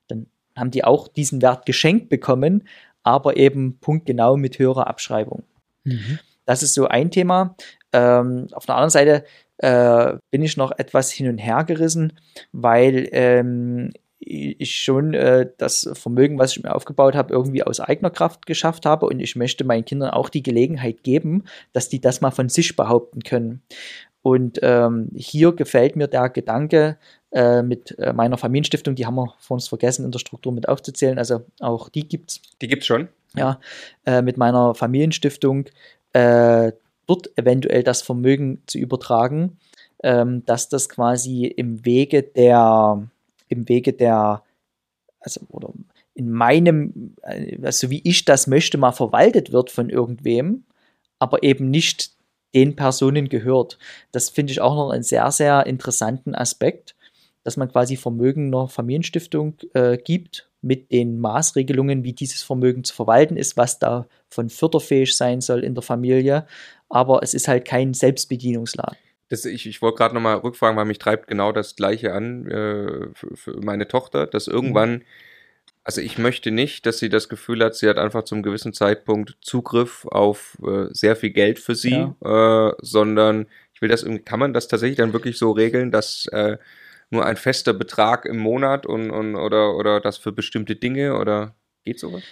Dann 0.07 0.27
haben 0.55 0.71
die 0.71 0.83
auch 0.83 1.07
diesen 1.07 1.41
Wert 1.41 1.65
geschenkt 1.65 2.09
bekommen, 2.09 2.67
aber 3.03 3.37
eben 3.37 3.79
punktgenau 3.79 4.37
mit 4.37 4.59
höherer 4.59 4.87
Abschreibung. 4.87 5.43
Mhm. 5.83 6.19
Das 6.45 6.63
ist 6.63 6.73
so 6.73 6.87
ein 6.87 7.11
Thema. 7.11 7.55
Ähm, 7.93 8.47
auf 8.51 8.65
der 8.65 8.75
anderen 8.75 8.89
Seite 8.89 9.25
äh, 9.57 10.17
bin 10.31 10.43
ich 10.43 10.57
noch 10.57 10.71
etwas 10.77 11.11
hin 11.11 11.27
und 11.27 11.37
her 11.37 11.63
gerissen, 11.63 12.13
weil 12.51 13.09
ähm, 13.11 13.93
ich 14.27 14.75
schon 14.75 15.13
äh, 15.13 15.49
das 15.57 15.89
Vermögen, 15.93 16.37
was 16.37 16.55
ich 16.55 16.63
mir 16.63 16.75
aufgebaut 16.75 17.15
habe, 17.15 17.33
irgendwie 17.33 17.63
aus 17.63 17.79
eigener 17.79 18.09
Kraft 18.09 18.45
geschafft 18.45 18.85
habe 18.85 19.05
und 19.05 19.19
ich 19.19 19.35
möchte 19.35 19.63
meinen 19.63 19.85
Kindern 19.85 20.09
auch 20.09 20.29
die 20.29 20.43
Gelegenheit 20.43 21.03
geben, 21.03 21.45
dass 21.73 21.89
die 21.89 22.01
das 22.01 22.21
mal 22.21 22.31
von 22.31 22.49
sich 22.49 22.75
behaupten 22.75 23.23
können. 23.23 23.61
Und 24.21 24.59
ähm, 24.61 25.09
hier 25.15 25.53
gefällt 25.53 25.95
mir 25.95 26.07
der 26.07 26.29
Gedanke 26.29 26.97
äh, 27.31 27.61
mit 27.61 27.97
äh, 27.97 28.11
meiner 28.11 28.37
Familienstiftung, 28.37 28.95
die 28.95 29.05
haben 29.05 29.15
wir 29.15 29.33
vor 29.39 29.55
uns 29.55 29.67
vergessen 29.67 30.03
in 30.03 30.11
der 30.11 30.19
Struktur 30.19 30.51
mit 30.51 30.67
aufzuzählen, 30.67 31.17
also 31.17 31.45
auch 31.59 31.87
die 31.87 32.07
gibt's. 32.07 32.41
Die 32.61 32.67
gibt's 32.67 32.85
schon. 32.85 33.07
Ja, 33.35 33.59
äh, 34.05 34.21
mit 34.21 34.37
meiner 34.37 34.75
Familienstiftung 34.75 35.65
äh, 36.13 36.71
dort 37.05 37.37
eventuell 37.37 37.83
das 37.83 38.01
Vermögen 38.01 38.63
zu 38.67 38.77
übertragen, 38.77 39.59
ähm, 40.03 40.43
dass 40.45 40.69
das 40.69 40.89
quasi 40.89 41.45
im 41.45 41.85
Wege 41.85 42.23
der 42.23 43.07
im 43.47 43.67
Wege 43.69 43.93
der, 43.93 44.43
also 45.19 45.41
oder 45.49 45.73
in 46.13 46.31
meinem, 46.31 47.15
also 47.61 47.89
wie 47.89 48.01
ich 48.03 48.25
das 48.25 48.47
möchte, 48.47 48.77
mal 48.77 48.91
verwaltet 48.91 49.51
wird 49.51 49.69
von 49.69 49.89
irgendwem, 49.89 50.63
aber 51.19 51.43
eben 51.43 51.69
nicht 51.69 52.11
den 52.55 52.75
Personen 52.75 53.29
gehört. 53.29 53.77
Das 54.11 54.29
finde 54.29 54.51
ich 54.51 54.61
auch 54.61 54.75
noch 54.75 54.89
einen 54.89 55.03
sehr, 55.03 55.31
sehr 55.31 55.65
interessanten 55.67 56.33
Aspekt, 56.33 56.95
dass 57.43 57.55
man 57.55 57.71
quasi 57.71 57.97
Vermögen 57.97 58.47
einer 58.47 58.67
Familienstiftung 58.67 59.55
äh, 59.73 59.97
gibt 59.97 60.49
mit 60.61 60.91
den 60.91 61.19
Maßregelungen, 61.19 62.03
wie 62.03 62.13
dieses 62.13 62.41
Vermögen 62.41 62.83
zu 62.83 62.95
verwalten 62.95 63.37
ist, 63.37 63.57
was 63.57 63.79
davon 63.79 64.49
förderfähig 64.49 65.15
sein 65.15 65.39
soll 65.39 65.63
in 65.63 65.75
der 65.75 65.83
Familie. 65.83 66.47
Aber 66.89 67.21
es 67.21 67.33
ist 67.33 67.47
halt 67.47 67.65
kein 67.65 67.93
Selbstbedienungsladen. 67.93 68.97
Das, 69.29 69.45
ich 69.45 69.67
ich 69.67 69.81
wollte 69.81 69.97
gerade 69.97 70.15
nochmal 70.15 70.37
rückfragen, 70.37 70.77
weil 70.77 70.85
mich 70.85 70.99
treibt 70.99 71.27
genau 71.27 71.51
das 71.51 71.75
Gleiche 71.75 72.13
an 72.13 72.47
äh, 72.47 73.07
für, 73.13 73.35
für, 73.35 73.59
meine 73.61 73.87
Tochter, 73.87 74.25
dass 74.27 74.47
mhm. 74.47 74.53
irgendwann, 74.53 75.03
also 75.83 76.01
ich 76.01 76.17
möchte 76.17 76.51
nicht, 76.51 76.85
dass 76.85 76.99
sie 76.99 77.09
das 77.09 77.27
Gefühl 77.27 77.63
hat, 77.63 77.75
sie 77.75 77.89
hat 77.89 77.97
einfach 77.97 78.23
zum 78.23 78.43
gewissen 78.43 78.73
Zeitpunkt 78.73 79.37
Zugriff 79.41 80.05
auf 80.05 80.57
äh, 80.65 80.87
sehr 80.91 81.15
viel 81.15 81.31
Geld 81.31 81.59
für 81.59 81.75
sie, 81.75 82.07
ja. 82.23 82.69
äh, 82.69 82.73
sondern 82.81 83.47
ich 83.73 83.81
will 83.81 83.89
das, 83.89 84.05
kann 84.25 84.39
man 84.39 84.53
das 84.53 84.67
tatsächlich 84.67 84.97
dann 84.97 85.13
wirklich 85.13 85.37
so 85.37 85.51
regeln, 85.51 85.91
dass 85.91 86.25
äh, 86.31 86.57
nur 87.09 87.25
ein 87.25 87.37
fester 87.37 87.73
Betrag 87.73 88.25
im 88.25 88.37
Monat 88.37 88.85
und, 88.85 89.11
und 89.11 89.35
oder, 89.35 89.75
oder 89.75 89.99
das 90.01 90.17
für 90.17 90.31
bestimmte 90.31 90.75
Dinge 90.75 91.17
oder 91.17 91.55
geht 91.83 91.99
sowas? 91.99 92.23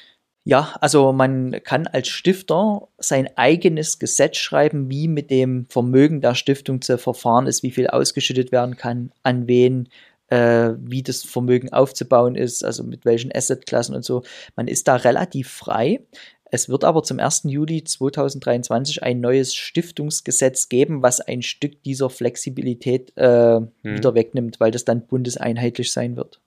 Ja, 0.47 0.75
also 0.79 1.11
man 1.11 1.59
kann 1.63 1.87
als 1.87 2.07
Stifter 2.07 2.87
sein 2.99 3.27
eigenes 3.35 3.97
Gesetz 3.97 4.37
schreiben, 4.37 4.91
wie 4.91 5.07
mit 5.07 5.31
dem 5.31 5.65
Vermögen 5.69 6.21
der 6.21 6.35
Stiftung 6.35 6.81
zu 6.81 6.99
verfahren 6.99 7.47
ist, 7.47 7.63
wie 7.63 7.71
viel 7.71 7.87
ausgeschüttet 7.87 8.51
werden 8.51 8.77
kann, 8.77 9.11
an 9.23 9.47
wen, 9.47 9.89
äh, 10.27 10.73
wie 10.77 11.01
das 11.01 11.23
Vermögen 11.23 11.73
aufzubauen 11.73 12.35
ist, 12.35 12.63
also 12.63 12.83
mit 12.83 13.05
welchen 13.05 13.35
Assetklassen 13.35 13.95
und 13.95 14.05
so. 14.05 14.21
Man 14.55 14.67
ist 14.67 14.87
da 14.87 14.97
relativ 14.97 15.49
frei. 15.49 16.05
Es 16.51 16.69
wird 16.69 16.83
aber 16.83 17.01
zum 17.01 17.19
1. 17.19 17.45
Juli 17.45 17.83
2023 17.83 19.01
ein 19.01 19.21
neues 19.21 19.55
Stiftungsgesetz 19.55 20.69
geben, 20.69 21.01
was 21.01 21.21
ein 21.21 21.41
Stück 21.41 21.81
dieser 21.81 22.11
Flexibilität 22.11 23.17
äh, 23.17 23.55
hm. 23.55 23.71
wieder 23.81 24.13
wegnimmt, 24.13 24.59
weil 24.59 24.69
das 24.69 24.85
dann 24.85 25.07
bundeseinheitlich 25.07 25.91
sein 25.91 26.15
wird. 26.15 26.39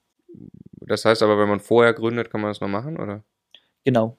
Das 0.79 1.03
heißt 1.03 1.21
aber, 1.21 1.37
wenn 1.37 1.49
man 1.49 1.59
vorher 1.59 1.93
gründet, 1.93 2.31
kann 2.31 2.39
man 2.39 2.51
das 2.51 2.61
noch 2.61 2.69
machen, 2.69 2.97
oder? 2.97 3.23
Genau. 3.89 4.17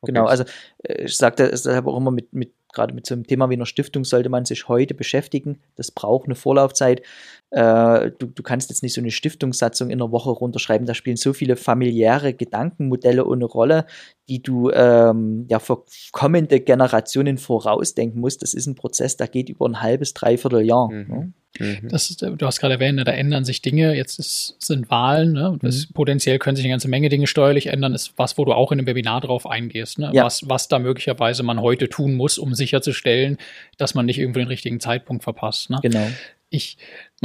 Okay. 0.00 0.12
Genau, 0.12 0.26
also 0.26 0.44
äh, 0.82 1.04
ich 1.04 1.16
sagte 1.16 1.48
deshalb 1.48 1.86
auch 1.86 1.96
immer 1.96 2.10
mit, 2.10 2.32
mit 2.32 2.52
gerade 2.72 2.94
mit 2.94 3.06
so 3.06 3.14
einem 3.14 3.26
Thema 3.26 3.50
wie 3.50 3.54
einer 3.54 3.66
Stiftung 3.66 4.04
sollte 4.04 4.30
man 4.30 4.44
sich 4.44 4.66
heute 4.66 4.94
beschäftigen. 4.94 5.60
Das 5.76 5.90
braucht 5.90 6.26
eine 6.26 6.34
Vorlaufzeit. 6.34 7.02
Äh, 7.50 8.10
du, 8.18 8.26
du 8.26 8.42
kannst 8.42 8.70
jetzt 8.70 8.82
nicht 8.82 8.94
so 8.94 9.00
eine 9.00 9.10
Stiftungssatzung 9.10 9.90
in 9.90 10.00
einer 10.00 10.10
Woche 10.10 10.30
runterschreiben. 10.30 10.86
Da 10.86 10.94
spielen 10.94 11.16
so 11.16 11.32
viele 11.32 11.56
familiäre 11.56 12.34
Gedankenmodelle 12.34 13.24
ohne 13.26 13.44
Rolle, 13.44 13.86
die 14.28 14.42
du 14.42 14.70
ähm, 14.70 15.46
ja 15.48 15.58
für 15.58 15.84
kommende 16.12 16.60
Generationen 16.60 17.38
vorausdenken 17.38 18.20
musst. 18.20 18.42
Das 18.42 18.54
ist 18.54 18.66
ein 18.66 18.74
Prozess, 18.74 19.16
der 19.16 19.28
geht 19.28 19.50
über 19.50 19.66
ein 19.66 19.82
halbes, 19.82 20.14
dreiviertel 20.14 20.62
Jahr. 20.62 20.88
Mhm. 20.88 21.06
Ne? 21.08 21.32
Mhm. 21.58 21.88
Das 21.88 22.10
ist, 22.10 22.22
du 22.22 22.46
hast 22.46 22.60
gerade 22.60 22.74
erwähnt, 22.74 22.96
ne, 22.96 23.04
da 23.04 23.12
ändern 23.12 23.44
sich 23.44 23.62
Dinge. 23.62 23.94
Jetzt 23.94 24.18
ist, 24.18 24.56
sind 24.58 24.90
Wahlen. 24.90 25.32
Ne? 25.32 25.50
Und 25.50 25.62
das, 25.64 25.88
mhm. 25.88 25.92
Potenziell 25.92 26.38
können 26.38 26.56
sich 26.56 26.64
eine 26.64 26.72
ganze 26.72 26.88
Menge 26.88 27.08
Dinge 27.08 27.26
steuerlich 27.26 27.66
ändern. 27.66 27.94
Ist 27.94 28.14
was, 28.16 28.38
wo 28.38 28.44
du 28.44 28.52
auch 28.52 28.72
in 28.72 28.78
einem 28.78 28.86
Webinar 28.86 29.20
drauf 29.20 29.46
eingehst. 29.46 29.98
Ne? 29.98 30.10
Ja. 30.14 30.24
Was, 30.24 30.48
was 30.48 30.68
da 30.68 30.78
möglicherweise 30.78 31.42
man 31.42 31.60
heute 31.60 31.88
tun 31.88 32.14
muss, 32.14 32.38
um 32.38 32.54
sicherzustellen, 32.54 33.38
dass 33.76 33.94
man 33.94 34.06
nicht 34.06 34.18
irgendwo 34.18 34.38
den 34.38 34.48
richtigen 34.48 34.80
Zeitpunkt 34.80 35.24
verpasst. 35.24 35.70
Ne? 35.70 35.78
Genau. 35.82 36.06
Ich 36.48 36.76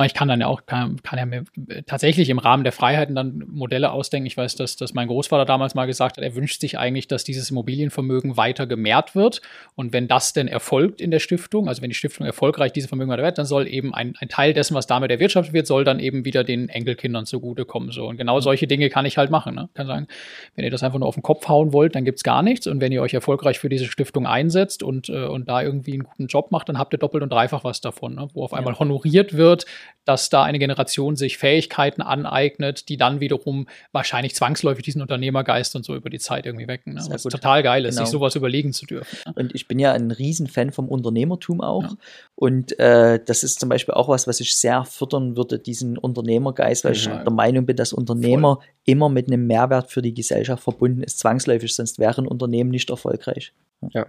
ich 0.06 0.14
kann 0.14 0.28
dann 0.28 0.40
ja 0.40 0.48
auch, 0.48 0.66
kann, 0.66 1.02
kann 1.02 1.18
ja 1.18 1.26
mir 1.26 1.44
tatsächlich 1.86 2.30
im 2.30 2.38
Rahmen 2.38 2.64
der 2.64 2.72
Freiheiten 2.72 3.16
dann 3.16 3.44
Modelle 3.48 3.92
ausdenken. 3.92 4.28
Ich 4.28 4.38
weiß, 4.38 4.56
dass, 4.56 4.76
dass 4.76 4.94
mein 4.94 5.08
Großvater 5.08 5.46
damals 5.46 5.74
mal 5.74 5.86
gesagt 5.86 6.18
hat, 6.18 6.24
er 6.24 6.36
wünscht 6.36 6.62
sich 6.62 6.78
eigentlich, 6.78 7.08
dass 7.08 7.24
dieses 7.24 7.50
Immobilienvermögen 7.50 8.38
weiter 8.38 8.68
gemehrt 8.68 9.16
wird. 9.16 9.42
Und 9.76 9.94
wenn 9.94 10.08
das 10.08 10.34
denn 10.34 10.48
erfolgt 10.48 11.02
in 11.02 11.10
der 11.10 11.20
Stiftung, 11.20 11.68
also 11.68 11.82
wenn 11.82 11.90
die 11.90 11.96
Stiftung 11.96 12.28
erfolgreich 12.28 12.72
diese 12.72 12.88
Vermögen 12.88 13.10
weiter 13.10 13.24
wert, 13.24 13.38
dann 13.40 13.46
soll 13.46 13.68
eben 13.68 13.94
ein, 13.94 14.14
ein 14.20 14.30
Teil 14.30 14.54
dessen, 14.54 14.76
was 14.76 14.86
damit 14.86 15.10
erwirtschaftet 15.10 15.54
wird, 15.54 15.66
soll 15.66 15.84
dann 15.84 16.00
eben 16.00 16.26
wieder 16.26 16.44
den 16.44 16.70
Enkelkindern 16.70 17.26
zugutekommen. 17.26 17.92
So. 17.92 18.08
Und 18.08 18.18
genau 18.18 18.40
solche 18.40 18.68
Dinge 18.68 18.90
kann 18.90 19.06
ich 19.06 19.18
halt 19.18 19.32
machen. 19.32 19.56
Ne? 19.56 19.70
Kann 19.74 19.88
sagen, 19.88 20.08
wenn 20.56 20.64
ihr 20.64 20.72
das 20.72 20.84
einfach 20.84 21.00
nur 21.00 21.08
auf 21.08 21.16
den 21.16 21.24
Kopf 21.24 21.48
hauen 21.48 21.74
wollt, 21.74 21.96
dann 21.96 22.06
gibt's 22.06 22.24
gar 22.24 22.44
nichts. 22.44 22.68
Und 22.68 22.82
wenn 22.82 22.92
ihr 22.92 23.02
euch 23.02 23.16
erfolgreich 23.16 23.58
für 23.58 23.70
diese 23.70 23.86
Stiftung 23.86 24.28
einsetzt 24.28 24.84
und, 24.84 25.10
äh, 25.10 25.26
und 25.26 25.50
da 25.50 25.62
irgendwie 25.62 25.94
einen 25.94 26.04
guten 26.04 26.28
Job 26.28 26.52
macht, 26.52 26.70
dann 26.70 26.78
habt 26.78 26.94
ihr 26.94 27.00
doppelt 27.00 27.24
und 27.24 27.32
dreifach 27.32 27.64
was 27.64 27.82
davon, 27.82 28.16
ne? 28.16 28.28
wo 28.34 28.44
auf 28.44 28.54
einmal 28.54 28.78
honoriert 28.78 29.36
wird, 29.36 29.66
dass 30.08 30.30
da 30.30 30.44
eine 30.44 30.58
Generation 30.58 31.18
sich 31.18 31.38
Fähigkeiten 31.38 32.02
aneignet, 32.02 32.88
die 32.88 32.96
dann 32.96 33.20
wiederum 33.20 33.68
wahrscheinlich 33.92 34.36
zwangsläufig 34.36 34.84
diesen 34.86 35.02
Unternehmergeist 35.02 35.76
und 35.76 35.84
so 35.84 35.96
über 35.96 36.10
die 36.10 36.20
Zeit 36.20 36.46
irgendwie 36.46 36.68
wecken. 36.68 36.94
Ne? 36.94 37.06
Was 37.10 37.24
total 37.24 37.62
geil 37.62 37.86
ist, 37.86 37.96
genau. 37.96 38.06
sich 38.06 38.12
sowas 38.12 38.36
überlegen 38.36 38.72
zu 38.72 38.86
dürfen. 38.86 39.18
Ne? 39.26 39.34
Und 39.36 39.56
ich 39.56 39.68
bin 39.68 39.80
ja 39.80 39.92
ein 39.92 40.12
Riesenfan 40.12 40.72
vom 40.72 40.88
Unternehmertum 40.88 41.60
auch. 41.60 41.84
Ja. 41.84 41.98
Und 42.36 42.80
äh, 42.80 43.20
das 43.26 43.44
ist 43.44 43.60
zum 43.60 43.68
Beispiel 43.68 43.96
auch 43.96 44.08
was, 44.08 44.28
was 44.28 44.40
ich 44.40 44.56
sehr 44.56 44.86
fördern 44.86 45.36
würde, 45.36 45.60
diesen 45.60 45.98
Unternehmergeist, 45.98 46.86
weil 46.86 46.92
mhm. 46.92 46.98
ich 46.98 47.08
der 47.08 47.32
Meinung 47.32 47.66
bin, 47.66 47.76
dass 47.76 47.92
Unternehmer 47.92 48.56
Voll. 48.56 48.66
immer 48.86 49.10
mit 49.10 49.28
einem 49.28 49.46
Mehrwert 49.46 49.92
für 49.92 50.02
die 50.02 50.14
Gesellschaft 50.14 50.64
verbunden 50.64 51.04
ist, 51.04 51.20
zwangsläufig, 51.20 51.76
sonst 51.76 52.00
wäre 52.00 52.22
ein 52.22 52.28
Unternehmen 52.28 52.70
nicht 52.70 52.90
erfolgreich. 52.90 53.52
Ja. 53.92 54.08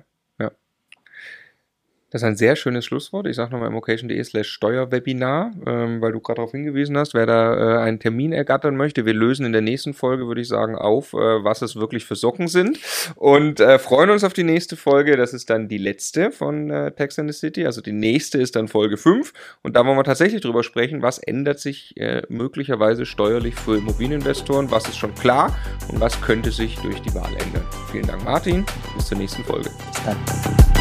Das 2.11 2.23
ist 2.23 2.27
ein 2.27 2.37
sehr 2.37 2.57
schönes 2.57 2.87
Schlusswort. 2.87 3.27
Ich 3.27 3.37
sage 3.37 3.53
nochmal 3.53 3.69
immocation.de 3.69 4.23
slash 4.25 4.49
Steuerwebinar, 4.49 5.53
ähm, 5.67 6.01
weil 6.01 6.13
du 6.13 6.21
gerade 6.21 6.37
darauf 6.37 6.53
hingewiesen 6.53 6.97
hast, 6.97 7.13
wer 7.13 7.27
da 7.27 7.77
äh, 7.77 7.83
einen 7.83 8.01
Termin 8.01 8.33
ergattern 8.33 8.77
möchte. 8.77 9.05
Wir 9.05 9.13
lösen 9.13 9.45
in 9.45 9.53
der 9.53 9.61
nächsten 9.61 9.93
Folge, 9.93 10.27
würde 10.27 10.41
ich 10.41 10.49
sagen, 10.49 10.75
auf, 10.75 11.13
äh, 11.13 11.17
was 11.17 11.61
es 11.61 11.77
wirklich 11.77 12.07
für 12.07 12.17
Socken 12.17 12.49
sind 12.49 12.79
und 13.17 13.61
äh, 13.61 13.79
freuen 13.79 14.09
uns 14.09 14.25
auf 14.25 14.33
die 14.33 14.45
nächste 14.45 14.77
Folge. 14.77 15.19
Das 15.19 15.35
ist 15.35 15.51
dann 15.51 15.69
die 15.69 15.77
letzte 15.77 16.31
von 16.31 16.71
äh, 16.71 16.93
Text 16.93 17.19
in 17.19 17.31
the 17.31 17.39
City. 17.39 17.67
Also 17.67 17.83
die 17.83 17.93
nächste 17.93 18.39
ist 18.39 18.57
dann 18.57 18.69
Folge 18.69 18.97
5 18.97 19.35
und 19.63 19.77
da 19.77 19.85
wollen 19.85 19.99
wir 19.99 20.05
tatsächlich 20.05 20.41
drüber 20.41 20.63
sprechen, 20.63 21.03
was 21.03 21.19
ändert 21.19 21.61
sich 21.61 21.95
äh, 21.99 22.23
möglicherweise 22.31 23.05
steuerlich 23.05 23.55
für 23.55 23.77
Immobilieninvestoren, 23.77 24.71
was 24.71 24.89
ist 24.89 24.97
schon 24.97 25.15
klar 25.15 25.55
und 25.93 26.01
was 26.01 26.19
könnte 26.23 26.53
sich 26.53 26.79
durch 26.79 27.03
die 27.03 27.15
Wahl 27.15 27.33
ändern. 27.33 27.65
Vielen 27.93 28.07
Dank, 28.07 28.25
Martin. 28.25 28.65
Bis 28.97 29.09
zur 29.09 29.19
nächsten 29.19 29.45
Folge. 29.45 29.69
Bis 29.93 30.05
dann. 30.05 30.78